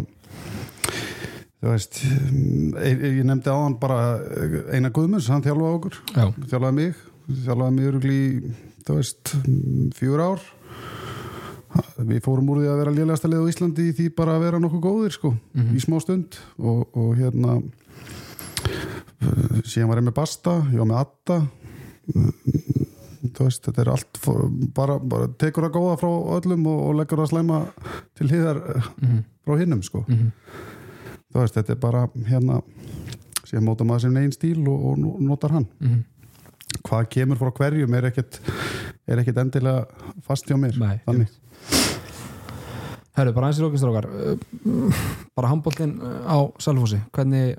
þú 1.59 1.73
veist 1.73 1.99
ég, 2.03 3.01
ég 3.19 3.25
nefndi 3.27 3.51
á 3.51 3.57
hann 3.59 3.75
bara 3.81 3.99
eh, 4.19 4.75
Einar 4.77 4.93
Guðmunds, 4.95 5.27
hann 5.31 5.43
þjálfaði 5.45 5.75
okkur. 5.79 5.97
Já, 6.15 6.25
þjálfaði 6.53 6.77
mig, 6.79 7.01
þjálfaði 7.45 7.75
mig 7.75 7.89
örugli 7.91 8.19
þú 8.87 8.95
veist, 8.99 9.33
fjúr 9.99 10.23
ár. 10.23 10.45
Við 11.99 12.23
fórum 12.25 12.47
úr 12.49 12.63
því 12.63 12.69
að 12.71 12.79
vera 12.81 12.93
lélegasta 12.95 13.29
leið 13.29 13.43
á 13.45 13.49
Íslandi 13.51 13.83
í 13.91 13.93
því 13.93 14.05
bara 14.17 14.37
að 14.39 14.45
vera 14.47 14.59
nokkuð 14.63 14.81
góðir 14.87 15.13
sko, 15.13 15.33
í 15.75 15.81
smá 15.83 15.99
stund. 16.01 16.39
Og, 16.57 16.87
og 16.97 17.11
hérna 17.19 17.59
síðan 19.67 19.91
var 19.91 19.99
ég 20.01 20.07
með 20.07 20.15
Basta, 20.17 20.55
ég 20.71 20.79
var 20.81 20.89
með 20.89 21.01
Atta 21.03 21.37
þú 23.35 23.45
veist, 23.45 23.61
þetta 23.67 23.83
er 23.83 23.91
allt 23.93 24.19
fór, 24.23 24.45
bara, 24.75 24.95
bara 24.99 25.27
tekur 25.39 25.67
það 25.67 25.75
góða 25.75 25.97
frá 26.01 26.09
öllum 26.39 26.63
og, 26.71 26.79
og 26.87 26.95
leggur 27.01 27.21
það 27.21 27.31
slæma 27.33 27.59
til 28.17 28.29
hliðar 28.31 28.61
Mhm. 29.03 29.19
frá 29.45 29.57
hinnum 29.59 29.83
sko. 29.85 30.05
Mhm. 30.07 30.31
Þú 31.29 31.43
veist, 31.43 31.57
þetta 31.57 31.75
er 31.75 31.81
bara 31.81 32.05
hérna 32.27 32.61
síðan 33.45 33.65
móta 33.65 33.87
maður 33.87 34.07
sem 34.07 34.15
negin 34.15 34.35
stíl 34.35 34.63
og, 34.69 34.87
og 34.93 35.21
notar 35.25 35.57
hann. 35.57 35.67
Mm 35.79 35.99
hvað 36.85 37.07
kemur 37.13 37.39
frá 37.39 37.51
hverjum 37.59 37.95
er 37.97 38.09
ekkert 38.09 38.39
er 39.09 39.21
ekkert 39.21 39.41
endilega 39.43 40.09
fast 40.25 40.49
hjá 40.49 40.57
mér. 40.59 40.77
Nei, 40.79 40.97
þannig. 41.05 41.31
Herru, 43.17 43.33
bara 43.35 43.49
eins 43.49 43.59
í 43.59 43.63
lókistrókar 43.65 44.07
bara 45.35 45.49
handbóltinn 45.51 45.97
á 46.23 46.37
Salfossi 46.61 47.01
hvernig, 47.15 47.57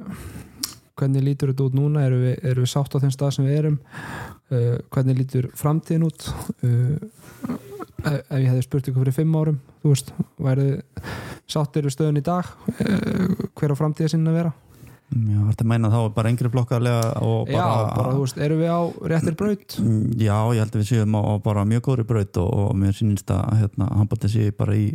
hvernig 0.96 1.26
lítur 1.26 1.52
þetta 1.52 1.66
út 1.66 1.76
núna? 1.76 2.06
Erum 2.06 2.22
við, 2.24 2.46
við 2.62 2.70
sátt 2.70 2.94
á 2.96 3.02
þeim 3.02 3.12
stað 3.14 3.34
sem 3.36 3.48
við 3.48 3.58
erum? 3.58 3.80
Uh, 4.50 4.78
hvernig 4.94 5.20
lítur 5.20 5.50
framtíðin 5.58 6.06
út? 6.08 6.30
Uh, 6.64 7.58
ef 8.04 8.38
ég 8.38 8.48
hefði 8.48 8.64
spurt 8.66 8.88
ykkur 8.90 9.04
fyrir 9.04 9.18
fimm 9.20 9.36
árum 9.36 9.60
þú 9.82 9.94
veist, 9.94 10.12
værið 10.38 10.72
sáttir 11.50 11.86
við 11.86 11.96
stöðun 11.96 12.20
í 12.20 12.24
dag 12.26 12.44
uh, 12.46 13.46
hver 13.58 13.74
á 13.74 13.80
framtíða 13.80 14.14
sinna 14.14 14.34
að 14.34 14.40
vera? 14.40 14.52
Já, 15.10 15.40
þetta 15.48 15.64
meina 15.66 15.88
þá 15.90 15.96
er 16.04 16.12
bara 16.14 16.30
yngri 16.30 16.48
flokkarlega 16.52 17.06
og 17.26 17.48
já, 17.50 17.56
bara, 17.58 17.86
bara 17.96 18.10
þú 18.14 18.20
veist, 18.22 18.36
erum 18.46 18.60
við 18.60 18.70
á 18.70 18.80
réttir 19.10 19.36
braut? 19.40 19.74
Mm, 19.82 20.04
Já, 20.22 20.36
ég 20.54 20.62
held 20.62 20.76
að 20.76 20.78
við 20.78 20.86
séum 20.86 21.16
á 21.18 21.34
bara 21.42 21.64
mjög 21.66 21.82
góðri 21.88 22.04
braut 22.06 22.38
og, 22.38 22.50
og 22.62 22.76
mér 22.78 22.94
sýnist 22.94 23.32
að 23.34 23.56
hérna, 23.58 23.88
handbólti 23.98 24.30
sé 24.30 24.52
bara 24.54 24.76
í 24.78 24.86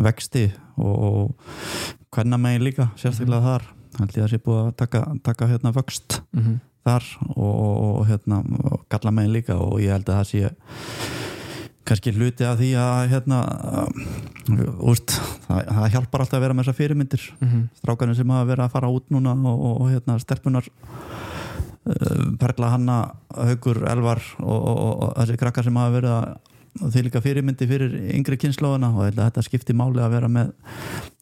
vexti 0.00 0.46
og, 0.80 0.94
og 0.96 1.52
hvernig 2.16 2.40
megin 2.40 2.64
líka, 2.64 2.88
sérstaklega 2.96 3.44
þar. 3.44 3.68
Held 3.98 4.16
ég 4.16 4.24
að 4.24 4.32
sé 4.32 4.40
búið 4.40 4.62
að 4.62 4.72
taka, 4.80 5.02
taka 5.28 5.50
hérna 5.50 5.74
vöxt 5.76 6.22
mm 6.32 6.42
-hmm. 6.42 6.58
þar 6.88 7.10
og, 7.36 7.60
og, 7.60 8.06
hérna 8.08 8.42
galla 8.88 9.10
megin 9.12 9.36
líka 9.36 9.58
og 9.60 9.80
ég 9.84 9.92
held 9.92 10.08
að 10.08 10.16
það 10.16 10.30
sé 10.32 10.54
kannski 11.88 12.12
hluti 12.14 12.46
af 12.46 12.60
því 12.60 12.70
að 12.78 13.00
hérna 13.10 13.40
úst, 14.82 15.16
það, 15.46 15.60
það 15.68 15.88
hjálpar 15.96 16.24
alltaf 16.24 16.38
að 16.38 16.44
vera 16.44 16.56
með 16.56 16.66
þessar 16.66 16.78
fyrirmyndir. 16.78 17.26
Strákarnir 17.80 18.18
sem 18.18 18.32
hafa 18.34 18.48
verið 18.50 18.64
að 18.66 18.74
fara 18.76 18.92
út 18.92 19.12
núna 19.14 19.34
og, 19.34 19.64
og, 19.72 19.82
hérna 19.90 20.18
stelpunar 20.22 20.68
uh, 20.68 22.24
Perla 22.40 22.72
Hanna 22.76 22.98
Haugur 23.34 23.82
Elvar 23.90 24.22
og, 24.38 24.58
og, 24.58 24.80
og, 24.92 25.08
þessi 25.20 25.38
krakkar 25.42 25.66
sem 25.66 25.80
hafa 25.80 25.96
verið 25.96 26.16
að 26.16 26.92
því 26.92 27.04
líka 27.06 27.20
fyrirmyndi 27.20 27.68
fyrir 27.68 27.96
yngri 28.16 28.38
kynnslóðuna 28.40 28.94
og 28.94 29.08
að 29.10 29.18
þetta 29.20 29.44
skipti 29.44 29.76
máli 29.76 30.00
að 30.00 30.14
vera 30.14 30.30
með, 30.32 30.54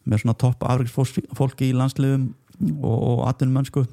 með 0.06 0.22
svona 0.22 0.38
topp 0.38 0.62
afriksfólki 0.68 1.72
í 1.72 1.74
landsliðum 1.74 2.28
og, 2.78 2.98
og 2.98 3.24
atvinnum 3.26 3.58
mennsku 3.58 3.86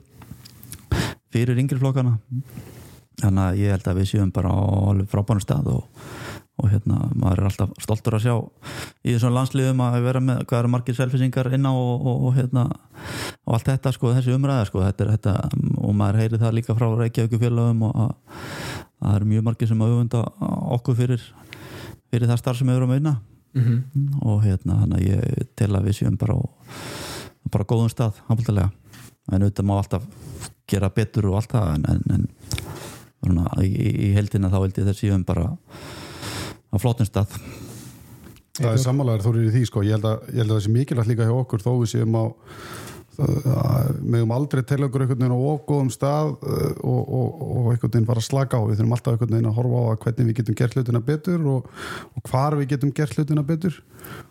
fyrir 1.33 1.57
yngri 1.59 1.79
flokkana. 1.79 2.17
Þannig 3.17 3.43
að 3.43 3.59
ég 3.63 3.73
held 3.73 3.87
að 3.89 3.97
við 3.97 4.09
séum 4.11 4.31
bara 4.33 4.51
á 4.53 4.61
alveg 4.91 5.09
frábærum 5.09 5.41
stað 5.41 5.71
og, 5.73 6.03
og 6.57 6.69
hérna, 6.71 6.97
maður 7.13 7.41
er 7.43 7.47
alltaf 7.51 7.73
stoltur 7.83 8.17
að 8.17 8.23
sjá 8.25 8.35
í 9.05 9.13
þessum 9.13 9.35
landsliðum 9.35 9.81
að 9.85 9.97
vera 10.07 10.21
með 10.23 10.43
hvað 10.49 10.59
eru 10.63 10.71
margir 10.73 10.97
selfisingar 10.97 11.51
inná 11.53 11.69
og, 11.77 12.05
og, 12.09 12.23
og 12.29 12.35
hérna, 12.39 12.63
og 13.45 13.53
allt 13.57 13.69
þetta 13.69 13.93
sko, 13.93 14.13
þessi 14.17 14.33
umræða 14.33 14.65
sko, 14.71 14.81
þetta 14.87 15.05
er 15.05 15.11
þetta 15.15 15.35
og 15.77 15.95
maður 15.99 16.21
heyri 16.23 16.41
það 16.41 16.57
líka 16.57 16.77
frá 16.77 16.87
Reykjavík 16.97 17.37
félagum 17.43 17.85
og 17.89 17.99
að 18.07 18.13
það 18.97 19.15
eru 19.19 19.29
mjög 19.35 19.47
margir 19.51 19.69
sem 19.69 19.81
að 19.85 19.93
auðvunda 19.93 20.23
okkur 20.77 20.97
fyrir 21.03 21.25
fyrir 22.07 22.31
það 22.31 22.41
starf 22.41 22.57
sem 22.61 22.69
við 22.71 22.79
erum 22.79 22.93
að 22.95 23.01
vinna 23.01 23.17
Mhm. 23.57 24.19
og 24.21 24.43
hérna 24.43 24.75
þannig 24.83 24.97
að 24.99 25.07
ég 25.07 25.45
tel 25.57 25.71
að 25.73 25.85
við 25.87 25.95
séum 25.97 26.17
bara 26.19 26.35
á 26.37 26.41
bara 27.49 27.65
góðum 27.65 27.89
stað, 27.89 28.17
handbóltalega 28.27 28.71
en 29.31 29.41
auðvitað 29.45 29.65
má 29.65 29.73
alltaf 29.79 30.03
gera 30.67 30.89
betur 30.93 31.29
og 31.31 31.37
allt 31.39 31.53
það 31.55 31.71
en, 31.73 31.85
en, 31.89 32.27
en 33.23 33.39
í, 33.63 33.69
í 34.09 34.11
heldina 34.13 34.51
þá 34.51 34.59
held 34.59 34.77
ég 34.77 34.89
þess 34.89 35.01
séum 35.01 35.23
bara 35.25 35.47
á 36.71 36.75
flottum 36.81 37.07
stað. 37.07 37.37
Það 38.57 38.73
er 38.73 38.81
sammálaður 38.81 39.25
þórir 39.27 39.47
í 39.47 39.53
því 39.53 39.63
sko, 39.69 39.85
ég 39.85 39.97
held 39.97 40.09
að, 40.09 40.27
ég 40.33 40.41
held 40.41 40.49
að 40.49 40.55
það 40.55 40.65
sé 40.65 40.73
mikilvægt 40.73 41.11
líka 41.11 41.27
hjá 41.27 41.35
okkur 41.37 41.63
þó 41.63 41.71
við 41.77 41.91
séum 41.93 42.17
á 42.17 42.25
meðum 43.17 44.33
aldrei 44.35 44.61
til 44.67 44.83
okkur 44.85 45.03
einhvern 45.03 45.23
veginn 45.23 45.33
á 45.33 45.41
ógóðum 45.41 45.89
stað 45.93 46.35
uh, 46.37 46.73
og, 46.85 46.99
og, 47.01 47.39
og 47.41 47.69
einhvern 47.71 47.93
veginn 47.95 48.09
fara 48.09 48.21
að 48.21 48.27
slaka 48.27 48.59
á. 48.61 48.67
Við 48.67 48.77
þurfum 48.77 48.93
alltaf 48.97 49.15
einhvern 49.15 49.33
veginn 49.33 49.49
að 49.49 49.57
horfa 49.57 49.79
á 49.81 49.85
að 49.87 49.99
hvernig 50.03 50.27
við 50.27 50.37
getum 50.41 50.57
gert 50.59 50.77
hlutina 50.77 51.01
betur 51.07 51.47
og, 51.53 51.71
og 52.13 52.29
hvar 52.29 52.57
við 52.59 52.69
getum 52.75 52.93
gert 52.99 53.17
hlutina 53.17 53.45
betur. 53.47 53.79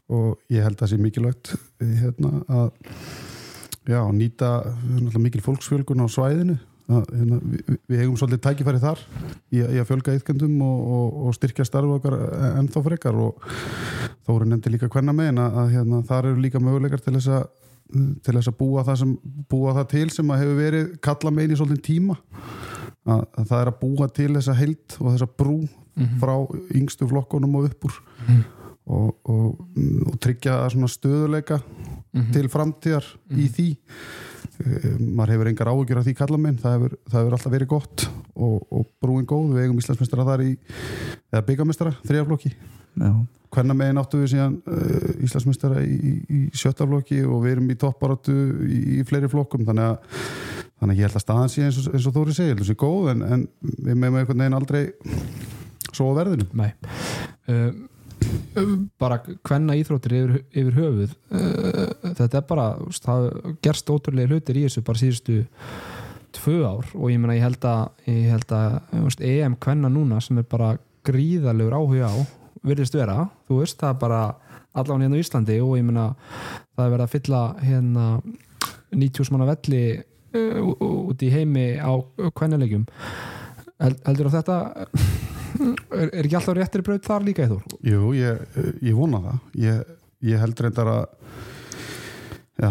Og 0.06 0.54
ég 0.54 0.66
held 0.66 0.76
að 0.76 0.84
það 0.84 0.92
sé 0.92 1.00
mikilvægt 1.02 1.52
eh, 1.56 1.92
hérna 2.04 2.32
að 2.46 2.70
já, 3.90 4.00
nýta 4.14 4.52
mikil 5.18 5.42
fólksfjölgun 5.42 6.06
á 6.06 6.08
svæðinu 6.10 6.58
að, 6.86 7.04
hérna, 7.18 7.40
við, 7.42 7.76
við 7.90 8.02
eigum 8.04 8.16
svolítið 8.20 8.42
tækifæri 8.46 8.82
þar 8.82 9.02
í, 9.50 9.60
í 9.60 9.78
að 9.80 9.86
fjölga 9.88 10.16
ytkendum 10.20 10.56
og, 10.66 10.80
og, 10.96 11.20
og 11.26 11.36
styrkja 11.36 11.66
starfu 11.66 11.98
okkar 11.98 12.18
ennþá 12.62 12.82
frekar 12.86 13.20
og 13.20 13.46
þó 14.26 14.34
eru 14.36 14.50
nefndi 14.50 14.74
líka 14.74 14.90
hvenna 14.92 15.14
megin 15.16 15.42
að, 15.42 15.60
að 15.62 15.72
hérna, 15.76 16.02
þar 16.06 16.30
eru 16.32 16.44
líka 16.44 16.62
möguleikar 16.62 17.02
til 17.02 17.16
þess 17.18 17.32
að 17.38 17.48
til 17.86 18.34
þess 18.34 18.50
að 18.50 18.56
búa 18.58 18.82
það, 18.86 18.96
sem, 18.98 19.10
búa 19.50 19.74
það 19.76 19.88
til 19.92 20.06
sem 20.10 20.30
að 20.34 20.40
hefur 20.42 20.56
verið 20.58 20.88
kalla 21.06 21.32
megin 21.34 21.54
í 21.54 21.58
svolítið 21.60 21.84
tíma. 21.86 22.16
Að, 23.06 23.20
að 23.38 23.44
það 23.52 23.60
er 23.60 23.68
að 23.70 23.76
búa 23.82 24.08
til 24.10 24.30
þessa 24.34 24.54
heild 24.58 24.96
og 24.98 25.12
þessa 25.12 25.28
brú 25.38 25.58
frá 26.20 26.34
yngstu 26.74 27.06
flokkunum 27.08 27.54
og 27.60 27.68
upp 27.70 27.86
úr 27.86 27.98
og, 28.86 29.12
og, 29.30 29.60
og 30.10 30.16
tryggja 30.22 30.58
svona 30.74 30.90
stöðuleika 30.90 31.60
til 32.34 32.48
framtíðar 32.50 33.06
í 33.30 33.46
því. 33.52 33.68
Eh, 33.72 34.35
maður 34.56 35.34
hefur 35.34 35.50
engar 35.50 35.70
áhugjur 35.72 36.00
af 36.00 36.06
því 36.06 36.16
kalla 36.16 36.40
minn 36.40 36.60
það 36.62 36.76
hefur, 36.76 36.96
það 37.10 37.20
hefur 37.20 37.36
alltaf 37.36 37.52
verið 37.52 37.72
gott 37.72 38.06
og, 38.34 38.56
og 38.70 38.86
brúin 39.02 39.28
góð, 39.28 39.52
við 39.56 39.66
eigum 39.66 39.82
Íslandsmeistara 39.82 40.28
þar 40.30 40.44
í 40.46 40.52
eða 41.32 41.46
byggamestara, 41.50 41.96
þriðaflokki 42.06 42.54
Já, 42.96 43.10
hvernig 43.52 43.76
megin 43.76 44.00
áttu 44.00 44.20
við 44.22 44.30
síðan 44.32 44.54
uh, 44.72 45.08
Íslandsmeistara 45.26 45.82
í, 45.84 45.96
í, 45.96 46.14
í 46.32 46.40
sjöttaflokki 46.56 47.20
og 47.26 47.42
við 47.44 47.56
erum 47.56 47.72
í 47.72 47.76
topparáttu 47.80 48.36
í, 48.64 48.78
í 48.96 49.02
fleiri 49.08 49.28
flokkum. 49.32 49.66
Þannig 49.68 49.90
að, 49.90 50.22
þannig 50.80 50.94
að 50.94 51.02
ég 51.02 51.08
held 51.08 51.18
að 51.20 51.24
staðan 51.26 51.52
sé 51.52 51.66
eins 51.66 51.80
og, 51.82 51.90
eins 51.92 52.08
og 52.08 52.16
Þóri 52.16 52.36
segir, 52.36 52.56
þessi 52.62 52.78
góð 52.80 53.12
en, 53.12 53.26
en 53.26 53.44
við 53.60 54.00
meðum 54.00 54.18
einhvern 54.22 54.44
veginn 54.44 54.58
aldrei 54.60 54.82
svo 55.90 56.08
á 56.12 56.18
verðinu 56.22 56.48
Nei. 56.56 56.70
Uh, 57.46 57.70
bara 59.00 59.20
hvenna 59.46 59.76
íþróttir 59.78 60.16
yfir, 60.16 60.40
yfir 60.52 60.78
höfuð. 60.80 61.12
Uh, 61.30 61.84
þetta 62.16 62.40
er 62.40 62.48
bara 62.48 62.66
það 62.96 63.28
gerst 63.64 63.92
ótrúlega 63.92 64.32
hlutir 64.32 64.60
í 64.60 64.64
þessu 64.66 64.84
bara 64.86 65.02
síðustu 65.02 65.42
tvö 66.36 66.56
ár 66.66 66.88
og 66.94 67.10
ég 67.10 67.20
meina 67.20 67.36
ég 67.36 67.46
held 67.46 67.64
að, 67.68 67.84
ég 68.10 68.32
held 68.34 68.56
að 68.56 68.80
veist, 69.04 69.22
EM 69.24 69.56
hvenna 69.62 69.90
núna 69.92 70.20
sem 70.24 70.40
er 70.40 70.48
bara 70.50 70.74
gríðalegur 71.06 71.76
áhuga 71.76 72.10
á 72.12 72.16
virðist 72.66 72.96
vera, 72.96 73.28
þú 73.46 73.60
veist, 73.62 73.78
það 73.80 73.92
er 73.92 74.00
bara 74.02 74.20
allan 74.76 75.04
hérna 75.04 75.16
á 75.16 75.22
Íslandi 75.22 75.60
og 75.62 75.76
ég 75.78 75.86
meina 75.86 76.10
það 76.74 76.84
er 76.84 76.92
verið 76.96 77.06
að 77.06 77.14
fylla 77.14 77.42
hérna 77.62 78.08
90 78.96 79.32
manna 79.32 79.48
velli 79.52 79.84
uh, 79.96 80.60
út 81.12 81.24
í 81.24 81.32
heimi 81.32 81.66
á 81.80 81.92
kvennilegjum 82.36 82.86
Held, 83.76 83.98
heldur 84.06 84.30
að 84.30 84.38
þetta 84.38 85.25
er, 85.56 86.08
er 86.10 86.22
ekki 86.24 86.38
alltaf 86.38 86.56
réttir 86.58 86.86
braut 86.86 87.06
þar 87.06 87.26
líka 87.26 87.50
Þór? 87.50 87.76
Jú, 87.86 88.14
ég, 88.16 88.42
ég 88.84 88.96
vona 88.96 89.22
það. 89.24 89.44
Ég, 89.66 89.92
ég 90.32 90.42
held 90.42 90.64
reyndar 90.66 90.92
að 90.92 91.04
já, 92.56 92.70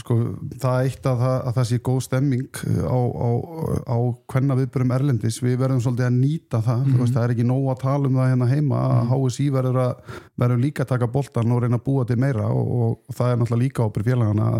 sko 0.00 0.16
það 0.58 0.88
eitt 0.88 1.06
að 1.06 1.20
það, 1.22 1.34
að 1.34 1.56
það 1.58 1.66
sé 1.68 1.78
góð 1.86 1.98
stemming 2.08 2.60
á, 2.82 2.98
á, 2.98 3.28
á 3.86 3.96
hvenna 4.32 4.56
viðbörum 4.58 4.94
Erlendis, 4.96 5.38
við 5.44 5.58
verðum 5.60 5.82
svolítið 5.84 6.08
að 6.08 6.16
nýta 6.18 6.60
það, 6.64 6.80
mm 6.82 7.02
veist, 7.02 7.14
það 7.14 7.26
er 7.26 7.34
ekki 7.36 7.46
nóg 7.46 7.68
að 7.70 7.82
tala 7.84 8.10
um 8.10 8.18
það 8.18 8.30
hérna 8.32 8.50
heima, 8.50 8.80
að 8.90 9.12
HSI 9.12 9.48
verður 9.54 9.80
að 9.84 10.16
verður 10.42 10.64
líka 10.64 10.84
að 10.84 10.92
taka 10.94 11.10
boltan 11.14 11.54
og 11.54 11.62
reyna 11.62 11.78
að 11.78 11.86
búa 11.86 12.06
til 12.08 12.18
meira 12.24 12.48
og, 12.50 12.72
og 12.74 13.14
það 13.14 13.30
er 13.30 13.40
náttúrulega 13.42 13.62
líka 13.62 13.86
ábyrð 13.86 14.10
félagana 14.10 14.50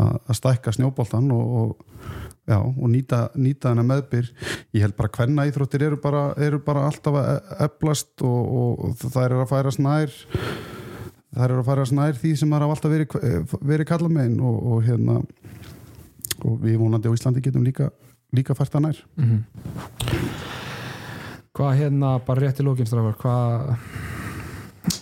að 0.00 0.36
stækka 0.36 0.76
snjóboltan 0.76 1.32
og, 1.36 1.56
og 1.60 2.19
Já, 2.48 2.58
og 2.58 2.86
nýta, 2.90 3.28
nýta 3.38 3.70
hennar 3.70 3.86
meðbyr. 3.86 4.30
Ég 4.74 4.84
held 4.84 4.96
bara 4.98 5.12
hvenna 5.14 5.46
íþróttir 5.50 5.84
eru 5.86 5.98
bara, 6.02 6.30
eru 6.40 6.60
bara 6.64 6.86
alltaf 6.88 7.18
að 7.20 7.30
eflast 7.66 8.24
og, 8.26 8.54
og, 8.60 8.94
það 9.02 9.26
er 9.26 9.34
að 9.36 9.50
færa 9.52 9.74
snær 9.76 10.14
það 11.30 11.44
er 11.46 11.54
að 11.54 11.66
færa 11.68 11.86
snær 11.86 12.16
því 12.18 12.32
sem 12.40 12.50
það 12.50 12.64
er 12.64 12.74
alltaf 12.74 12.94
verið, 12.94 13.56
verið 13.72 13.90
kalla 13.90 14.10
megin 14.10 14.40
og, 14.42 14.56
og 14.72 14.80
hérna 14.86 15.20
og 16.40 16.56
við 16.64 16.80
vonandi 16.80 17.12
á 17.12 17.14
Íslandi 17.14 17.44
getum 17.44 17.66
líka 17.66 17.90
líka 18.34 18.56
fært 18.56 18.78
að 18.78 18.88
nær. 18.88 19.04
Mm 19.20 19.44
Hvað 21.60 21.80
hérna, 21.80 22.12
bara 22.24 22.40
rétt 22.40 22.60
í 22.62 22.64
lókinstrafar 22.64 23.16
hvað 23.20 23.72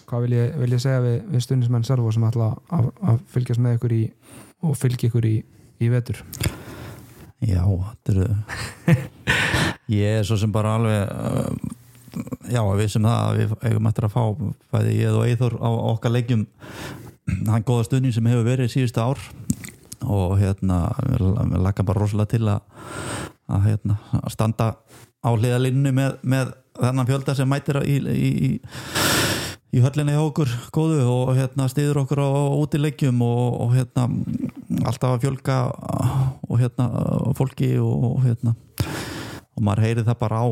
hvað 0.08 0.24
vil 0.24 0.32
ég, 0.32 0.54
vil 0.58 0.72
ég 0.72 0.80
segja 0.82 1.02
við, 1.04 1.18
við 1.34 1.44
stundismenn 1.44 1.84
servo 1.86 2.10
sem 2.14 2.24
ætla 2.26 2.48
að 2.72 3.20
fylgjast 3.30 3.62
með 3.62 3.76
ykkur 3.78 3.94
í 3.94 4.00
og 4.66 4.78
fylgja 4.80 5.10
ykkur 5.10 5.28
í, 5.28 5.36
í 5.84 5.90
vetur 5.92 6.24
já 7.44 7.62
þetta 7.64 8.14
eru 8.14 8.28
ég 10.00 10.20
er 10.20 10.24
svo 10.26 10.38
sem 10.40 10.52
bara 10.52 10.76
alveg 10.78 11.12
uh, 11.12 11.76
já, 12.50 12.62
við 12.62 12.88
sem 12.94 13.04
það 13.04 13.18
að 13.18 13.42
við 13.42 13.52
eigum 13.68 13.90
eftir 13.90 14.08
að 14.08 14.16
fá 14.16 14.22
bæði 14.74 14.96
ég 14.98 15.18
og 15.18 15.28
Eithor 15.28 15.58
á 15.62 15.70
okkar 15.92 16.14
leikjum 16.14 16.46
hann 17.48 17.66
góða 17.66 17.86
stundin 17.88 18.14
sem 18.14 18.26
hefur 18.28 18.46
verið 18.46 18.72
síðustu 18.72 19.02
ár. 19.02 19.20
Og 20.08 20.38
hérna 20.38 20.86
við 21.02 21.58
lakka 21.64 21.84
bara 21.86 22.04
rosalega 22.04 22.32
til 22.32 22.44
að, 22.48 22.60
að 23.50 23.66
hérna, 23.66 23.98
að 24.20 24.32
standa 24.32 24.68
á 25.18 25.28
hliðalínunni 25.34 25.92
með, 25.94 26.20
með 26.22 26.52
þennan 26.78 27.08
fjölda 27.08 27.34
sem 27.34 27.50
mætir 27.50 27.80
í, 27.82 27.98
í, 27.98 28.30
í 28.48 28.50
í 29.74 29.82
höllinni 29.84 30.14
hjá 30.14 30.22
okkur 30.22 30.52
góðu 30.72 31.02
og 31.12 31.34
hérna 31.36 31.66
stiður 31.68 32.02
okkur 32.04 32.22
á 32.24 32.30
útilegjum 32.56 33.20
og, 33.24 33.58
og 33.64 33.74
hérna 33.76 34.06
alltaf 34.88 35.16
að 35.16 35.26
fjölga 35.26 35.58
og 36.48 36.54
hérna 36.60 36.88
fólki 37.36 37.74
og, 37.82 38.22
hérna. 38.24 38.54
Og 39.58 39.64
maður 39.66 39.84
heyri 39.84 40.06
það 40.06 40.20
bara 40.22 40.40
á 40.40 40.46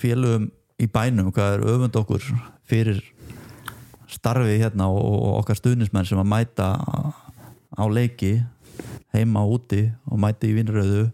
félögum 0.00 0.48
í 0.80 0.88
bænum 0.90 1.32
hvað 1.34 1.58
er 1.58 1.66
öfund 1.74 2.00
okkur 2.00 2.24
fyrir 2.68 3.02
starfi 4.10 4.56
hérna 4.62 4.88
og, 4.88 5.40
okkar 5.42 5.60
stuðnismenn 5.60 6.08
sem 6.08 6.20
að 6.20 6.30
mæta 6.32 6.70
á 7.74 7.84
leiki 7.90 8.38
heima 9.14 9.44
úti 9.44 9.86
og 10.08 10.18
mæti 10.22 10.50
í 10.50 10.56
vinnröðu 10.56 11.08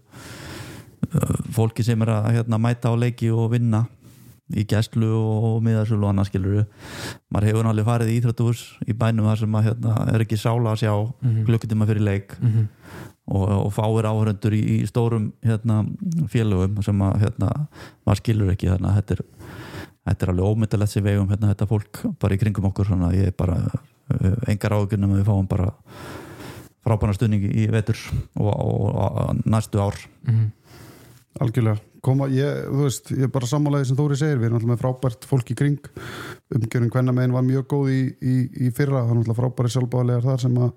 fólki 1.51 1.83
sem 1.85 2.01
er 2.05 2.13
að 2.15 2.29
hérna, 2.37 2.61
mæta 2.63 2.93
á 2.93 2.95
leiki 2.95 3.33
og 3.35 3.51
vinna 3.57 3.89
í 4.57 4.65
gæslu 4.69 5.09
og 5.15 5.61
miðarsölu 5.65 6.07
og 6.07 6.13
annað 6.13 6.31
skiluru 6.31 6.65
maður 7.31 7.49
hefur 7.49 7.67
náttúrulega 7.67 7.89
farið 7.91 8.11
í 8.11 8.17
Íþróttús 8.19 8.63
í 8.87 8.97
bænum 8.99 9.29
þar 9.31 9.43
sem 9.43 9.53
maður 9.53 9.71
hérna, 9.71 9.95
er 10.15 10.25
ekki 10.25 10.39
sála 10.41 10.73
að 10.73 10.83
sjá 10.83 10.93
mm 10.95 11.29
-hmm. 11.29 11.45
klukkutíma 11.49 11.87
fyrir 11.87 12.03
leik 12.03 12.37
mm 12.41 12.51
-hmm. 12.51 12.67
og, 13.27 13.49
og 13.67 13.73
fáir 13.73 14.09
áhöröndur 14.11 14.55
í, 14.55 14.63
í 14.81 14.87
stórum 14.87 15.33
hérna, 15.43 15.85
félögum 16.29 16.83
sem 16.83 17.03
að, 17.03 17.21
hérna, 17.25 17.51
maður 18.07 18.23
skilur 18.23 18.53
ekki 18.53 18.69
þannig 18.69 18.91
að 18.91 18.97
þetta 18.97 19.15
er, 19.15 19.23
þetta 20.09 20.27
er 20.27 20.31
alveg 20.31 20.45
ómyndalegt 20.45 20.91
sem 20.91 21.05
vegum 21.05 21.29
hérna, 21.29 21.55
þetta 21.55 21.67
fólk 21.67 22.03
bara 22.21 22.35
í 22.35 22.39
kringum 22.39 22.65
okkur 22.65 22.87
þannig 22.87 23.09
að 23.09 23.19
ég 23.19 23.27
er 23.27 23.37
bara 23.37 23.57
engar 24.49 24.73
áhugjörnum 24.73 25.13
að 25.13 25.19
við 25.21 25.27
fáum 25.27 25.47
bara 25.47 25.73
frábæna 26.85 27.15
stuðning 27.15 27.45
í 27.45 27.67
vetur 27.71 27.99
og, 28.35 28.51
og, 28.51 28.95
og 28.97 29.45
næstu 29.45 29.79
ár 29.79 29.95
mm 30.27 30.35
-hmm. 30.35 30.51
Algjörlega, 31.41 31.79
koma, 32.05 32.29
ég, 32.33 32.65
þú 32.71 32.85
veist, 32.87 33.13
ég 33.15 33.27
er 33.27 33.33
bara 33.35 33.51
sammálaðið 33.51 33.91
sem 33.91 34.01
Þóri 34.01 34.19
segir, 34.21 34.41
við 34.41 34.51
erum 34.51 34.59
alltaf 34.61 34.73
með 34.73 34.83
frábært 34.85 35.29
fólk 35.29 35.53
í 35.53 35.57
kring, 35.59 35.91
umgjörun 36.57 36.93
hvenna 36.95 37.15
meginn 37.17 37.37
var 37.37 37.47
mjög 37.47 37.67
góð 37.75 37.93
í, 37.95 38.01
í, 38.21 38.37
í 38.67 38.73
fyrra, 38.77 39.05
það 39.05 39.15
er 39.15 39.23
alltaf 39.23 39.41
frábæri 39.43 39.75
sjálfbáðlegar 39.75 40.29
þar 40.29 40.45
sem 40.47 40.61
að 40.65 40.73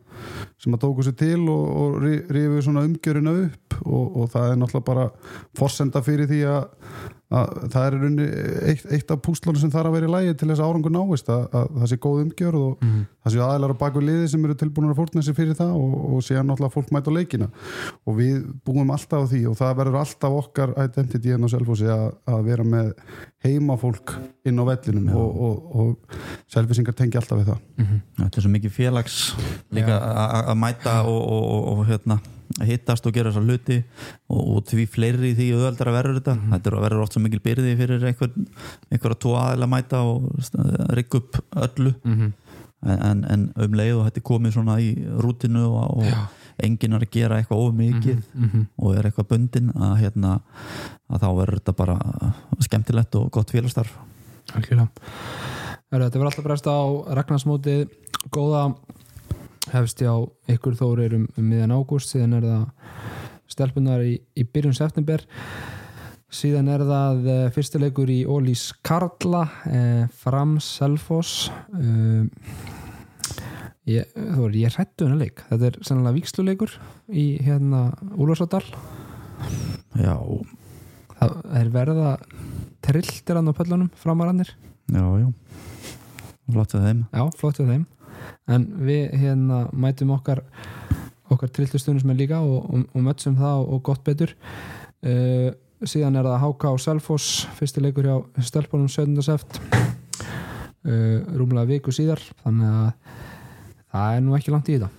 sem 0.64 0.76
að 0.76 0.84
tóku 0.84 1.04
sér 1.06 1.16
til 1.20 1.42
og, 1.52 1.64
og 1.84 1.98
rífið 2.04 2.62
svona 2.64 2.86
umgjöruna 2.88 3.34
upp. 3.48 3.78
Og, 3.84 4.06
og 4.22 4.30
það 4.32 4.52
er 4.52 4.60
náttúrulega 4.62 4.88
bara 4.88 5.08
forsenda 5.58 6.04
fyrir 6.06 6.30
því 6.30 6.40
að 6.48 6.62
það 7.34 7.86
er 7.86 7.96
í 7.96 8.00
rauninni 8.02 8.26
eitt, 8.70 8.86
eitt 8.94 9.12
af 9.14 9.22
púslunum 9.26 9.62
sem 9.62 9.72
þarf 9.74 9.90
að 9.90 9.96
vera 9.98 10.10
í 10.10 10.14
lægi 10.14 10.36
til 10.40 10.50
þess 10.52 10.62
að 10.62 10.70
árangur 10.70 10.94
náist 10.94 11.32
að, 11.34 11.44
að 11.60 11.72
það 11.80 11.90
sé 11.92 11.98
góð 12.04 12.22
umgjörð 12.24 12.60
og 12.60 12.86
það 12.86 13.34
sé 13.34 13.42
aðeinar 13.48 13.74
á 13.74 13.82
baku 13.84 14.04
liði 14.04 14.30
sem 14.34 14.46
eru 14.46 14.58
tilbúinur 14.60 14.94
að 14.94 15.00
fórna 15.02 15.24
sig 15.26 15.38
fyrir 15.38 15.58
það 15.58 15.74
og, 15.80 15.96
og 16.14 16.26
síðan 16.28 16.50
náttúrulega 16.52 16.76
fólk 16.76 16.94
mæta 16.94 17.14
leikina. 17.16 17.50
Og 18.06 18.18
við 18.20 18.38
búum 18.68 18.94
alltaf 18.94 19.26
á 19.26 19.32
því 19.32 19.42
og 19.50 19.58
það 19.60 19.76
verður 19.82 20.00
alltaf 20.04 20.38
okkar 20.44 20.76
identity 20.84 21.34
en 21.34 21.48
á 21.48 21.54
selfósi 21.54 21.90
að, 21.90 22.06
að 22.30 22.46
vera 22.52 22.68
með 22.68 22.94
heima 23.44 23.80
fólk 23.82 24.16
inn 24.48 24.62
á 24.62 24.64
vellinum 24.70 25.10
og, 25.18 25.42
og, 25.48 25.58
og 25.74 26.20
selfisingar 26.54 26.96
tengi 26.98 27.20
alltaf 27.20 27.42
við 27.42 27.54
það. 27.54 27.66
Þetta 28.22 28.40
er 28.40 28.46
svo 28.46 28.54
mikið 28.54 28.78
félags 28.78 29.18
líka 29.74 29.98
að 29.98 30.54
að 30.54 30.60
mæta 30.60 30.96
og, 31.08 31.20
og, 31.20 31.44
og, 31.54 31.68
og 31.74 31.86
hérna, 31.90 32.20
hittast 32.62 33.06
og 33.10 33.14
gera 33.16 33.32
þessar 33.32 33.48
hluti 33.48 33.78
og, 34.30 34.42
og 34.58 34.64
því 34.70 34.86
fleiri 34.94 35.32
því 35.38 35.48
auðveldar 35.56 35.90
að 35.90 35.98
verður 35.98 36.20
þetta. 36.20 36.36
Þetta 36.52 36.70
er- 36.72 36.80
verður 36.86 37.02
oft 37.06 37.14
svo 37.18 37.22
mikil 37.24 37.40
byrði 37.42 37.74
fyrir 37.80 38.06
einhver, 38.12 38.32
einhverja 38.92 39.20
tvo 39.24 39.34
aðeila 39.40 39.68
mæta 39.72 40.04
og 40.06 40.30
rigga 40.94 41.18
upp 41.24 41.40
öllu. 41.68 41.96
Mhm. 42.04 42.34
en, 42.84 43.00
en, 43.08 43.20
en 43.32 43.44
um 43.64 43.76
leið 43.80 43.94
og 43.96 44.08
þetta 44.10 44.22
komið 44.28 44.52
svona 44.58 44.74
í 44.84 44.90
rútinu 45.24 45.62
og, 45.72 46.02
og 46.04 46.64
enginn 46.64 46.94
er 46.98 47.06
að 47.06 47.12
gera 47.16 47.38
eitthvað 47.40 47.62
of 47.64 47.74
mikið 47.78 48.18
Mhm. 48.36 48.66
og 48.78 48.98
er 48.98 49.08
eitthvað 49.08 49.28
bundin 49.30 49.70
að, 49.72 49.94
hérna, 50.02 50.34
að 51.10 51.22
þá 51.24 51.30
verður 51.38 51.60
þetta 51.62 51.76
bara 51.80 51.96
skemmtilegt 52.60 53.16
og 53.16 53.32
gott 53.32 53.50
félagstarf 53.56 53.94
Algjörlega. 54.54 54.90
Heru, 55.94 56.04
Þetta 56.04 56.20
verður 56.20 56.28
alltaf 56.30 56.44
breyst 56.44 56.68
á 56.68 56.78
Ragnarsmótið 57.16 57.88
góða 58.36 58.76
hefst 59.74 60.02
hjá 60.04 60.14
ykkur 60.54 60.78
þórir 60.80 61.18
um, 61.18 61.28
um 61.38 61.48
miðjan 61.50 61.76
ágúst 61.76 62.14
síðan 62.14 62.38
er 62.40 62.48
það 62.48 62.66
stelpunar 63.54 64.04
í, 64.06 64.18
í 64.38 64.46
byrjun 64.48 64.78
september. 64.78 65.24
Síðan 66.34 66.72
er 66.74 66.82
það 66.88 67.28
eh, 67.30 67.44
fyrsti 67.54 67.82
leikur 67.82 68.10
í 68.10 68.24
Ólís 68.26 68.72
Karla 68.86 69.44
eh, 69.70 70.06
Fram 70.24 70.56
Selfoss. 70.64 71.52
Eh, 71.78 72.26
ég, 73.92 74.10
þú 74.16 74.48
er 74.48 74.58
ég 74.64 74.74
hrættu 74.74 75.06
hennar 75.06 75.22
leik. 75.22 75.46
Þetta 75.52 75.70
er 75.70 75.80
sannlega 75.86 76.18
víksluleikur 76.18 76.78
í 77.14 77.28
hérna 77.46 77.92
Úlfarsadal 78.16 78.66
Já, 79.94 80.16
það 81.20 81.34
er 81.60 81.72
verða 81.74 82.12
trilltir 82.84 83.38
hann 83.38 83.52
á 83.52 83.54
pöllunum 83.56 83.92
framarannir 84.00 84.50
já, 84.90 85.04
já. 85.22 85.28
Flott 86.50 86.74
við 86.76 86.88
þeim. 86.88 87.04
Já, 87.14 87.24
flott 87.40 87.60
við 87.62 87.70
þeim 87.72 87.84
en 88.52 88.68
við 88.84 89.14
hérna 89.22 89.66
mætum 89.72 90.14
okkar 90.16 90.44
okkar 91.34 91.52
trilltustunum 91.54 92.02
sem 92.02 92.14
er 92.14 92.20
líka 92.20 92.40
og, 92.44 92.66
og, 92.70 92.86
og 92.94 93.06
mötsum 93.06 93.36
það 93.40 93.68
og 93.74 93.84
gott 93.88 94.04
betur. 94.06 94.34
Uh, 95.04 95.50
síðan 95.84 96.18
er 96.20 96.28
það 96.30 96.46
HK 96.46 96.72
og 96.72 96.82
Selfoss 96.82 97.46
fyrsti 97.58 97.84
leikur 97.84 98.08
hjá 98.08 98.46
Stelpunum 98.46 98.90
17. 98.92 99.18
seft. 99.26 99.60
Uh, 100.84 101.24
rúmlega 101.32 101.70
viku 101.70 101.94
síðar 101.96 102.22
þannig 102.44 102.68
að 102.68 102.90
það 103.94 104.18
er 104.18 104.26
nú 104.26 104.38
ekki 104.38 104.54
langt 104.54 104.72
í 104.72 104.78
þetta. 104.78 104.92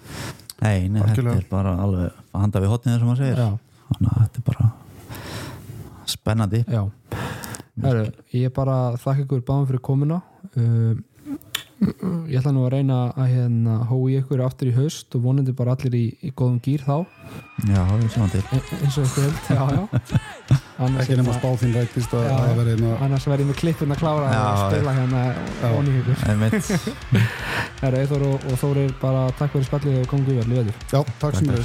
Nei, 0.64 0.89
nei 0.89 1.01
þetta 1.03 1.35
er 1.35 1.47
bara 1.51 1.75
alveg 1.83 2.07
að 2.09 2.41
handa 2.41 2.62
við 2.62 2.72
hotnið 2.72 2.99
sem 2.99 3.11
maður 3.11 3.25
segir. 3.25 3.43
Já, 3.43 3.81
þannig 3.91 4.12
að 4.12 4.20
þetta 4.22 4.43
er 4.43 4.47
bara 4.51 4.68
spennandi. 6.14 6.62
Já. 6.70 6.83
Heru, 7.85 8.05
Ég 8.31 8.49
er 8.49 8.55
bara 8.55 8.77
að 8.89 9.01
þakka 9.03 9.25
ykkur 9.25 9.43
báðum 9.49 9.66
fyrir 9.70 9.83
komuna. 9.85 10.20
Uh, 10.55 10.95
ég 11.83 12.37
ætla 12.39 12.53
nú 12.55 12.62
að 12.64 12.72
reyna 12.77 12.99
að 13.18 13.31
hérna 13.33 13.75
hói 13.91 14.18
ykkur 14.20 14.43
aftur 14.47 14.70
í 14.70 14.75
haust 14.77 15.14
og 15.18 15.25
vonandi 15.27 15.55
bara 15.57 15.75
allir 15.75 15.97
í, 15.99 16.05
í 16.22 16.31
góðum 16.37 16.61
gýr 16.64 16.85
þá. 16.87 17.01
Já, 17.66 17.81
við 17.91 18.07
sjáum 18.14 18.31
til. 18.33 18.43
E 18.55 18.61
eins 18.81 18.99
og 19.01 19.09
ykkur 19.09 19.27
held 19.27 19.51
já, 19.51 19.64
já. 19.75 19.83
Annars, 20.85 21.05
ekki 21.05 21.16
nema 21.18 21.31
hérna- 21.31 21.39
spá 21.39 21.61
þín 21.61 21.75
rættist 21.79 22.14
að 22.18 22.25
það 22.31 22.57
verði 22.59 22.72
hérna 22.75 22.95
annars 23.07 23.27
verð 23.31 23.45
ég 23.45 23.51
með 23.51 23.59
klippin 23.61 23.95
að 23.95 24.01
klára 24.01 24.31
Já, 24.33 24.41
og 24.45 24.62
spila 24.64 24.95
hérna 24.97 25.20
onni 25.70 25.99
ykkur. 26.01 26.25
Einmitt. 26.33 26.72
Herra, 27.85 28.01
Eithor 28.03 28.27
og, 28.31 28.49
og 28.51 28.59
Þórir 28.62 28.97
bara 29.03 29.29
takk 29.39 29.55
fyrir 29.55 29.68
spallið 29.70 30.01
og 30.03 30.11
komum 30.11 30.27
við 30.31 30.43
vel 30.43 30.51
í 30.51 30.59
veður 30.62 30.83
Já, 30.91 31.05
takk. 31.22 31.39
sem 31.39 31.55
er 31.55 31.62